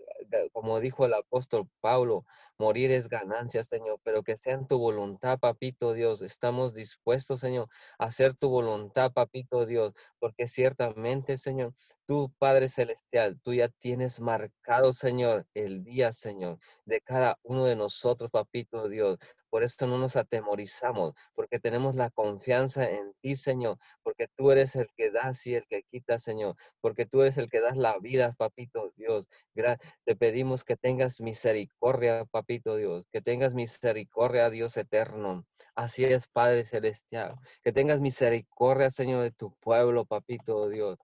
como 0.52 0.80
dijo 0.80 1.06
el 1.06 1.14
apóstol 1.14 1.68
Pablo, 1.82 2.26
morir 2.58 2.92
es 2.92 3.10
ganancia, 3.10 3.64
Señor, 3.64 4.00
pero 4.04 4.24
que 4.24 4.36
sea 4.36 4.54
en 4.54 4.68
tu 4.68 4.78
voluntad, 4.78 5.40
papito 5.40 5.94
Dios. 5.94 6.22
Estamos 6.22 6.74
dispuestos, 6.74 7.42
Señor, 7.42 7.70
a 8.00 8.06
hacer 8.06 8.36
tu 8.36 8.50
voluntad, 8.50 9.12
papito 9.14 9.66
Dios, 9.66 9.94
porque 10.20 10.48
ciertamente, 10.48 11.38
Señor, 11.38 11.74
tú, 12.06 12.34
Padre 12.40 12.70
Celestial, 12.70 13.40
tú 13.42 13.54
ya 13.54 13.68
tienes 13.68 14.20
marcado, 14.20 14.94
Señor, 14.94 15.46
el 15.54 15.84
día, 15.84 16.12
Señor, 16.14 16.60
de 16.86 17.02
cada 17.02 17.38
uno 17.44 17.66
de 17.66 17.76
nosotros, 17.76 18.32
papito 18.32 18.88
Dios. 18.88 19.18
Por 19.50 19.64
eso 19.64 19.88
no 19.88 19.98
nos 19.98 20.16
atemorizamos, 20.16 21.14
porque 21.34 21.60
tenemos 21.60 21.96
la 21.96 22.10
confianza 22.10 22.90
en 22.90 23.14
ti, 23.22 23.36
Señor, 23.36 23.78
porque 24.04 24.28
tú 24.36 24.52
eres 24.52 24.76
el 24.76 24.88
que 24.96 25.12
das 25.12 25.46
y 25.48 25.56
el 25.56 25.66
que 25.68 25.84
quita, 25.84 26.20
Señor, 26.20 26.56
porque 26.82 27.06
tú 27.06 27.22
eres 27.22 27.38
el 27.38 27.50
que 27.50 27.62
das 27.62 27.78
la 27.78 27.98
vida, 28.00 28.34
papito 28.38 28.92
Dios. 28.96 29.28
Te 30.06 30.16
pedimos 30.16 30.64
que 30.64 30.76
tengas 30.76 31.22
misericordia, 31.22 32.26
papito 32.26 32.76
Dios, 32.76 33.08
que 33.12 33.22
tengas 33.22 33.54
misericordia, 33.54 34.50
Dios 34.50 34.78
eterno. 34.78 35.46
Así 35.76 36.06
es, 36.06 36.28
Padre 36.28 36.64
Celestial, 36.64 37.36
que 37.64 37.72
tengas 37.72 38.00
misericordia, 38.00 38.90
Señor, 38.90 39.24
de 39.24 39.32
tu 39.32 39.54
pueblo, 39.60 40.06
papito 40.06 40.70
Dios. 40.70 40.98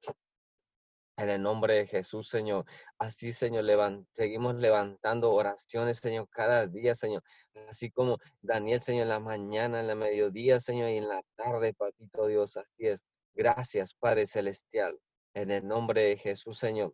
En 1.17 1.29
el 1.29 1.41
nombre 1.41 1.75
de 1.75 1.87
Jesús, 1.87 2.27
Señor. 2.27 2.65
Así, 2.97 3.33
Señor, 3.33 3.65
seguimos 4.13 4.55
levantando 4.55 5.31
oraciones, 5.31 5.99
Señor, 5.99 6.27
cada 6.29 6.65
día, 6.67 6.95
Señor. 6.95 7.23
Así 7.69 7.91
como 7.91 8.17
Daniel, 8.41 8.81
Señor, 8.81 9.03
en 9.03 9.09
la 9.09 9.19
mañana, 9.19 9.79
en 9.79 9.87
la 9.87 9.95
mediodía, 9.95 10.59
Señor, 10.59 10.89
y 10.89 10.97
en 10.97 11.07
la 11.07 11.21
tarde, 11.35 11.73
Papito 11.73 12.27
Dios. 12.27 12.57
Así 12.57 12.87
es. 12.87 12.99
Gracias, 13.35 13.93
Padre 13.95 14.25
Celestial. 14.25 14.99
En 15.35 15.51
el 15.51 15.67
nombre 15.67 16.03
de 16.03 16.17
Jesús, 16.17 16.57
Señor. 16.57 16.93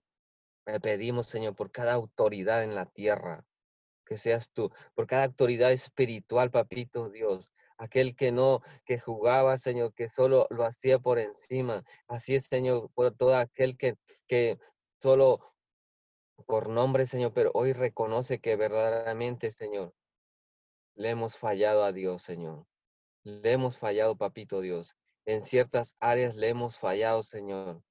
Le 0.66 0.80
pedimos, 0.80 1.28
Señor, 1.28 1.56
por 1.56 1.72
cada 1.72 1.94
autoridad 1.94 2.64
en 2.64 2.76
la 2.76 2.86
tierra, 2.86 3.46
que 4.06 4.18
seas 4.18 4.52
tú, 4.52 4.70
por 4.96 5.08
cada 5.08 5.26
autoridad 5.26 5.72
espiritual, 5.72 6.52
Papito 6.52 7.10
Dios, 7.10 7.52
aquel 7.80 8.16
que 8.16 8.32
no, 8.32 8.62
que 8.86 9.00
jugaba, 9.00 9.58
Señor, 9.58 9.94
que 9.96 10.08
solo 10.10 10.46
lo 10.52 10.66
hacía 10.66 11.00
por 11.00 11.18
encima. 11.18 11.84
Así 12.08 12.36
es, 12.36 12.46
Señor, 12.46 12.92
por 12.94 13.16
todo 13.16 13.36
aquel 13.36 13.78
que, 13.78 13.96
que 14.28 14.60
solo 15.02 15.40
por 16.46 16.70
nombre, 16.70 17.06
Señor, 17.06 17.34
pero 17.34 17.52
hoy 17.54 17.74
reconoce 17.74 18.40
que 18.40 18.56
verdaderamente, 18.56 19.52
Señor, 19.52 19.94
le 20.96 21.10
hemos 21.10 21.38
fallado 21.38 21.84
a 21.84 21.94
Dios, 21.94 22.22
Señor. 22.22 22.66
Le 23.24 23.52
hemos 23.52 23.78
fallado, 23.78 24.18
papito 24.18 24.60
Dios. 24.62 24.96
En 25.26 25.42
ciertas 25.42 25.96
áreas 26.00 26.36
le 26.36 26.50
hemos 26.50 26.80
fallado, 26.80 27.24
Señor. 27.24 27.82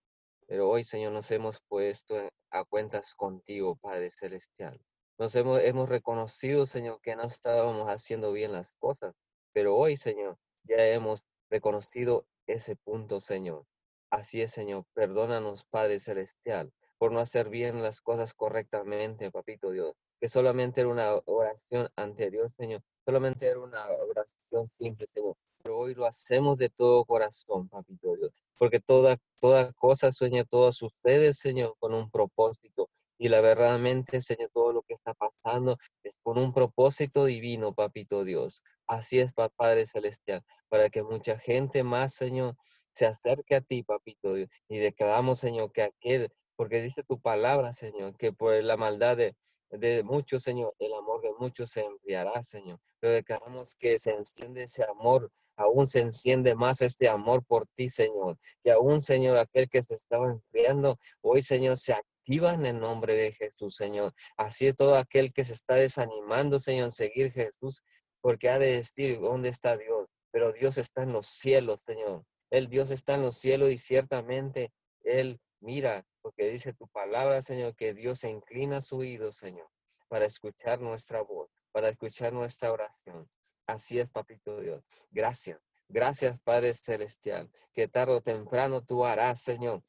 Pero 0.47 0.69
hoy, 0.69 0.85
Señor, 0.85 1.13
nos 1.13 1.31
hemos 1.31 1.61
puesto 1.69 2.15
a 2.51 2.65
cuentas 2.65 3.15
contigo, 3.15 3.77
Padre 3.77 4.11
Celestial. 4.11 4.81
Nos 5.19 5.35
hemos, 5.35 5.59
hemos 5.61 5.89
reconocido, 5.89 6.67
Señor, 6.67 7.01
que 7.01 7.17
no 7.17 7.25
estábamos 7.25 7.87
haciendo 7.89 8.33
bien 8.33 8.53
las 8.53 8.75
cosas. 8.75 9.15
Pero 9.59 9.75
hoy, 9.75 9.97
Señor, 9.97 10.39
ya 10.69 10.87
hemos 10.87 11.27
reconocido 11.51 12.25
ese 12.47 12.77
punto, 12.77 13.19
Señor. 13.19 13.65
Así 14.09 14.41
es, 14.41 14.53
Señor. 14.53 14.85
Perdónanos, 14.95 15.65
Padre 15.65 15.99
Celestial, 15.99 16.73
por 16.97 17.11
no 17.11 17.19
hacer 17.19 17.49
bien 17.49 17.83
las 17.83 18.01
cosas 18.01 18.35
correctamente, 18.35 19.33
Papito 19.33 19.73
Dios. 19.73 19.97
Que 20.21 20.29
solamente 20.29 20.83
era 20.83 20.91
una 20.91 21.13
oración 21.25 21.89
anterior, 21.97 22.53
Señor. 22.57 22.83
Solamente 23.05 23.47
era 23.49 23.59
una 23.59 23.85
oración 23.89 24.71
simple, 24.79 25.09
Señor. 25.09 25.35
Pero 25.61 25.77
hoy 25.77 25.95
lo 25.97 26.07
hacemos 26.07 26.57
de 26.57 26.69
todo 26.69 27.05
corazón, 27.05 27.69
Papito 27.69 28.15
Dios. 28.15 28.31
Porque 28.61 28.79
toda, 28.79 29.17
toda 29.41 29.73
cosa, 29.73 30.13
Señor, 30.13 30.47
todo 30.49 30.71
sucede, 30.71 31.35
Señor, 31.35 31.75
con 31.81 31.95
un 31.95 32.09
propósito. 32.13 32.89
Y 33.19 33.29
la 33.29 33.41
verdaderamente, 33.41 34.21
Señor, 34.21 34.51
todo 34.53 34.73
lo 34.73 34.83
que 34.83 34.95
está 34.95 35.13
pasando 35.15 35.77
es 36.03 36.17
con 36.23 36.39
un 36.39 36.53
propósito 36.53 37.25
divino, 37.25 37.75
Papito 37.75 38.25
Dios. 38.25 38.63
Así 38.87 39.19
es, 39.19 39.33
Padre 39.33 39.87
Celestial, 39.87 40.43
para 40.69 40.89
que 40.89 41.03
mucha 41.03 41.39
gente 41.39 41.83
más, 41.83 42.15
Señor, 42.15 42.57
se 42.95 43.07
acerque 43.07 43.57
a 43.57 43.61
ti, 43.61 43.83
Papito 43.83 44.35
Dios. 44.35 44.49
Y 44.69 44.79
declaramos, 44.79 45.41
Señor, 45.41 45.73
que 45.73 45.83
aquel, 45.83 46.31
porque 46.57 46.81
dice 46.81 47.03
tu 47.03 47.21
palabra, 47.21 47.73
Señor, 47.73 48.17
que 48.17 48.33
por 48.33 48.55
la 48.63 48.77
maldad 48.77 49.17
de, 49.17 49.37
de 49.71 50.03
muchos, 50.05 50.43
Señor, 50.43 50.75
el 50.79 50.95
amor 50.95 51.21
de 51.23 51.33
muchos 51.39 51.71
se 51.71 51.85
enfriará, 51.85 52.43
Señor. 52.43 52.79
Pero 53.01 53.15
declaramos 53.15 53.75
que 53.75 53.99
se 53.99 54.13
enciende 54.13 54.63
ese 54.65 54.85
amor 54.85 55.31
aún 55.59 55.87
se 55.87 56.01
enciende 56.01 56.55
más 56.55 56.81
este 56.81 57.09
amor 57.09 57.45
por 57.45 57.67
ti, 57.75 57.89
Señor. 57.89 58.39
Que 58.63 58.71
aún, 58.71 59.03
Señor, 59.03 59.37
aquel 59.37 59.69
que 59.69 59.83
se 59.83 59.95
estaba 59.95 60.31
enfriando, 60.31 60.99
hoy, 61.21 61.43
Señor, 61.43 61.77
se 61.77 61.93
en 62.29 62.67
el 62.67 62.79
nombre 62.79 63.15
de 63.15 63.33
Jesús, 63.33 63.75
Señor. 63.75 64.13
Así 64.37 64.67
es 64.67 64.77
todo 64.77 64.97
aquel 64.97 65.33
que 65.33 65.45
se 65.45 65.55
está 65.55 65.75
desanimando, 65.75 66.59
Señor, 66.59 66.85
en 66.87 66.91
seguir 66.93 67.33
Jesús, 67.33 67.83
porque 68.21 68.51
ha 68.51 68.59
de 68.59 68.77
decir, 68.77 69.19
¿dónde 69.21 69.49
está 69.49 69.77
Dios? 69.77 70.09
Pero 70.31 70.53
Dios 70.53 70.77
está 70.77 71.03
en 71.03 71.13
los 71.13 71.27
cielos, 71.27 71.83
Señor. 71.83 72.25
El 72.51 72.69
Dios 72.69 72.91
está 72.91 73.15
en 73.15 73.23
los 73.23 73.39
cielos 73.39 73.73
y 73.73 73.79
ciertamente 73.79 74.73
Él 75.03 75.41
mira, 75.61 76.07
porque 76.21 76.51
dice 76.51 76.75
tu 76.75 76.87
palabra, 76.89 77.41
Señor, 77.43 77.75
que 77.75 77.95
Dios 77.95 78.25
inclina 78.25 78.81
su 78.83 78.99
oído, 78.99 79.33
Señor, 79.33 79.69
para 80.09 80.27
escuchar 80.27 80.81
nuestra 80.81 81.23
voz, 81.23 81.51
para 81.73 81.89
escuchar 81.89 82.33
nuestra 82.33 82.73
oración. 82.73 83.29
Así 83.67 83.99
es, 83.99 84.09
papito 84.09 84.61
Dios. 84.61 84.85
Gracias. 85.11 85.59
Gracias, 85.91 86.39
Padre 86.43 86.75
Celestial, 86.75 87.51
que 87.73 87.89
tarde 87.89 88.13
o 88.13 88.21
temprano 88.21 88.83
tú 88.83 89.07
harás, 89.07 89.41
Señor, 89.41 89.83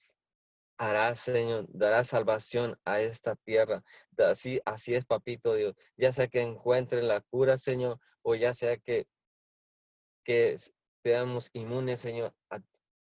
hará, 0.80 1.13
Señor, 1.15 1.65
dará 1.69 2.03
salvación 2.05 2.80
a 2.86 3.01
esta 3.01 3.36
tierra. 3.36 3.84
Así, 4.17 4.61
así 4.65 4.95
es, 4.95 5.05
papito 5.05 5.53
Dios. 5.53 5.75
Ya 5.97 6.11
sea 6.13 6.27
que 6.30 6.41
encuentre 6.41 7.03
la 7.03 7.21
cura, 7.21 7.57
Señor, 7.57 7.99
o 8.21 8.34
ya 8.34 8.53
sea 8.53 8.77
que, 8.77 9.05
que 10.23 10.57
seamos 11.03 11.49
inmunes, 11.53 11.99
Señor, 11.99 12.34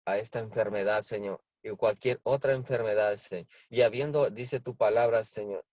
a, 0.06 0.18
esta 0.18 0.40
enfermedad, 0.40 1.02
Señor, 1.02 1.42
y 1.64 1.72
cualquier 1.72 2.20
otra 2.24 2.54
enfermedad, 2.54 3.16
Señor. 3.18 3.48
Y 3.70 3.82
habiendo, 3.82 4.30
dice 4.30 4.60
tu 4.60 4.76
palabra, 4.76 5.24
Señor, 5.24 5.66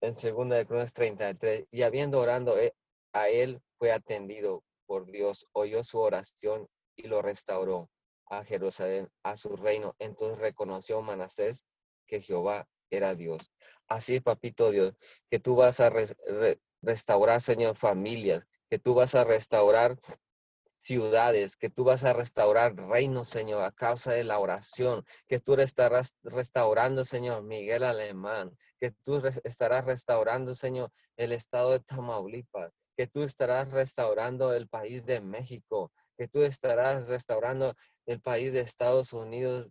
en 0.00 0.16
segunda 0.16 0.56
de 0.56 0.66
Crónicas 0.66 0.94
33, 0.94 1.66
y 1.70 1.82
habiendo 1.82 2.18
orando 2.18 2.58
eh, 2.58 2.74
a 3.12 3.28
él, 3.28 3.60
fue 3.78 3.92
atendido 3.92 4.64
por 4.86 5.04
Dios, 5.04 5.46
oyó 5.52 5.84
su 5.84 5.98
oración 5.98 6.66
y 6.96 7.08
lo 7.08 7.20
restauró 7.20 7.90
a 8.30 8.44
Jerusalén, 8.44 9.10
a 9.22 9.36
su 9.36 9.56
reino. 9.56 9.94
Entonces 9.98 10.38
reconoció 10.38 11.02
Manasés 11.02 11.66
que 12.06 12.22
Jehová 12.22 12.66
era 12.88 13.14
Dios. 13.14 13.52
Así, 13.86 14.20
papito 14.20 14.70
Dios, 14.70 14.94
que 15.30 15.38
tú 15.38 15.56
vas 15.56 15.80
a 15.80 15.90
restaurar, 16.80 17.40
Señor, 17.40 17.76
familias, 17.76 18.46
que 18.68 18.78
tú 18.78 18.94
vas 18.94 19.14
a 19.14 19.24
restaurar 19.24 19.98
ciudades, 20.78 21.56
que 21.56 21.68
tú 21.68 21.84
vas 21.84 22.04
a 22.04 22.12
restaurar 22.12 22.74
reinos, 22.74 23.28
Señor, 23.28 23.62
a 23.62 23.70
causa 23.70 24.12
de 24.12 24.24
la 24.24 24.38
oración, 24.38 25.04
que 25.28 25.38
tú 25.38 25.54
estarás 25.54 26.16
restaurando, 26.22 27.04
Señor, 27.04 27.42
Miguel 27.42 27.84
Alemán, 27.84 28.56
que 28.80 28.92
tú 29.04 29.22
estarás 29.44 29.84
restaurando, 29.84 30.54
Señor, 30.54 30.90
el 31.16 31.32
estado 31.32 31.72
de 31.72 31.80
Tamaulipas, 31.80 32.72
que 32.96 33.06
tú 33.06 33.22
estarás 33.22 33.70
restaurando 33.72 34.54
el 34.54 34.68
país 34.68 35.04
de 35.04 35.20
México, 35.20 35.92
que 36.16 36.28
tú 36.28 36.42
estarás 36.42 37.08
restaurando 37.08 37.74
el 38.10 38.20
país 38.20 38.52
de 38.52 38.60
Estados 38.60 39.12
Unidos 39.12 39.68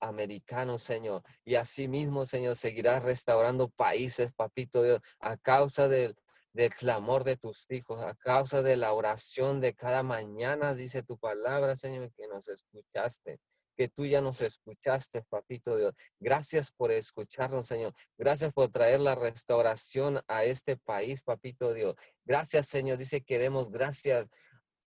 americano, 0.00 0.78
Señor. 0.78 1.22
Y 1.44 1.54
así 1.54 1.88
mismo, 1.88 2.24
Señor, 2.24 2.56
seguirás 2.56 3.02
restaurando 3.02 3.68
países, 3.68 4.32
papito 4.34 4.82
Dios, 4.82 5.00
a 5.20 5.36
causa 5.36 5.86
del, 5.88 6.16
del 6.52 6.70
clamor 6.74 7.24
de 7.24 7.36
tus 7.36 7.70
hijos, 7.70 8.02
a 8.02 8.14
causa 8.16 8.62
de 8.62 8.76
la 8.76 8.92
oración 8.92 9.60
de 9.60 9.74
cada 9.74 10.02
mañana, 10.02 10.74
dice 10.74 11.02
tu 11.02 11.16
palabra, 11.18 11.76
Señor, 11.76 12.10
que 12.16 12.26
nos 12.26 12.46
escuchaste 12.48 13.38
que 13.76 13.88
tú 13.88 14.06
ya 14.06 14.20
nos 14.20 14.40
escuchaste, 14.40 15.22
papito 15.28 15.76
Dios. 15.76 15.94
Gracias 16.20 16.70
por 16.72 16.92
escucharnos, 16.92 17.66
Señor. 17.66 17.94
Gracias 18.18 18.52
por 18.52 18.70
traer 18.70 19.00
la 19.00 19.14
restauración 19.14 20.20
a 20.28 20.44
este 20.44 20.76
país, 20.76 21.22
papito 21.22 21.72
Dios. 21.72 21.96
Gracias, 22.24 22.68
Señor. 22.68 22.98
Dice, 22.98 23.22
queremos 23.22 23.70
gracias 23.70 24.28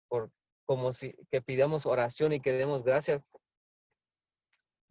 por 0.09 0.31
como 0.65 0.93
si 0.93 1.15
que 1.31 1.43
pidamos 1.43 1.87
oración 1.87 2.33
y 2.33 2.41
que 2.41 2.53
demos 2.53 2.83
gracias 2.83 3.23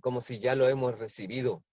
como 0.02 0.22
si 0.22 0.40
ya 0.40 0.56
lo 0.56 0.68
hemos 0.68 0.98
recibido. 0.98 1.64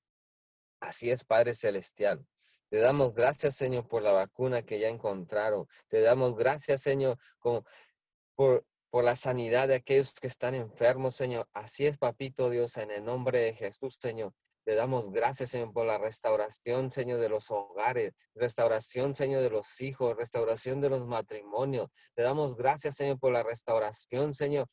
Así 0.80 1.10
es, 1.10 1.24
Padre 1.24 1.54
Celestial. 1.54 2.24
Te 2.70 2.78
damos 2.78 3.14
gracias, 3.14 3.56
Señor, 3.56 3.88
por 3.88 4.02
la 4.02 4.12
vacuna 4.12 4.62
que 4.62 4.78
ya 4.78 4.88
encontraron. 4.88 5.66
Te 5.88 6.00
damos 6.02 6.36
gracias, 6.36 6.82
Señor, 6.82 7.18
por, 7.40 8.64
por 8.90 9.04
la 9.04 9.16
sanidad 9.16 9.68
de 9.68 9.76
aquellos 9.76 10.12
que 10.14 10.26
están 10.26 10.54
enfermos, 10.54 11.16
Señor. 11.16 11.48
Así 11.52 11.86
es, 11.86 11.96
Papito 11.96 12.50
Dios, 12.50 12.76
en 12.76 12.90
el 12.90 13.04
nombre 13.04 13.40
de 13.40 13.54
Jesús, 13.54 13.96
Señor. 13.98 14.32
Te 14.68 14.74
damos 14.74 15.10
gracias, 15.10 15.48
Señor, 15.48 15.72
por 15.72 15.86
la 15.86 15.96
restauración, 15.96 16.90
Señor, 16.90 17.20
de 17.20 17.30
los 17.30 17.50
hogares, 17.50 18.12
restauración, 18.34 19.14
Señor, 19.14 19.40
de 19.40 19.48
los 19.48 19.80
hijos, 19.80 20.14
restauración 20.14 20.82
de 20.82 20.90
los 20.90 21.06
matrimonios. 21.06 21.88
Te 22.14 22.20
damos 22.20 22.54
gracias, 22.54 22.96
Señor, 22.96 23.18
por 23.18 23.32
la 23.32 23.42
restauración, 23.42 24.34
Señor, 24.34 24.68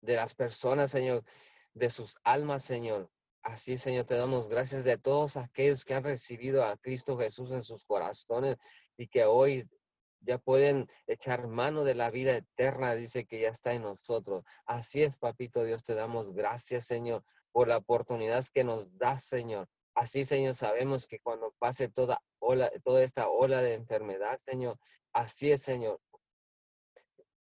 de 0.00 0.16
las 0.16 0.34
personas, 0.34 0.90
Señor, 0.90 1.22
de 1.74 1.90
sus 1.90 2.16
almas, 2.24 2.64
Señor. 2.64 3.10
Así, 3.42 3.76
Señor, 3.76 4.06
te 4.06 4.14
damos 4.14 4.48
gracias 4.48 4.84
de 4.84 4.96
todos 4.96 5.36
aquellos 5.36 5.84
que 5.84 5.92
han 5.92 6.04
recibido 6.04 6.64
a 6.64 6.78
Cristo 6.78 7.18
Jesús 7.18 7.50
en 7.50 7.62
sus 7.62 7.84
corazones 7.84 8.56
y 8.96 9.06
que 9.06 9.26
hoy 9.26 9.68
ya 10.20 10.38
pueden 10.38 10.88
echar 11.06 11.46
mano 11.46 11.84
de 11.84 11.94
la 11.94 12.10
vida 12.10 12.36
eterna, 12.36 12.94
dice 12.94 13.26
que 13.26 13.40
ya 13.40 13.50
está 13.50 13.74
en 13.74 13.82
nosotros. 13.82 14.44
Así 14.64 15.02
es, 15.02 15.18
papito 15.18 15.62
Dios, 15.62 15.82
te 15.82 15.94
damos 15.94 16.32
gracias, 16.32 16.86
Señor, 16.86 17.22
por 17.52 17.68
la 17.68 17.76
oportunidad 17.78 18.44
que 18.52 18.64
nos 18.64 18.96
das, 18.98 19.24
Señor. 19.24 19.68
Así, 19.94 20.24
Señor, 20.24 20.54
sabemos 20.54 21.06
que 21.06 21.20
cuando 21.20 21.54
pase 21.58 21.88
toda 21.88 22.22
ola, 22.38 22.70
toda 22.82 23.02
esta 23.02 23.28
ola 23.28 23.60
de 23.60 23.74
enfermedad, 23.74 24.38
Señor, 24.38 24.78
así 25.12 25.52
es, 25.52 25.62
Señor, 25.62 26.00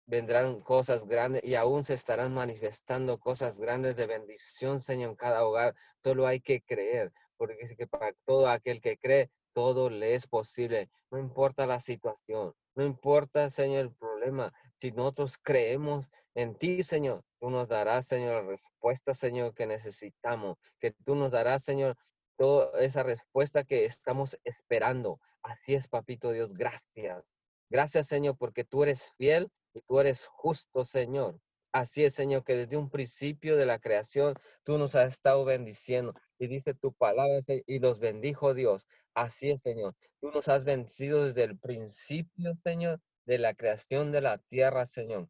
vendrán 0.08 0.62
cosas 0.62 1.06
grandes 1.06 1.44
y 1.44 1.54
aún 1.54 1.84
se 1.84 1.94
estarán 1.94 2.34
manifestando 2.34 3.20
cosas 3.20 3.60
grandes 3.60 3.96
de 3.96 4.08
bendición, 4.08 4.82
Señor, 4.82 5.12
en 5.12 5.16
cada 5.16 5.46
hogar. 5.46 5.76
Solo 6.04 6.26
hay 6.26 6.42
que 6.42 6.62
creer, 6.62 7.12
porque 7.38 7.76
que 7.78 7.86
para 7.86 8.14
todo 8.26 8.50
aquel 8.50 8.82
que 8.82 8.98
cree, 8.98 9.30
todo 9.54 9.92
le 9.92 10.16
es 10.16 10.28
posible. 10.28 10.90
No 11.12 11.20
importa 11.20 11.68
la 11.68 11.80
situación, 11.80 12.54
no 12.76 12.84
importa, 12.84 13.50
Señor, 13.50 13.82
el 13.82 13.94
problema. 13.94 14.52
Si 14.82 14.92
nosotros 14.92 15.38
creemos 15.38 16.08
en 16.36 16.56
ti, 16.56 16.84
Señor, 16.84 17.24
tú 17.40 17.50
nos 17.50 17.68
darás, 17.68 18.08
Señor, 18.08 18.44
la 18.44 18.50
respuesta, 18.50 19.14
Señor, 19.14 19.54
que 19.54 19.68
necesitamos. 19.68 20.58
Que 20.80 20.92
tú 20.92 21.16
nos 21.16 21.32
darás, 21.32 21.64
Señor, 21.64 21.98
toda 22.38 22.80
esa 22.80 23.04
respuesta 23.04 23.66
que 23.66 23.84
estamos 23.84 24.40
esperando. 24.46 25.20
Así 25.44 25.74
es, 25.74 25.88
papito 25.88 26.32
Dios, 26.32 26.54
gracias. 26.54 27.30
Gracias, 27.70 28.08
Señor, 28.08 28.38
porque 28.38 28.64
tú 28.64 28.84
eres 28.84 29.12
fiel 29.18 29.50
y 29.74 29.82
tú 29.82 30.00
eres 30.00 30.26
justo, 30.28 30.86
Señor. 30.86 31.40
Así 31.72 32.04
es, 32.04 32.16
Señor, 32.16 32.44
que 32.44 32.56
desde 32.56 32.78
un 32.78 32.90
principio 32.90 33.56
de 33.56 33.66
la 33.66 33.80
creación 33.80 34.34
tú 34.64 34.78
nos 34.78 34.96
has 34.96 35.12
estado 35.12 35.46
bendiciendo. 35.46 36.14
Y 36.40 36.48
dice 36.48 36.74
tu 36.74 36.94
palabra 36.94 37.42
y 37.68 37.80
los 37.80 38.00
bendijo 38.00 38.54
Dios. 38.54 38.88
Así 39.14 39.52
es, 39.52 39.62
Señor. 39.62 39.94
Tú 40.20 40.32
nos 40.32 40.48
has 40.48 40.66
vencido 40.66 41.26
desde 41.26 41.44
el 41.44 41.60
principio, 41.60 42.54
Señor, 42.64 43.00
de 43.30 43.38
la 43.38 43.54
creación 43.54 44.12
de 44.12 44.22
la 44.22 44.40
tierra, 44.40 44.88
Señor. 44.88 45.30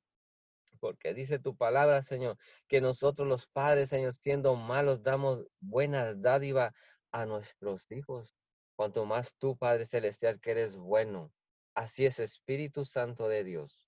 Porque 0.79 1.13
dice 1.13 1.37
tu 1.37 1.57
palabra, 1.57 2.01
Señor, 2.01 2.37
que 2.69 2.79
nosotros 2.79 3.27
los 3.27 3.45
padres, 3.45 3.89
Señor, 3.89 4.13
siendo 4.13 4.55
malos, 4.55 5.03
damos 5.03 5.45
buenas 5.59 6.21
dádivas 6.21 6.73
a 7.11 7.25
nuestros 7.25 7.91
hijos. 7.91 8.37
Cuanto 8.77 9.03
más 9.03 9.35
tú, 9.35 9.57
Padre 9.57 9.83
Celestial, 9.83 10.39
que 10.39 10.51
eres 10.51 10.77
bueno. 10.77 11.33
Así 11.75 12.05
es, 12.05 12.21
Espíritu 12.21 12.85
Santo 12.85 13.27
de 13.27 13.43
Dios. 13.43 13.85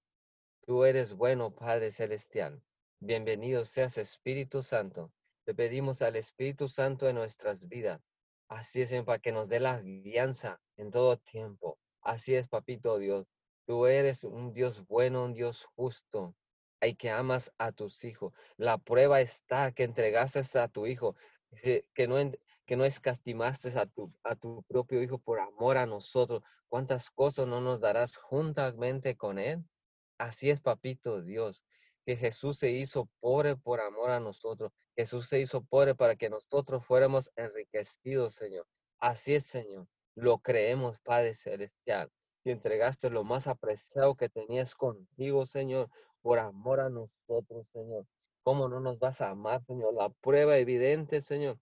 Tú 0.65 0.83
eres 0.83 1.13
bueno, 1.13 1.55
Padre 1.55 1.89
Celestial. 1.89 2.61
Bienvenido 2.99 3.63
seas, 3.63 3.97
Espíritu 3.97 4.61
Santo. 4.61 5.13
Te 5.45 5.55
pedimos 5.55 6.01
al 6.01 6.17
Espíritu 6.17 6.67
Santo 6.67 7.07
en 7.07 7.15
nuestras 7.15 7.69
vidas. 7.69 8.01
Así 8.49 8.81
es, 8.81 8.89
Señor, 8.89 9.05
para 9.05 9.19
que 9.19 9.31
nos 9.31 9.47
dé 9.47 9.61
la 9.61 9.79
guianza 9.79 10.59
en 10.75 10.91
todo 10.91 11.15
tiempo. 11.15 11.79
Así 12.01 12.35
es, 12.35 12.49
Papito 12.49 12.99
Dios. 12.99 13.25
Tú 13.71 13.85
eres 13.85 14.25
un 14.25 14.51
Dios 14.51 14.85
bueno, 14.85 15.23
un 15.23 15.33
Dios 15.33 15.63
justo. 15.77 16.35
Hay 16.81 16.93
que 16.93 17.09
amas 17.09 17.53
a 17.57 17.71
tus 17.71 18.03
hijos. 18.03 18.33
La 18.57 18.77
prueba 18.77 19.21
está 19.21 19.71
que 19.71 19.85
entregaste 19.85 20.41
a 20.59 20.67
tu 20.67 20.87
hijo, 20.87 21.15
que 21.93 22.05
no, 22.05 22.17
que 22.65 22.75
no 22.75 22.83
escastimaste 22.83 23.69
a 23.79 23.85
tu, 23.85 24.13
a 24.25 24.35
tu 24.35 24.61
propio 24.63 25.01
hijo 25.01 25.19
por 25.19 25.39
amor 25.39 25.77
a 25.77 25.85
nosotros. 25.85 26.43
¿Cuántas 26.67 27.09
cosas 27.11 27.47
no 27.47 27.61
nos 27.61 27.79
darás 27.79 28.17
juntamente 28.17 29.15
con 29.15 29.39
él? 29.39 29.63
Así 30.17 30.49
es, 30.49 30.59
papito 30.59 31.21
Dios, 31.21 31.63
que 32.05 32.17
Jesús 32.17 32.57
se 32.57 32.71
hizo 32.71 33.07
pobre 33.21 33.55
por 33.55 33.79
amor 33.79 34.09
a 34.09 34.19
nosotros. 34.19 34.73
Jesús 34.97 35.29
se 35.29 35.39
hizo 35.39 35.63
pobre 35.63 35.95
para 35.95 36.17
que 36.17 36.29
nosotros 36.29 36.85
fuéramos 36.85 37.31
enriquecidos, 37.37 38.35
Señor. 38.35 38.67
Así 38.99 39.33
es, 39.33 39.45
Señor. 39.45 39.87
Lo 40.15 40.39
creemos, 40.39 40.99
Padre 40.99 41.33
Celestial. 41.35 42.11
Que 42.43 42.51
entregaste 42.51 43.09
lo 43.09 43.23
más 43.23 43.47
apreciado 43.47 44.15
que 44.15 44.29
tenías 44.29 44.75
contigo, 44.75 45.45
Señor, 45.45 45.89
por 46.21 46.39
amor 46.39 46.79
a 46.79 46.89
nosotros, 46.89 47.67
Señor. 47.71 48.05
¿Cómo 48.43 48.67
no 48.67 48.79
nos 48.79 48.97
vas 48.99 49.21
a 49.21 49.29
amar, 49.29 49.63
Señor? 49.65 49.93
La 49.93 50.09
prueba 50.09 50.57
evidente, 50.57 51.21
Señor, 51.21 51.59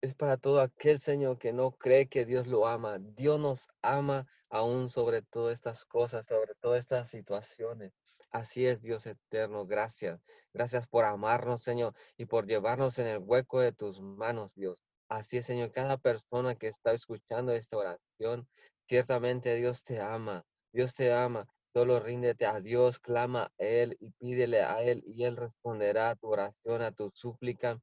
es 0.00 0.14
para 0.14 0.36
todo 0.36 0.60
aquel, 0.60 0.98
Señor, 0.98 1.38
que 1.38 1.52
no 1.52 1.72
cree 1.72 2.08
que 2.08 2.24
Dios 2.24 2.46
lo 2.46 2.66
ama. 2.66 2.98
Dios 2.98 3.38
nos 3.38 3.68
ama 3.82 4.26
aún 4.48 4.88
sobre 4.88 5.22
todas 5.22 5.54
estas 5.54 5.84
cosas, 5.84 6.26
sobre 6.26 6.54
todas 6.60 6.80
estas 6.80 7.10
situaciones. 7.10 7.92
Así 8.30 8.66
es, 8.66 8.80
Dios 8.80 9.06
eterno. 9.06 9.66
Gracias. 9.66 10.22
Gracias 10.54 10.86
por 10.88 11.04
amarnos, 11.04 11.62
Señor, 11.62 11.94
y 12.16 12.26
por 12.26 12.46
llevarnos 12.46 12.98
en 12.98 13.08
el 13.08 13.18
hueco 13.18 13.60
de 13.60 13.72
tus 13.72 14.00
manos, 14.00 14.54
Dios. 14.54 14.82
Así 15.10 15.38
es, 15.38 15.46
Señor. 15.46 15.72
Cada 15.72 15.98
persona 15.98 16.54
que 16.54 16.68
está 16.68 16.92
escuchando 16.92 17.52
esta 17.52 17.76
oración, 17.76 18.48
ciertamente 18.86 19.56
Dios 19.56 19.82
te 19.82 20.00
ama. 20.00 20.44
Dios 20.72 20.94
te 20.94 21.12
ama. 21.12 21.48
Solo 21.74 21.98
ríndete 21.98 22.46
a 22.46 22.60
Dios, 22.60 23.00
clama 23.00 23.46
a 23.46 23.50
Él 23.58 23.96
y 23.98 24.12
pídele 24.12 24.62
a 24.62 24.82
Él 24.82 25.02
y 25.04 25.24
Él 25.24 25.36
responderá 25.36 26.10
a 26.10 26.16
tu 26.16 26.28
oración, 26.28 26.82
a 26.82 26.92
tu 26.92 27.10
súplica 27.10 27.80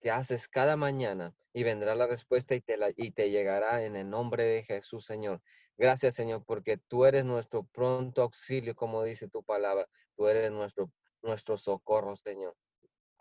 que 0.00 0.10
haces 0.10 0.48
cada 0.48 0.76
mañana 0.76 1.34
y 1.52 1.62
vendrá 1.62 1.94
la 1.94 2.08
respuesta 2.08 2.56
y 2.56 2.60
te, 2.60 2.76
y 2.96 3.12
te 3.12 3.30
llegará 3.30 3.84
en 3.84 3.94
el 3.94 4.10
nombre 4.10 4.42
de 4.42 4.64
Jesús, 4.64 5.04
Señor. 5.04 5.40
Gracias, 5.78 6.16
Señor, 6.16 6.44
porque 6.44 6.78
tú 6.78 7.04
eres 7.04 7.24
nuestro 7.24 7.62
pronto 7.62 8.22
auxilio, 8.22 8.74
como 8.74 9.04
dice 9.04 9.28
tu 9.28 9.44
palabra. 9.44 9.88
Tú 10.16 10.26
eres 10.26 10.50
nuestro, 10.50 10.90
nuestro 11.22 11.56
socorro, 11.56 12.16
Señor. 12.16 12.56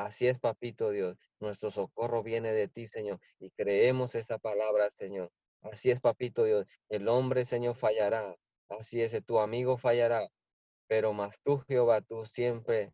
Así 0.06 0.28
es, 0.28 0.39
papito 0.39 0.89
Dios. 0.89 1.16
Nuestro 1.39 1.70
socorro 1.70 2.24
viene 2.24 2.52
de 2.54 2.68
ti, 2.68 2.88
Señor. 2.88 3.20
Y 3.39 3.52
creemos 3.52 4.16
esa 4.16 4.39
palabra, 4.39 4.89
Señor. 4.89 5.32
Así 5.62 5.91
es, 5.91 6.02
papito 6.02 6.43
Dios. 6.43 6.66
El 6.89 7.08
hombre, 7.08 7.45
Señor, 7.45 7.76
fallará. 7.76 8.36
Así 8.68 9.02
es, 9.02 9.16
tu 9.26 9.39
amigo 9.39 9.78
fallará. 9.78 10.28
Pero 10.88 11.14
más 11.14 11.39
tú, 11.43 11.60
Jehová, 11.68 12.02
tú 12.02 12.26
siempre 12.26 12.93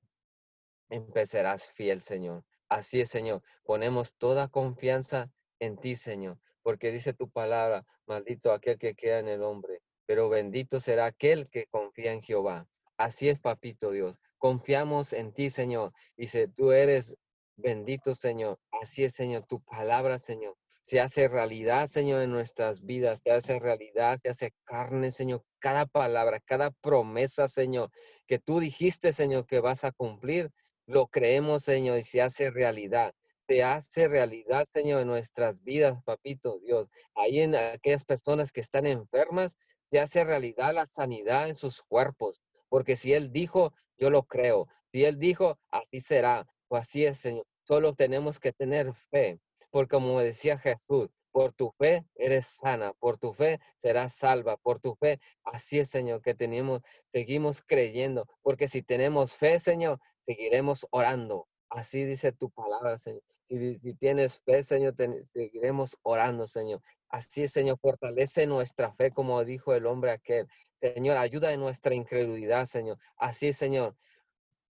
empezarás 0.89 1.71
fiel, 1.71 2.01
Señor. 2.01 2.43
Así 2.67 2.99
es, 2.99 3.09
Señor. 3.09 3.41
Ponemos 3.63 4.13
toda 4.17 4.49
confianza 4.49 5.31
en 5.59 5.77
ti, 5.77 5.95
Señor, 5.95 6.37
porque 6.61 6.91
dice 6.91 7.13
tu 7.13 7.29
palabra, 7.29 7.85
maldito 8.05 8.51
aquel 8.51 8.77
que 8.77 8.95
queda 8.95 9.19
en 9.19 9.29
el 9.29 9.43
hombre, 9.43 9.81
pero 10.05 10.27
bendito 10.27 10.81
será 10.81 11.05
aquel 11.05 11.49
que 11.49 11.67
confía 11.67 12.11
en 12.11 12.21
Jehová. 12.21 12.67
Así 12.97 13.29
es, 13.29 13.39
papito 13.39 13.91
Dios. 13.91 14.19
Confiamos 14.37 15.13
en 15.13 15.33
ti, 15.33 15.49
Señor. 15.49 15.93
Y 16.15 16.27
si 16.27 16.47
tú 16.47 16.71
eres 16.71 17.15
bendito, 17.55 18.15
Señor. 18.15 18.59
Así 18.81 19.03
es, 19.03 19.13
Señor. 19.13 19.45
Tu 19.47 19.61
palabra, 19.61 20.19
Señor, 20.19 20.55
se 20.83 20.99
hace 20.99 21.27
realidad, 21.27 21.87
Señor, 21.87 22.21
en 22.21 22.31
nuestras 22.31 22.85
vidas. 22.85 23.19
Se 23.23 23.31
hace 23.31 23.59
realidad, 23.59 24.19
se 24.21 24.29
hace 24.29 24.53
carne, 24.63 25.11
Señor. 25.11 25.43
Cada 25.59 25.85
palabra, 25.85 26.39
cada 26.39 26.71
promesa, 26.71 27.47
Señor, 27.47 27.89
que 28.27 28.39
tú 28.39 28.59
dijiste, 28.59 29.13
Señor, 29.13 29.45
que 29.45 29.59
vas 29.59 29.83
a 29.83 29.91
cumplir 29.91 30.51
lo 30.87 31.07
creemos, 31.07 31.63
Señor, 31.63 31.99
y 31.99 32.03
se 32.03 32.21
hace 32.21 32.49
realidad. 32.49 33.13
Se 33.47 33.61
hace 33.61 34.07
realidad, 34.07 34.65
Señor, 34.71 35.01
en 35.01 35.07
nuestras 35.07 35.61
vidas, 35.63 36.01
papito 36.03 36.59
Dios. 36.59 36.87
Ahí 37.13 37.41
en 37.41 37.55
aquellas 37.55 38.05
personas 38.05 38.51
que 38.53 38.61
están 38.61 38.85
enfermas, 38.85 39.57
se 39.91 39.99
hace 39.99 40.23
realidad 40.23 40.73
la 40.73 40.85
sanidad 40.85 41.49
en 41.49 41.55
sus 41.57 41.81
cuerpos. 41.81 42.41
Porque 42.69 42.95
si 42.95 43.13
Él 43.13 43.31
dijo, 43.31 43.73
yo 43.97 44.09
lo 44.09 44.23
creo. 44.23 44.67
Si 44.91 45.03
Él 45.05 45.19
dijo, 45.19 45.59
así 45.71 45.99
será. 45.99 46.47
O 46.67 46.75
así 46.75 47.05
es, 47.05 47.19
Señor. 47.19 47.45
Solo 47.63 47.95
tenemos 47.95 48.39
que 48.39 48.53
tener 48.53 48.93
fe. 48.93 49.39
Porque 49.71 49.95
como 49.95 50.19
decía 50.19 50.57
Jesús, 50.57 51.09
por 51.37 51.53
tu 51.53 51.71
fe 51.77 52.03
eres 52.15 52.47
sana, 52.47 52.93
por 52.93 53.19
tu 53.19 53.31
fe 53.31 53.59
serás 53.77 54.15
salva, 54.15 54.57
por 54.57 54.79
tu 54.79 54.95
fe. 54.95 55.19
Así 55.43 55.77
es, 55.77 55.87
Señor, 55.87 56.23
que 56.23 56.33
tenemos, 56.33 56.81
seguimos 57.11 57.61
creyendo, 57.61 58.25
porque 58.41 58.67
si 58.67 58.81
tenemos 58.81 59.33
fe, 59.33 59.59
Señor, 59.59 59.99
seguiremos 60.25 60.87
orando. 60.89 61.47
Así 61.69 62.05
dice 62.05 62.31
tu 62.31 62.49
palabra, 62.49 62.97
Señor. 62.97 63.21
Si, 63.47 63.93
tienes 63.99 64.41
fe, 64.41 64.63
Señor, 64.63 64.95
seguiremos 65.31 65.97
orando, 66.01 66.47
Señor. 66.47 66.81
Así, 67.09 67.47
Señor, 67.47 67.79
fortalece 67.79 68.47
nuestra 68.47 68.91
fe, 68.93 69.11
como 69.11 69.43
dijo 69.45 69.73
el 69.73 69.85
hombre 69.85 70.11
aquel. 70.11 70.47
Señor, 70.81 71.17
ayuda 71.17 71.51
en 71.53 71.59
nuestra 71.59 71.95
incredulidad, 71.95 72.65
Señor. 72.65 72.97
Así, 73.17 73.53
Señor, 73.53 73.95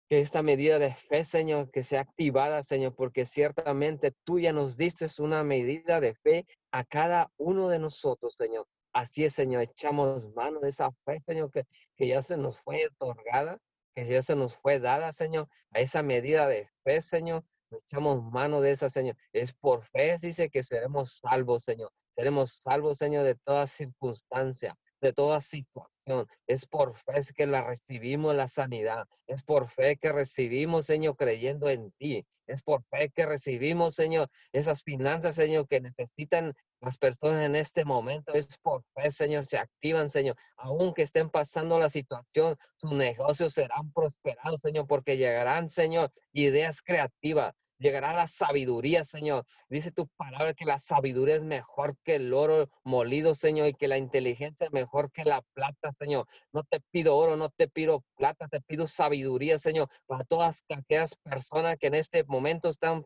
que 0.09 0.21
esta 0.21 0.41
medida 0.41 0.79
de 0.79 0.93
fe, 0.95 1.23
Señor, 1.23 1.69
que 1.71 1.83
sea 1.83 2.01
activada, 2.01 2.63
Señor, 2.63 2.95
porque 2.95 3.25
ciertamente 3.25 4.13
tú 4.23 4.39
ya 4.39 4.51
nos 4.53 4.75
diste 4.75 5.07
una 5.19 5.43
medida 5.43 5.99
de 5.99 6.15
fe 6.15 6.45
a 6.71 6.83
cada 6.83 7.31
uno 7.37 7.69
de 7.69 7.79
nosotros, 7.79 8.35
Señor. 8.35 8.65
Así 8.91 9.23
es, 9.23 9.33
Señor, 9.33 9.61
echamos 9.61 10.33
mano 10.33 10.59
de 10.61 10.69
esa 10.69 10.91
fe, 11.05 11.21
Señor, 11.27 11.51
que, 11.51 11.65
que 11.95 12.07
ya 12.07 12.21
se 12.23 12.37
nos 12.37 12.59
fue 12.59 12.87
otorgada, 12.87 13.59
que 13.93 14.05
ya 14.05 14.21
se 14.23 14.35
nos 14.35 14.57
fue 14.57 14.79
dada, 14.79 15.13
Señor, 15.13 15.47
a 15.71 15.79
esa 15.79 16.01
medida 16.01 16.47
de 16.47 16.67
fe, 16.83 17.01
Señor. 17.01 17.43
Echamos 17.69 18.23
mano 18.23 18.61
de 18.61 18.71
esa, 18.71 18.89
Señor. 18.89 19.15
Es 19.31 19.53
por 19.53 19.83
fe, 19.83 20.17
dice 20.19 20.49
que 20.49 20.63
seremos 20.63 21.19
salvos, 21.21 21.63
Señor. 21.63 21.91
Seremos 22.15 22.59
salvos, 22.63 22.97
Señor, 22.97 23.23
de 23.25 23.35
toda 23.35 23.67
circunstancia, 23.67 24.75
de 25.01 25.13
toda 25.13 25.39
situación. 25.41 26.27
Es 26.47 26.65
por 26.65 26.95
fe 26.95 27.21
que 27.35 27.47
la 27.47 27.65
recibimos 27.65 28.35
la 28.35 28.47
sanidad. 28.47 29.05
Es 29.27 29.43
por 29.43 29.69
fe 29.69 29.97
que 29.97 30.11
recibimos, 30.11 30.85
Señor, 30.85 31.15
creyendo 31.15 31.69
en 31.69 31.91
ti. 31.97 32.25
Es 32.47 32.63
por 32.63 32.83
fe 32.85 33.11
que 33.15 33.27
recibimos, 33.27 33.93
Señor, 33.93 34.27
esas 34.51 34.81
finanzas, 34.81 35.35
Señor, 35.35 35.67
que 35.67 35.81
necesitan 35.81 36.55
las 36.81 36.97
personas 36.97 37.45
en 37.45 37.55
este 37.55 37.85
momento. 37.85 38.33
Es 38.33 38.57
por 38.57 38.83
fe, 38.95 39.11
Señor, 39.11 39.45
se 39.45 39.59
activan, 39.59 40.09
Señor. 40.09 40.35
Aunque 40.57 41.03
estén 41.03 41.29
pasando 41.29 41.77
la 41.77 41.89
situación, 41.89 42.57
sus 42.77 42.91
negocios 42.91 43.53
serán 43.53 43.91
prosperados, 43.93 44.59
Señor, 44.63 44.87
porque 44.87 45.17
llegarán, 45.17 45.69
Señor, 45.69 46.11
ideas 46.33 46.81
creativas 46.81 47.53
llegará 47.79 48.13
la 48.13 48.27
sabiduría, 48.27 49.03
Señor. 49.03 49.45
Dice 49.69 49.91
tu 49.91 50.07
palabra 50.17 50.53
que 50.53 50.65
la 50.65 50.77
sabiduría 50.77 51.35
es 51.35 51.41
mejor 51.41 51.95
que 52.03 52.15
el 52.15 52.33
oro 52.33 52.69
molido, 52.83 53.33
Señor, 53.33 53.67
y 53.69 53.73
que 53.73 53.87
la 53.87 53.97
inteligencia 53.97 54.67
es 54.67 54.73
mejor 54.73 55.11
que 55.11 55.25
la 55.25 55.41
plata, 55.53 55.91
Señor. 55.97 56.27
No 56.53 56.63
te 56.63 56.81
pido 56.91 57.15
oro, 57.15 57.35
no 57.37 57.49
te 57.49 57.67
pido 57.67 58.03
plata, 58.15 58.47
te 58.47 58.61
pido 58.61 58.85
sabiduría, 58.85 59.57
Señor, 59.57 59.89
para 60.05 60.23
todas 60.25 60.63
aquellas 60.69 61.15
personas 61.15 61.77
que 61.77 61.87
en 61.87 61.95
este 61.95 62.23
momento 62.25 62.69
están, 62.69 63.03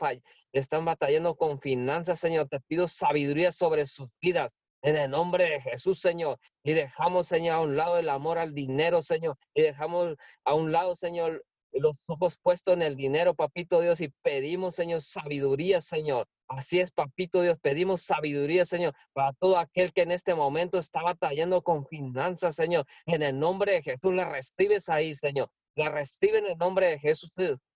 están 0.51 0.85
batallando 0.85 1.35
con 1.35 1.59
finanzas, 1.59 2.19
Señor. 2.19 2.47
Te 2.49 2.59
pido 2.61 2.87
sabiduría 2.87 3.51
sobre 3.51 3.85
sus 3.85 4.09
vidas. 4.21 4.53
En 4.81 4.97
el 4.97 5.09
nombre 5.11 5.45
de 5.49 5.61
Jesús, 5.61 6.01
Señor. 6.01 6.37
Y 6.61 6.73
dejamos, 6.73 7.27
Señor, 7.27 7.55
a 7.55 7.61
un 7.61 7.77
lado 7.77 7.97
el 7.97 8.09
amor 8.09 8.37
al 8.37 8.53
dinero, 8.53 9.01
Señor. 9.01 9.37
Y 9.53 9.61
dejamos 9.61 10.17
a 10.43 10.53
un 10.55 10.73
lado, 10.73 10.93
Señor, 10.93 11.45
los 11.79 11.97
ojos 12.07 12.37
puestos 12.41 12.73
en 12.73 12.81
el 12.81 12.95
dinero, 12.95 13.33
papito 13.33 13.81
Dios, 13.81 14.01
y 14.01 14.09
pedimos, 14.21 14.75
Señor, 14.75 15.01
sabiduría, 15.01 15.81
Señor. 15.81 16.27
Así 16.47 16.79
es, 16.79 16.91
papito 16.91 17.41
Dios, 17.41 17.57
pedimos 17.61 18.01
sabiduría, 18.03 18.65
Señor, 18.65 18.93
para 19.13 19.33
todo 19.33 19.57
aquel 19.57 19.91
que 19.91 20.01
en 20.01 20.11
este 20.11 20.35
momento 20.35 20.77
está 20.77 21.01
batallando 21.01 21.61
con 21.61 21.85
finanzas, 21.87 22.55
Señor. 22.55 22.85
En 23.05 23.23
el 23.23 23.39
nombre 23.39 23.73
de 23.73 23.83
Jesús, 23.83 24.13
la 24.13 24.29
recibes 24.29 24.89
ahí, 24.89 25.15
Señor. 25.15 25.49
La 25.75 25.89
recibe 25.89 26.37
en 26.37 26.45
el 26.45 26.57
nombre 26.57 26.87
de 26.89 26.99
Jesús, 26.99 27.31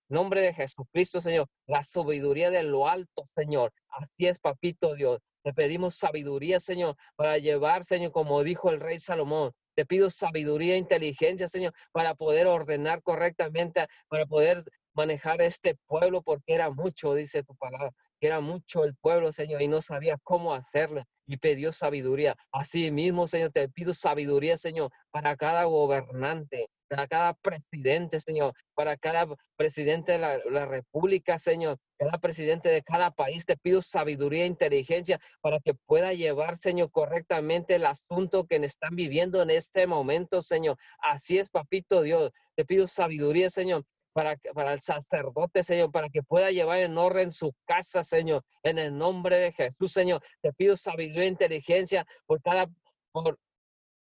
nombre 0.10 0.42
de 0.42 0.54
Jesucristo, 0.54 1.22
Señor. 1.22 1.48
La 1.66 1.84
sabiduría 1.84 2.50
de 2.52 2.64
lo 2.64 2.88
alto, 2.88 3.28
Señor. 3.36 3.74
Así 3.90 4.28
es, 4.28 4.40
papito 4.40 4.94
Dios. 4.94 5.20
Te 5.44 5.54
pedimos 5.54 5.96
sabiduría, 5.96 6.60
Señor, 6.60 6.96
para 7.16 7.38
llevar, 7.38 7.86
Señor, 7.86 8.12
como 8.12 8.44
dijo 8.44 8.70
el 8.70 8.80
rey 8.80 9.00
Salomón, 9.00 9.54
te 9.78 9.86
pido 9.86 10.10
sabiduría 10.10 10.74
e 10.74 10.80
inteligencia, 10.80 11.48
Señor, 11.48 11.72
para 11.92 12.16
poder 12.16 12.48
ordenar 12.48 13.04
correctamente, 13.04 13.86
para 14.08 14.26
poder 14.26 14.64
manejar 14.96 15.40
este 15.44 15.78
pueblo, 15.86 16.24
porque 16.24 16.56
era 16.56 16.72
mucho, 16.72 17.14
dice 17.14 17.44
tu 17.44 17.56
palabra, 17.56 17.92
que 18.20 18.26
era 18.26 18.40
mucho 18.40 18.84
el 18.86 18.96
pueblo, 18.96 19.32
Señor, 19.32 19.62
y 19.62 19.68
no 19.68 19.84
sabía 19.84 20.18
cómo 20.24 20.56
hacerlo, 20.56 21.04
y 21.28 21.38
pidió 21.38 21.72
sabiduría. 21.72 22.36
Así 22.52 22.90
mismo, 22.90 23.28
Señor, 23.28 23.52
te 23.52 23.70
pido 23.70 23.94
sabiduría, 23.94 24.58
Señor, 24.58 24.90
para 25.12 25.36
cada 25.36 25.66
gobernante, 25.66 26.70
para 26.88 27.08
cada 27.08 27.34
presidente, 27.34 28.20
Señor, 28.20 28.54
para 28.74 28.98
cada 28.98 29.28
presidente 29.56 30.14
de 30.14 30.20
la, 30.20 30.66
República, 30.66 31.38
Señor, 31.38 31.78
cada 31.98 32.18
presidente 32.18 32.70
de 32.70 32.82
cada 32.82 33.12
país, 33.12 33.46
te 33.46 33.58
pido 33.58 33.82
sabiduría 33.82 34.44
e 34.44 34.48
inteligencia 34.48 35.20
para 35.42 35.60
que 35.60 35.74
pueda 35.74 36.14
llevar, 36.14 36.58
Señor, 36.58 36.92
correctamente 36.92 37.76
el 37.76 37.86
asunto 37.86 38.46
que 38.46 38.58
están 38.58 38.96
viviendo 38.96 39.42
en 39.42 39.50
este 39.50 39.88
momento, 39.88 40.42
Señor. 40.42 40.78
Así 41.02 41.38
es, 41.38 41.50
papito 41.50 42.02
Dios. 42.02 42.32
Te 42.56 42.66
pido 42.66 42.88
sabiduría, 42.88 43.50
Señor, 43.50 43.84
para, 44.14 44.38
para, 44.54 44.74
el 44.74 44.80
sacerdote, 44.80 45.64
Señor, 45.64 45.92
para 45.92 46.10
que 46.10 46.24
pueda 46.24 46.52
llevar 46.52 46.80
en 46.80 46.98
orden 46.98 47.32
su 47.32 47.54
casa, 47.66 48.04
Señor, 48.04 48.44
en 48.64 48.80
el 48.80 48.98
nombre 48.98 49.38
de 49.38 49.52
Jesús, 49.52 49.92
Señor. 49.92 50.22
Te 50.42 50.54
pido 50.54 50.76
sabiduría 50.76 51.26
e 51.26 51.28
inteligencia 51.28 52.06
por 52.26 52.42
cada, 52.42 52.68
por, 53.12 53.38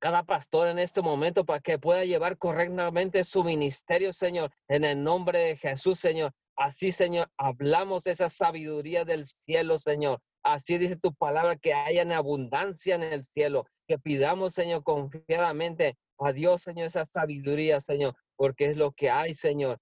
cada 0.03 0.25
pastor 0.25 0.67
en 0.67 0.81
este 0.81 1.01
momento 1.01 1.45
para 1.45 1.61
que 1.61 1.79
pueda 1.79 2.05
llevar 2.05 2.37
correctamente 2.37 3.23
su 3.23 3.45
ministerio, 3.45 4.13
Señor, 4.13 4.51
en 4.67 4.83
el 4.83 5.01
nombre 5.01 5.39
de 5.39 5.57
Jesús, 5.57 6.01
Señor. 6.01 6.33
Así, 6.57 6.91
Señor, 6.91 7.31
hablamos 7.39 8.03
de 8.03 8.11
esa 8.11 8.29
sabiduría 8.29 9.05
del 9.05 9.25
cielo, 9.25 9.79
Señor. 9.79 10.19
Así 10.43 10.77
dice 10.77 10.97
tu 10.97 11.15
palabra, 11.15 11.55
que 11.55 11.73
haya 11.73 12.03
en 12.03 12.11
abundancia 12.11 12.97
en 12.97 13.05
el 13.05 13.23
cielo. 13.23 13.65
Que 13.87 13.97
pidamos, 13.97 14.55
Señor, 14.55 14.83
confiadamente 14.83 15.97
a 16.19 16.33
Dios, 16.33 16.63
Señor, 16.63 16.89
esa 16.89 17.05
sabiduría, 17.05 17.79
Señor, 17.79 18.17
porque 18.35 18.71
es 18.71 18.77
lo 18.77 18.91
que 18.91 19.09
hay, 19.09 19.37
Señor 19.37 19.79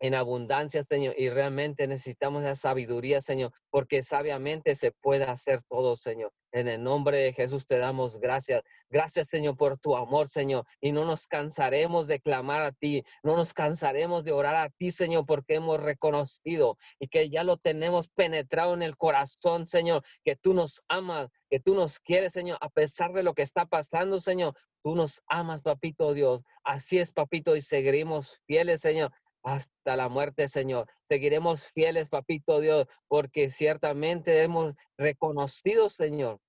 en 0.00 0.14
abundancia, 0.14 0.82
Señor, 0.82 1.14
y 1.16 1.30
realmente 1.30 1.86
necesitamos 1.86 2.42
esa 2.42 2.54
sabiduría, 2.54 3.20
Señor, 3.20 3.52
porque 3.70 4.02
sabiamente 4.02 4.74
se 4.74 4.92
puede 4.92 5.24
hacer 5.24 5.62
todo, 5.68 5.96
Señor. 5.96 6.32
En 6.52 6.68
el 6.68 6.82
nombre 6.82 7.18
de 7.18 7.32
Jesús 7.32 7.66
te 7.66 7.78
damos 7.78 8.18
gracias. 8.18 8.62
Gracias, 8.88 9.28
Señor, 9.28 9.56
por 9.56 9.78
tu 9.78 9.96
amor, 9.96 10.28
Señor. 10.28 10.64
Y 10.80 10.92
no 10.92 11.04
nos 11.04 11.26
cansaremos 11.26 12.06
de 12.06 12.20
clamar 12.20 12.62
a 12.62 12.72
ti, 12.72 13.04
no 13.22 13.36
nos 13.36 13.52
cansaremos 13.52 14.24
de 14.24 14.32
orar 14.32 14.56
a 14.56 14.70
ti, 14.70 14.90
Señor, 14.90 15.26
porque 15.26 15.56
hemos 15.56 15.80
reconocido 15.80 16.78
y 16.98 17.08
que 17.08 17.28
ya 17.28 17.44
lo 17.44 17.56
tenemos 17.58 18.08
penetrado 18.08 18.74
en 18.74 18.82
el 18.82 18.96
corazón, 18.96 19.66
Señor, 19.68 20.02
que 20.24 20.36
tú 20.36 20.54
nos 20.54 20.82
amas, 20.88 21.28
que 21.50 21.60
tú 21.60 21.74
nos 21.74 22.00
quieres, 22.00 22.32
Señor, 22.32 22.58
a 22.60 22.70
pesar 22.70 23.12
de 23.12 23.22
lo 23.22 23.34
que 23.34 23.42
está 23.42 23.66
pasando, 23.66 24.20
Señor. 24.20 24.54
Tú 24.82 24.94
nos 24.94 25.20
amas, 25.26 25.62
papito 25.62 26.14
Dios. 26.14 26.42
Así 26.62 26.98
es, 26.98 27.12
papito, 27.12 27.56
y 27.56 27.60
seguiremos 27.60 28.40
fieles, 28.46 28.80
Señor, 28.80 29.12
hasta 29.46 29.94
la 29.96 30.08
muerte, 30.08 30.48
Señor. 30.48 30.88
Seguiremos 31.08 31.68
fieles, 31.68 32.08
papito 32.08 32.60
Dios, 32.60 32.88
porque 33.06 33.48
ciertamente 33.48 34.42
hemos 34.42 34.74
reconocido, 34.98 35.88
Señor, 35.88 36.40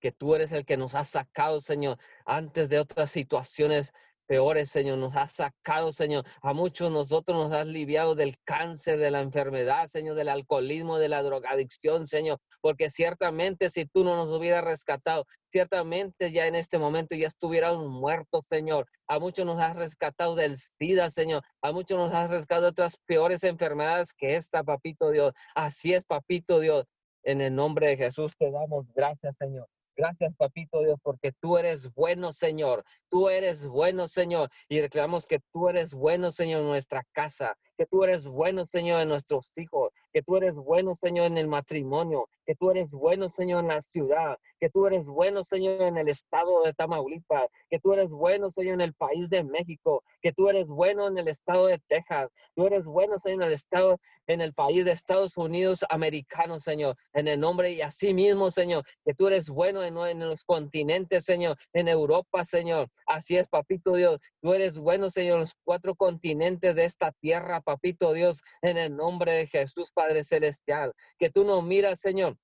que 0.00 0.10
tú 0.10 0.34
eres 0.34 0.50
el 0.50 0.64
que 0.64 0.76
nos 0.76 0.96
ha 0.96 1.04
sacado, 1.04 1.60
Señor, 1.60 1.98
antes 2.26 2.68
de 2.68 2.80
otras 2.80 3.12
situaciones 3.12 3.92
peores, 4.30 4.70
Señor. 4.70 4.98
Nos 4.98 5.16
has 5.16 5.32
sacado, 5.32 5.90
Señor. 5.92 6.24
A 6.40 6.52
muchos 6.52 6.88
nosotros 6.92 7.36
nos 7.36 7.52
has 7.52 7.62
aliviado 7.62 8.14
del 8.14 8.36
cáncer, 8.44 9.00
de 9.00 9.10
la 9.10 9.22
enfermedad, 9.22 9.88
Señor, 9.88 10.14
del 10.14 10.28
alcoholismo, 10.28 10.98
de 10.98 11.08
la 11.08 11.20
drogadicción, 11.24 12.06
Señor. 12.06 12.38
Porque 12.60 12.90
ciertamente 12.90 13.70
si 13.70 13.86
tú 13.86 14.04
no 14.04 14.14
nos 14.14 14.28
hubieras 14.28 14.62
rescatado, 14.62 15.24
ciertamente 15.48 16.30
ya 16.30 16.46
en 16.46 16.54
este 16.54 16.78
momento 16.78 17.16
ya 17.16 17.26
estuviéramos 17.26 17.88
muertos, 17.88 18.44
Señor. 18.48 18.86
A 19.08 19.18
muchos 19.18 19.44
nos 19.44 19.60
has 19.60 19.74
rescatado 19.74 20.36
del 20.36 20.56
SIDA, 20.56 21.10
Señor. 21.10 21.42
A 21.60 21.72
muchos 21.72 21.98
nos 21.98 22.12
has 22.14 22.30
rescatado 22.30 22.62
de 22.62 22.68
otras 22.68 22.98
peores 23.06 23.42
enfermedades 23.42 24.12
que 24.12 24.36
esta, 24.36 24.62
papito 24.62 25.10
Dios. 25.10 25.32
Así 25.56 25.92
es, 25.92 26.04
papito 26.04 26.60
Dios. 26.60 26.84
En 27.24 27.40
el 27.40 27.52
nombre 27.52 27.88
de 27.88 27.96
Jesús 27.96 28.36
te 28.38 28.48
damos 28.52 28.86
gracias, 28.94 29.34
Señor. 29.36 29.66
Gracias, 30.00 30.34
papito 30.38 30.80
Dios, 30.80 30.98
porque 31.02 31.30
tú 31.42 31.58
eres 31.58 31.92
bueno, 31.92 32.32
Señor. 32.32 32.84
Tú 33.10 33.28
eres 33.28 33.66
bueno, 33.66 34.08
Señor. 34.08 34.48
Y 34.66 34.78
declaramos 34.78 35.26
que 35.26 35.40
tú 35.52 35.68
eres 35.68 35.92
bueno, 35.92 36.32
Señor, 36.32 36.62
en 36.62 36.68
nuestra 36.68 37.04
casa. 37.12 37.54
Que 37.80 37.86
tú 37.86 38.04
eres 38.04 38.26
bueno, 38.26 38.66
Señor, 38.66 39.00
en 39.00 39.08
nuestros 39.08 39.50
hijos. 39.56 39.90
Que 40.12 40.20
tú 40.20 40.36
eres 40.36 40.54
bueno, 40.56 40.94
Señor, 40.94 41.28
en 41.28 41.38
el 41.38 41.48
matrimonio. 41.48 42.28
Que 42.44 42.54
tú 42.54 42.70
eres 42.70 42.92
bueno, 42.92 43.30
Señor, 43.30 43.60
en 43.60 43.68
la 43.68 43.80
ciudad. 43.80 44.36
Que 44.58 44.68
tú 44.68 44.84
eres 44.84 45.06
bueno, 45.06 45.42
Señor, 45.42 45.80
en 45.80 45.96
el 45.96 46.10
estado 46.10 46.62
de 46.62 46.74
Tamaulipas. 46.74 47.48
Que 47.70 47.78
tú 47.78 47.94
eres 47.94 48.10
bueno, 48.10 48.50
Señor, 48.50 48.74
en 48.74 48.80
el 48.82 48.92
país 48.92 49.30
de 49.30 49.42
México. 49.44 50.04
Que 50.20 50.30
tú 50.30 50.50
eres 50.50 50.68
bueno 50.68 51.08
en 51.08 51.16
el 51.16 51.28
estado 51.28 51.68
de 51.68 51.78
Texas. 51.88 52.28
Tú 52.54 52.66
eres 52.66 52.84
bueno, 52.84 53.18
Señor, 53.18 53.44
en 53.44 53.48
el 53.48 53.54
estado 53.54 53.98
en 54.32 54.40
el 54.40 54.54
país 54.54 54.84
de 54.84 54.92
Estados 54.92 55.36
Unidos 55.36 55.84
americanos, 55.88 56.62
Señor, 56.62 56.96
en 57.14 57.26
el 57.26 57.40
nombre 57.40 57.72
y 57.72 57.80
así 57.80 58.14
mismo, 58.14 58.50
Señor, 58.50 58.84
que 59.04 59.12
tú 59.12 59.26
eres 59.26 59.48
bueno 59.48 59.82
en, 59.82 59.96
en, 59.96 60.20
los 60.20 60.44
continentes, 60.44 61.24
Señor, 61.24 61.56
en 61.72 61.88
Europa, 61.88 62.44
Señor. 62.44 62.88
Así 63.06 63.36
es, 63.36 63.48
papito 63.48 63.94
Dios, 63.94 64.20
tú 64.40 64.54
eres 64.54 64.78
bueno, 64.78 65.10
Señor, 65.10 65.34
en 65.34 65.40
los 65.40 65.54
cuatro 65.64 65.96
continentes 65.96 66.76
de 66.76 66.84
esta 66.84 67.10
tierra, 67.20 67.60
papito 67.70 68.12
Dios, 68.12 68.42
en 68.62 68.76
el 68.76 68.96
nombre 68.96 69.32
de 69.32 69.46
Jesús, 69.46 69.92
Padre 69.92 70.24
Celestial. 70.24 70.92
Que 71.18 71.30
tú 71.30 71.44
nos 71.44 71.62
miras, 71.62 72.00
Señor, 72.00 72.36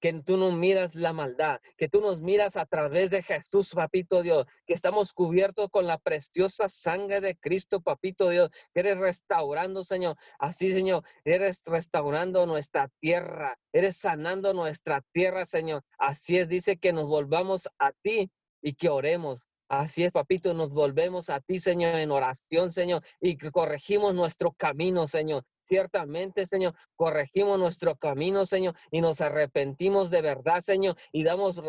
que 0.00 0.12
tú 0.24 0.36
no 0.36 0.52
miras 0.52 0.94
la 0.94 1.12
maldad, 1.12 1.60
que 1.76 1.88
tú 1.88 2.00
nos 2.00 2.20
miras 2.20 2.56
a 2.56 2.64
través 2.64 3.10
de 3.10 3.22
Jesús, 3.22 3.72
papito 3.74 4.22
Dios, 4.22 4.46
que 4.66 4.72
estamos 4.72 5.12
cubiertos 5.12 5.68
con 5.70 5.86
la 5.86 5.98
preciosa 5.98 6.68
sangre 6.68 7.20
de 7.20 7.36
Cristo, 7.36 7.80
papito 7.80 8.30
Dios, 8.30 8.50
que 8.72 8.80
eres 8.80 8.98
restaurando, 8.98 9.82
Señor. 9.84 10.16
Así, 10.38 10.72
Señor, 10.72 11.04
eres 11.24 11.62
restaurando 11.66 12.46
nuestra 12.46 12.88
tierra, 13.00 13.58
eres 13.72 13.98
sanando 13.98 14.54
nuestra 14.54 15.02
tierra, 15.12 15.44
Señor. 15.44 15.82
Así 15.98 16.38
es, 16.38 16.48
dice 16.48 16.78
que 16.78 16.92
nos 16.92 17.06
volvamos 17.06 17.68
a 17.78 17.92
ti 17.92 18.30
y 18.62 18.74
que 18.74 18.88
oremos. 18.88 19.49
Así 19.70 20.02
es, 20.02 20.10
papito, 20.10 20.52
nos 20.52 20.72
volvemos 20.72 21.30
a 21.30 21.38
ti, 21.38 21.60
Señor, 21.60 21.94
en 21.94 22.10
oración, 22.10 22.72
Señor, 22.72 23.04
y 23.20 23.38
corregimos 23.38 24.12
nuestro 24.14 24.50
camino, 24.50 25.06
Señor. 25.06 25.44
Ciertamente, 25.64 26.44
Señor, 26.44 26.74
corregimos 26.96 27.56
nuestro 27.56 27.94
camino, 27.94 28.44
Señor, 28.46 28.74
y 28.90 29.00
nos 29.00 29.20
arrepentimos 29.20 30.10
de 30.10 30.22
verdad, 30.22 30.58
Señor, 30.58 30.96
y 31.12 31.22
damos 31.22 31.62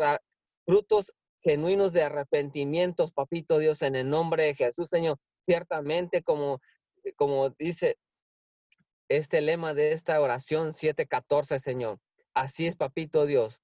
frutos 0.66 1.12
genuinos 1.44 1.92
de 1.92 2.02
arrepentimientos, 2.02 3.12
papito 3.12 3.58
Dios, 3.58 3.82
en 3.82 3.94
el 3.94 4.10
nombre 4.10 4.46
de 4.46 4.56
Jesús, 4.56 4.88
Señor. 4.88 5.18
Ciertamente, 5.46 6.24
como, 6.24 6.60
como 7.14 7.50
dice 7.50 7.98
este 9.08 9.42
lema 9.42 9.74
de 9.74 9.92
esta 9.92 10.20
oración 10.20 10.72
714, 10.72 11.60
Señor. 11.60 12.00
Así 12.34 12.66
es, 12.66 12.74
papito 12.74 13.26
Dios. 13.26 13.61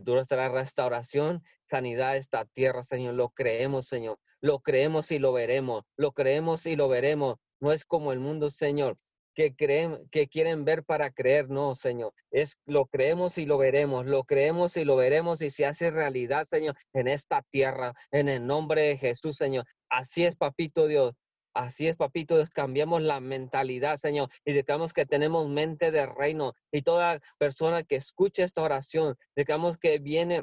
Durante 0.00 0.48
restauración, 0.48 1.42
sanidad 1.68 2.16
esta 2.16 2.44
tierra, 2.44 2.82
Señor. 2.82 3.14
Lo 3.14 3.30
creemos, 3.30 3.86
Señor. 3.86 4.18
Lo 4.40 4.60
creemos 4.60 5.10
y 5.10 5.18
lo 5.18 5.32
veremos. 5.32 5.84
Lo 5.96 6.12
creemos 6.12 6.66
y 6.66 6.76
lo 6.76 6.88
veremos. 6.88 7.36
No 7.60 7.72
es 7.72 7.84
como 7.84 8.12
el 8.12 8.20
mundo, 8.20 8.50
Señor, 8.50 8.98
que 9.34 9.54
creen, 9.54 10.06
que 10.10 10.28
quieren 10.28 10.64
ver 10.64 10.84
para 10.84 11.10
creer. 11.10 11.48
No, 11.48 11.74
Señor. 11.74 12.12
Es 12.30 12.58
lo 12.66 12.86
creemos 12.86 13.38
y 13.38 13.46
lo 13.46 13.58
veremos. 13.58 14.06
Lo 14.06 14.24
creemos 14.24 14.76
y 14.76 14.84
lo 14.84 14.96
veremos 14.96 15.40
y 15.42 15.50
se 15.50 15.66
hace 15.66 15.90
realidad, 15.90 16.44
Señor, 16.44 16.76
en 16.92 17.08
esta 17.08 17.42
tierra, 17.50 17.94
en 18.10 18.28
el 18.28 18.46
nombre 18.46 18.82
de 18.82 18.98
Jesús, 18.98 19.36
Señor. 19.36 19.64
Así 19.88 20.24
es, 20.24 20.36
papito 20.36 20.86
Dios. 20.86 21.14
Así 21.54 21.86
es, 21.86 21.94
papito, 21.94 22.36
cambiamos 22.52 23.00
la 23.02 23.20
mentalidad, 23.20 23.96
Señor, 23.96 24.28
y 24.44 24.52
digamos 24.52 24.92
que 24.92 25.06
tenemos 25.06 25.48
mente 25.48 25.92
de 25.92 26.04
reino. 26.04 26.54
Y 26.72 26.82
toda 26.82 27.20
persona 27.38 27.84
que 27.84 27.94
escuche 27.94 28.42
esta 28.42 28.62
oración, 28.62 29.16
digamos 29.36 29.78
que 29.78 30.00
viene, 30.00 30.42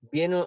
viene, 0.00 0.46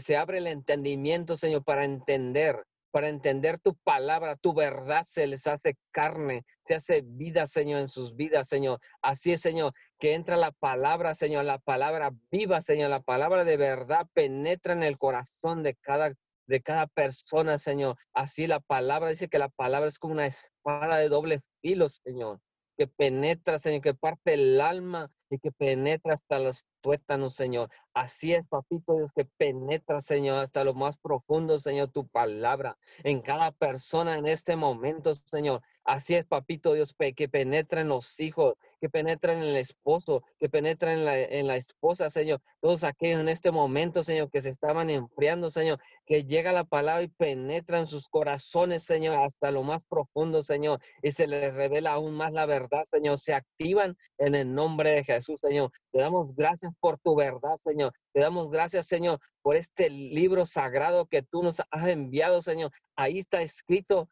se 0.00 0.16
abre 0.16 0.38
el 0.38 0.46
entendimiento, 0.46 1.36
Señor, 1.36 1.64
para 1.64 1.84
entender, 1.84 2.64
para 2.90 3.10
entender 3.10 3.58
tu 3.60 3.76
palabra, 3.76 4.36
tu 4.36 4.54
verdad 4.54 5.04
se 5.06 5.26
les 5.26 5.46
hace 5.46 5.76
carne, 5.90 6.44
se 6.64 6.74
hace 6.74 7.02
vida, 7.04 7.46
Señor, 7.46 7.80
en 7.80 7.88
sus 7.88 8.16
vidas, 8.16 8.48
Señor. 8.48 8.80
Así 9.02 9.32
es, 9.32 9.42
Señor, 9.42 9.74
que 9.98 10.14
entra 10.14 10.38
la 10.38 10.52
palabra, 10.52 11.14
Señor, 11.14 11.44
la 11.44 11.58
palabra 11.58 12.12
viva, 12.30 12.62
Señor, 12.62 12.88
la 12.88 13.02
palabra 13.02 13.44
de 13.44 13.58
verdad 13.58 14.06
penetra 14.14 14.72
en 14.72 14.82
el 14.82 14.96
corazón 14.96 15.62
de 15.62 15.74
cada 15.74 16.14
de 16.48 16.60
cada 16.62 16.86
persona, 16.88 17.58
Señor. 17.58 17.96
Así 18.12 18.46
la 18.48 18.58
palabra 18.58 19.10
dice 19.10 19.28
que 19.28 19.38
la 19.38 19.50
palabra 19.50 19.88
es 19.88 19.98
como 19.98 20.14
una 20.14 20.26
espada 20.26 20.96
de 20.96 21.08
doble 21.08 21.42
filo, 21.60 21.88
Señor, 21.88 22.40
que 22.76 22.88
penetra, 22.88 23.58
Señor, 23.58 23.82
que 23.82 23.94
parte 23.94 24.34
el 24.34 24.60
alma 24.60 25.12
y 25.30 25.38
que 25.38 25.52
penetra 25.52 26.14
hasta 26.14 26.38
los 26.38 26.64
tuétanos, 26.80 27.34
Señor. 27.34 27.70
Así 27.92 28.32
es, 28.32 28.46
papito 28.48 28.96
Dios, 28.96 29.12
que 29.12 29.26
penetra, 29.26 30.00
Señor, 30.00 30.38
hasta 30.38 30.64
lo 30.64 30.74
más 30.74 30.96
profundo, 30.96 31.58
Señor, 31.58 31.90
tu 31.90 32.08
palabra 32.08 32.78
en 33.04 33.20
cada 33.20 33.52
persona 33.52 34.16
en 34.16 34.26
este 34.26 34.56
momento, 34.56 35.14
Señor. 35.14 35.62
Así 35.84 36.14
es, 36.14 36.24
papito 36.24 36.72
Dios, 36.72 36.94
que 37.14 37.28
penetra 37.28 37.82
en 37.82 37.88
los 37.88 38.18
hijos, 38.20 38.54
que 38.80 38.88
penetra 38.88 39.32
en 39.32 39.40
el 39.40 39.56
esposo, 39.56 40.22
que 40.38 40.48
penetra 40.48 40.92
en 40.92 41.04
la, 41.04 41.18
en 41.18 41.46
la 41.46 41.56
esposa, 41.56 42.10
Señor. 42.10 42.40
Todos 42.60 42.84
aquellos 42.84 43.20
en 43.20 43.28
este 43.28 43.50
momento, 43.50 44.02
Señor, 44.02 44.30
que 44.30 44.40
se 44.40 44.50
estaban 44.50 44.90
enfriando, 44.90 45.50
Señor, 45.50 45.78
que 46.06 46.24
llega 46.24 46.52
la 46.52 46.64
palabra 46.64 47.02
y 47.02 47.08
penetra 47.08 47.78
en 47.78 47.86
sus 47.86 48.08
corazones, 48.08 48.84
Señor, 48.84 49.16
hasta 49.16 49.50
lo 49.50 49.62
más 49.62 49.84
profundo, 49.86 50.42
Señor, 50.42 50.80
y 51.02 51.10
se 51.10 51.26
les 51.26 51.54
revela 51.54 51.92
aún 51.92 52.14
más 52.14 52.32
la 52.32 52.46
verdad, 52.46 52.84
Señor. 52.90 53.18
Se 53.18 53.34
activan 53.34 53.96
en 54.18 54.34
el 54.34 54.54
nombre 54.54 54.90
de 54.90 55.04
Jesús, 55.04 55.40
Señor. 55.40 55.70
Te 55.92 56.00
damos 56.00 56.34
gracias 56.34 56.72
por 56.80 56.98
tu 56.98 57.14
verdad, 57.14 57.56
Señor. 57.64 57.92
Te 58.12 58.20
damos 58.20 58.50
gracias, 58.50 58.86
Señor, 58.86 59.20
por 59.42 59.56
este 59.56 59.90
libro 59.90 60.46
sagrado 60.46 61.06
que 61.06 61.22
tú 61.22 61.42
nos 61.42 61.60
has 61.70 61.88
enviado, 61.88 62.42
Señor. 62.42 62.70
Ahí 62.96 63.18
está 63.18 63.42
escrito 63.42 64.08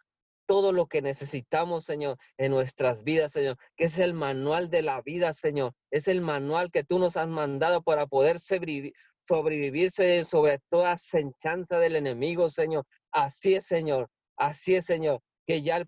todo 0.47 0.73
lo 0.73 0.87
que 0.87 1.03
necesitamos, 1.03 1.85
Señor, 1.85 2.17
en 2.39 2.53
nuestras 2.53 3.03
vidas, 3.05 3.33
Señor, 3.33 3.57
que 3.77 3.85
es 3.85 3.99
el 3.99 4.15
manual 4.15 4.71
de 4.71 4.83
la 4.83 5.03
vida, 5.03 5.33
Señor. 5.33 5.73
Es 5.91 6.09
el 6.09 6.21
manual 6.21 6.71
que 6.71 6.85
tú 6.85 6.99
nos 6.99 7.17
has 7.17 7.29
mandado 7.29 7.83
para 7.83 8.07
poder 8.07 8.39
sobrevivirse 8.39 10.25
sobre 10.25 10.61
toda 10.71 10.97
senchanza 10.97 11.79
del 11.79 11.97
enemigo, 11.97 12.49
Señor. 12.49 12.85
Así 13.13 13.55
es, 13.55 13.67
Señor. 13.67 14.09
Así 14.37 14.75
es, 14.75 14.87
Señor, 14.87 15.21
que 15.47 15.63
ya 15.63 15.85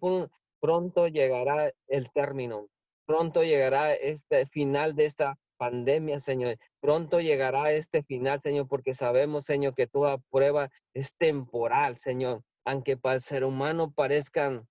pronto 0.61 1.09
llegará 1.09 1.72
el 1.86 2.11
término. 2.12 2.66
Pronto 3.06 3.42
llegará 3.42 3.94
este 3.94 4.46
final 4.46 4.94
de 4.94 5.06
esta 5.06 5.38
pandemia, 5.56 6.20
Señor. 6.20 6.56
Pronto 6.80 7.20
llegará 7.20 7.72
este 7.72 8.02
final, 8.02 8.40
Señor, 8.40 8.68
porque 8.68 8.94
sabemos, 8.94 9.44
Señor, 9.44 9.74
que 9.74 9.86
toda 9.86 10.18
prueba 10.30 10.68
es 10.94 11.14
temporal, 11.16 11.98
Señor 11.98 12.42
aunque 12.68 12.98
para 12.98 13.14
el 13.14 13.22
ser 13.22 13.44
humano 13.44 13.92
parezcan 13.92 14.68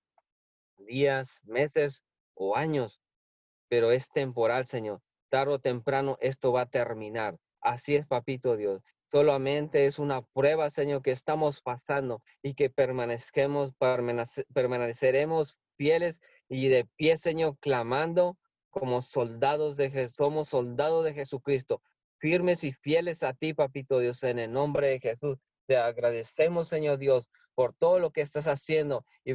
días, 0.78 1.40
meses 1.42 2.04
o 2.36 2.56
años, 2.56 3.02
pero 3.70 3.92
es 3.92 4.10
temporal, 4.10 4.68
Señor. 4.68 5.02
Tarde 5.30 5.54
o 5.54 5.60
temprano 5.60 6.16
esto 6.22 6.52
va 6.52 6.62
a 6.62 6.70
terminar. 6.70 7.40
Así 7.60 7.96
es, 7.96 8.06
papito 8.06 8.56
Dios. 8.56 8.84
Solamente 9.12 9.88
es 9.88 9.98
una 9.98 10.22
prueba, 10.22 10.70
Señor, 10.70 11.02
que 11.02 11.10
estamos 11.10 11.60
pasando 11.62 12.22
y 12.44 12.54
que 12.54 12.70
permanezquemos, 12.70 13.74
permaneceremos 14.54 15.58
fieles 15.76 16.20
y 16.48 16.68
de 16.68 16.86
pie, 16.98 17.18
Señor, 17.18 17.58
clamando 17.60 18.38
como 18.70 19.02
soldados 19.02 19.76
de 19.76 20.08
somos 20.10 20.50
soldados 20.50 21.04
de 21.04 21.16
Jesucristo, 21.16 21.82
firmes 22.20 22.64
y 22.64 22.74
fieles 22.74 23.24
a 23.24 23.34
ti, 23.34 23.56
papito 23.56 23.98
Dios, 23.98 24.22
en 24.22 24.38
el 24.38 24.54
nombre 24.54 24.90
de 24.90 25.00
Jesús. 25.00 25.40
Te 25.68 25.78
agradecemos, 25.78 26.68
Señor 26.68 26.98
Dios, 26.98 27.30
por 27.54 27.74
todo 27.74 28.00
lo 28.00 28.12
que 28.12 28.22
estás 28.22 28.48
haciendo 28.48 29.06
y, 29.26 29.34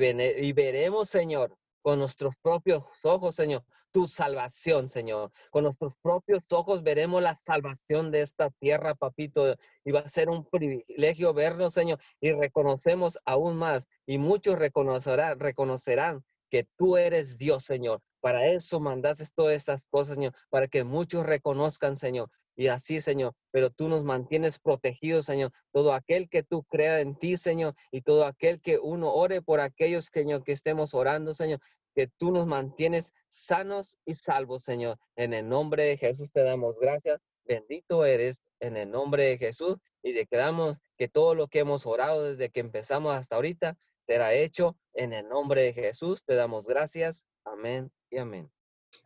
veremos, 0.53 1.11
Señor, 1.11 1.57
con 1.83 1.99
nuestros 1.99 2.35
propios 2.41 2.85
ojos, 3.03 3.35
Señor, 3.35 3.65
tu 3.91 4.07
salvación, 4.07 4.89
Señor. 4.89 5.31
Con 5.51 5.65
nuestros 5.65 5.97
propios 5.97 6.51
ojos 6.51 6.83
veremos 6.83 7.23
la 7.23 7.35
salvación 7.35 8.11
de 8.11 8.23
esta 8.23 8.49
tierra, 8.59 8.95
papito. 8.95 9.55
Y 9.85 9.91
va 9.91 10.01
a 10.01 10.09
ser 10.09 10.31
un 10.31 10.47
privilegio 10.47 11.35
vernos, 11.35 11.75
Señor. 11.75 11.99
Y 12.21 12.33
reconocemos 12.33 13.19
aún 13.27 13.57
más. 13.59 13.89
Y 14.07 14.17
muchos 14.19 14.59
reconocerán, 14.59 15.39
reconocerán 15.39 16.25
que 16.51 16.67
tú 16.77 16.97
eres 16.97 17.37
Dios, 17.37 17.65
Señor. 17.65 18.01
Para 18.21 18.47
eso 18.47 18.81
mandaste 18.81 19.27
todas 19.35 19.55
estas 19.55 19.85
cosas, 19.91 20.15
Señor. 20.15 20.33
Para 20.49 20.69
que 20.69 20.85
muchos 20.85 21.27
reconozcan, 21.27 21.97
Señor, 21.97 22.31
y 22.57 22.67
así, 22.69 23.01
Señor, 23.01 23.35
pero 23.51 23.71
tú 23.71 23.89
nos 23.89 24.05
mantienes 24.05 24.59
protegidos, 24.59 25.27
Señor. 25.27 25.53
Todo 25.73 25.93
aquel 25.93 26.29
que 26.29 26.43
tú 26.43 26.65
creas 26.65 27.01
en 27.01 27.17
ti, 27.17 27.37
Señor, 27.37 27.75
y 27.91 28.03
todo 28.03 28.27
aquel 28.27 28.61
que 28.61 28.79
uno 28.79 29.13
ore 29.13 29.43
por 29.43 29.61
aquellos, 29.61 30.07
Señor, 30.13 30.45
que 30.45 30.53
estemos 30.53 30.95
orando, 30.95 31.35
Señor, 31.35 31.61
que 31.95 32.07
tú 32.07 32.31
nos 32.33 32.47
mantienes 32.47 33.13
sanos 33.29 33.97
y 34.05 34.15
salvos, 34.15 34.65
Señor. 34.65 34.99
En 35.17 35.35
el 35.35 35.49
nombre 35.49 35.85
de 35.85 35.97
Jesús 35.97 36.33
te 36.33 36.43
damos 36.43 36.79
gracias. 36.79 37.21
Bendito 37.45 38.05
eres 38.05 38.41
en 38.61 38.77
el 38.77 38.91
nombre 38.91 39.25
de 39.25 39.39
Jesús 39.39 39.77
y 40.03 40.13
declaramos 40.13 40.77
que 40.97 41.09
todo 41.09 41.35
lo 41.35 41.49
que 41.49 41.61
hemos 41.61 41.87
orado 41.87 42.25
desde 42.25 42.51
que 42.51 42.61
empezamos 42.61 43.15
hasta 43.15 43.37
ahorita 43.37 43.77
será 44.07 44.35
hecho 44.35 44.77
en 44.95 45.13
el 45.13 45.29
nombre 45.29 45.63
de 45.63 45.73
Jesús. 45.73 46.25
Te 46.25 46.35
damos 46.35 46.67
gracias. 46.67 47.27
Amén 47.45 47.91
y 48.11 48.19
amén. 48.19 48.62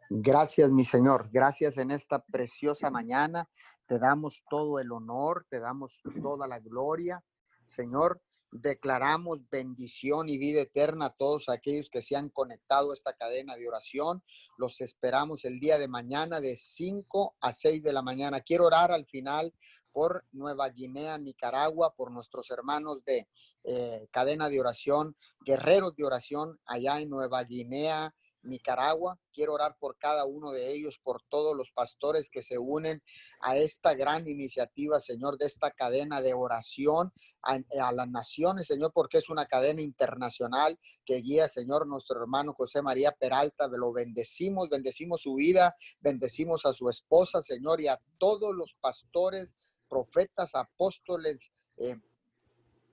Gracias, 0.09 0.71
mi 0.71 0.85
Señor. 0.85 1.29
Gracias 1.33 1.79
en 1.79 1.91
esta 1.91 2.25
preciosa 2.25 2.91
mañana. 2.91 3.49
Te 3.87 3.99
damos 3.99 4.45
todo 4.49 4.79
el 4.79 4.93
honor, 4.93 5.47
te 5.49 5.61
damos 5.61 6.01
toda 6.23 6.47
la 6.47 6.59
gloria. 6.59 7.25
Señor, 7.65 8.21
declaramos 8.51 9.39
bendición 9.51 10.29
y 10.29 10.39
vida 10.39 10.61
eterna 10.61 11.07
a 11.07 11.11
todos 11.11 11.49
aquellos 11.49 11.91
que 11.91 12.03
se 12.03 12.17
han 12.17 12.31
conectado 12.31 12.91
a 12.91 12.95
esta 12.95 13.13
cadena 13.13 13.57
de 13.57 13.69
oración. 13.69 14.23
Los 14.57 14.81
esperamos 14.81 15.45
el 15.45 15.59
día 15.59 15.79
de 15.79 15.89
mañana 15.89 16.41
de 16.41 16.57
5 16.57 17.37
a 17.41 17.53
6 17.53 17.83
de 17.83 17.93
la 17.93 18.03
mañana. 18.03 18.41
Quiero 18.41 18.67
orar 18.67 18.93
al 18.93 19.07
final 19.07 19.53
por 19.93 20.25
Nueva 20.33 20.69
Guinea, 20.71 21.19
Nicaragua, 21.19 21.95
por 21.95 22.11
nuestros 22.11 22.51
hermanos 22.51 23.05
de 23.05 23.29
eh, 23.65 24.07
cadena 24.11 24.49
de 24.49 24.61
oración, 24.61 25.17
guerreros 25.45 25.97
de 25.97 26.05
oración 26.05 26.61
allá 26.67 27.01
en 27.01 27.11
Nueva 27.11 27.43
Guinea, 27.45 28.15
Nicaragua. 28.47 29.19
Quiero 29.33 29.55
orar 29.55 29.77
por 29.79 29.97
cada 29.99 30.25
uno 30.25 30.53
de 30.53 30.73
ellos, 30.73 30.99
por 31.03 31.23
todos 31.23 31.57
los 31.57 31.71
pastores 31.73 32.29
que 32.29 32.43
se 32.43 32.59
unen 32.59 33.03
a 33.41 33.57
esta 33.57 33.95
gran 33.95 34.29
iniciativa, 34.29 35.01
Señor, 35.01 35.39
de 35.39 35.47
esta 35.47 35.71
cadena 35.71 36.21
de 36.21 36.35
oración 36.35 37.13
a, 37.43 37.59
las 37.93 38.09
naciones, 38.09 38.67
Señor, 38.67 38.93
porque 38.93 39.19
es 39.19 39.29
una 39.29 39.47
cadena 39.47 39.83
internacional 39.83 40.79
que 41.05 41.17
guía, 41.17 41.49
Señor, 41.49 41.87
nuestro 41.87 42.21
hermano 42.21 42.55
José 42.55 42.83
María 42.83 43.13
Peralta. 43.13 43.69
Lo 43.69 43.93
bendecimos, 43.93 44.69
bendecimos 44.69 45.23
su 45.23 45.35
vida, 45.35 45.77
bendecimos 46.01 46.67
a 46.67 46.73
su 46.73 46.89
esposa, 46.89 47.43
Señor, 47.43 47.81
y 47.81 47.89
a 47.89 48.01
todos 48.19 48.55
los 48.55 48.75
pastores, 48.75 49.55
profetas, 49.89 50.55
apóstoles. 50.55 51.51
Eh, 51.79 51.97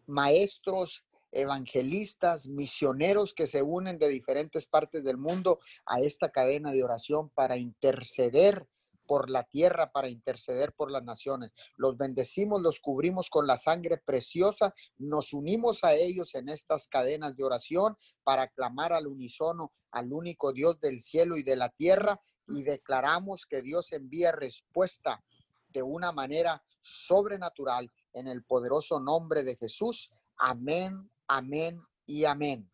maestros, 0.07 1.03
evangelistas, 1.33 2.47
misioneros 2.47 3.33
que 3.33 3.47
se 3.47 3.61
unen 3.61 3.97
de 3.99 4.09
diferentes 4.09 4.65
partes 4.65 5.03
del 5.03 5.17
mundo 5.17 5.59
a 5.85 5.99
esta 5.99 6.29
cadena 6.29 6.71
de 6.71 6.83
oración 6.83 7.29
para 7.29 7.57
interceder 7.57 8.67
por 9.05 9.29
la 9.29 9.43
tierra 9.43 9.91
para 9.91 10.09
interceder 10.09 10.73
por 10.73 10.89
las 10.89 11.03
naciones. 11.03 11.51
Los 11.75 11.97
bendecimos, 11.97 12.61
los 12.61 12.79
cubrimos 12.79 13.29
con 13.29 13.47
la 13.47 13.57
sangre 13.57 13.97
preciosa, 13.97 14.73
nos 14.97 15.33
unimos 15.33 15.83
a 15.83 15.93
ellos 15.93 16.35
en 16.35 16.49
estas 16.49 16.87
cadenas 16.87 17.35
de 17.35 17.43
oración 17.43 17.97
para 18.23 18.47
clamar 18.47 18.93
al 18.93 19.07
unísono 19.07 19.73
al 19.91 20.11
único 20.11 20.53
Dios 20.53 20.79
del 20.79 21.01
cielo 21.01 21.37
y 21.37 21.43
de 21.43 21.55
la 21.55 21.69
tierra 21.69 22.19
y 22.47 22.63
declaramos 22.63 23.45
que 23.45 23.61
Dios 23.61 23.91
envía 23.93 24.31
respuesta 24.31 25.23
de 25.69 25.83
una 25.83 26.11
manera 26.11 26.63
sobrenatural 26.81 27.91
en 28.13 28.27
el 28.27 28.43
poderoso 28.43 28.99
nombre 28.99 29.43
de 29.43 29.55
Jesús. 29.55 30.09
Amén, 30.37 31.09
amén 31.27 31.81
y 32.05 32.25
amén. 32.25 32.69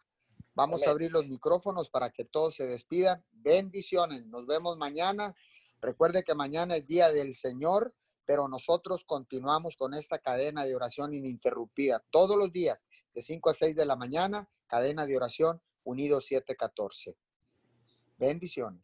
Vamos 0.54 0.86
a 0.86 0.90
abrir 0.90 1.12
los 1.12 1.26
micrófonos 1.26 1.90
para 1.90 2.10
que 2.10 2.26
todos 2.26 2.56
se 2.56 2.66
despidan. 2.66 3.24
Bendiciones. 3.32 4.26
Nos 4.26 4.46
vemos 4.46 4.78
mañana. 4.78 5.34
Recuerde 5.82 6.24
que 6.24 6.36
mañana 6.36 6.76
es 6.76 6.86
día 6.86 7.12
del 7.12 7.34
Señor, 7.34 7.94
pero 8.26 8.48
nosotros 8.48 9.06
continuamos 9.06 9.78
con 9.78 9.94
esta 9.94 10.20
cadena 10.20 10.66
de 10.66 10.76
oración 10.76 11.14
ininterrumpida 11.14 12.04
todos 12.10 12.38
los 12.38 12.52
días, 12.52 12.86
de 13.14 13.22
5 13.22 13.50
a 13.50 13.54
6 13.54 13.76
de 13.76 13.86
la 13.86 13.96
mañana, 13.96 14.50
cadena 14.68 15.06
de 15.06 15.16
oración 15.16 15.62
unido 15.84 16.20
714. 16.20 17.16
Bendiciones. 18.18 18.84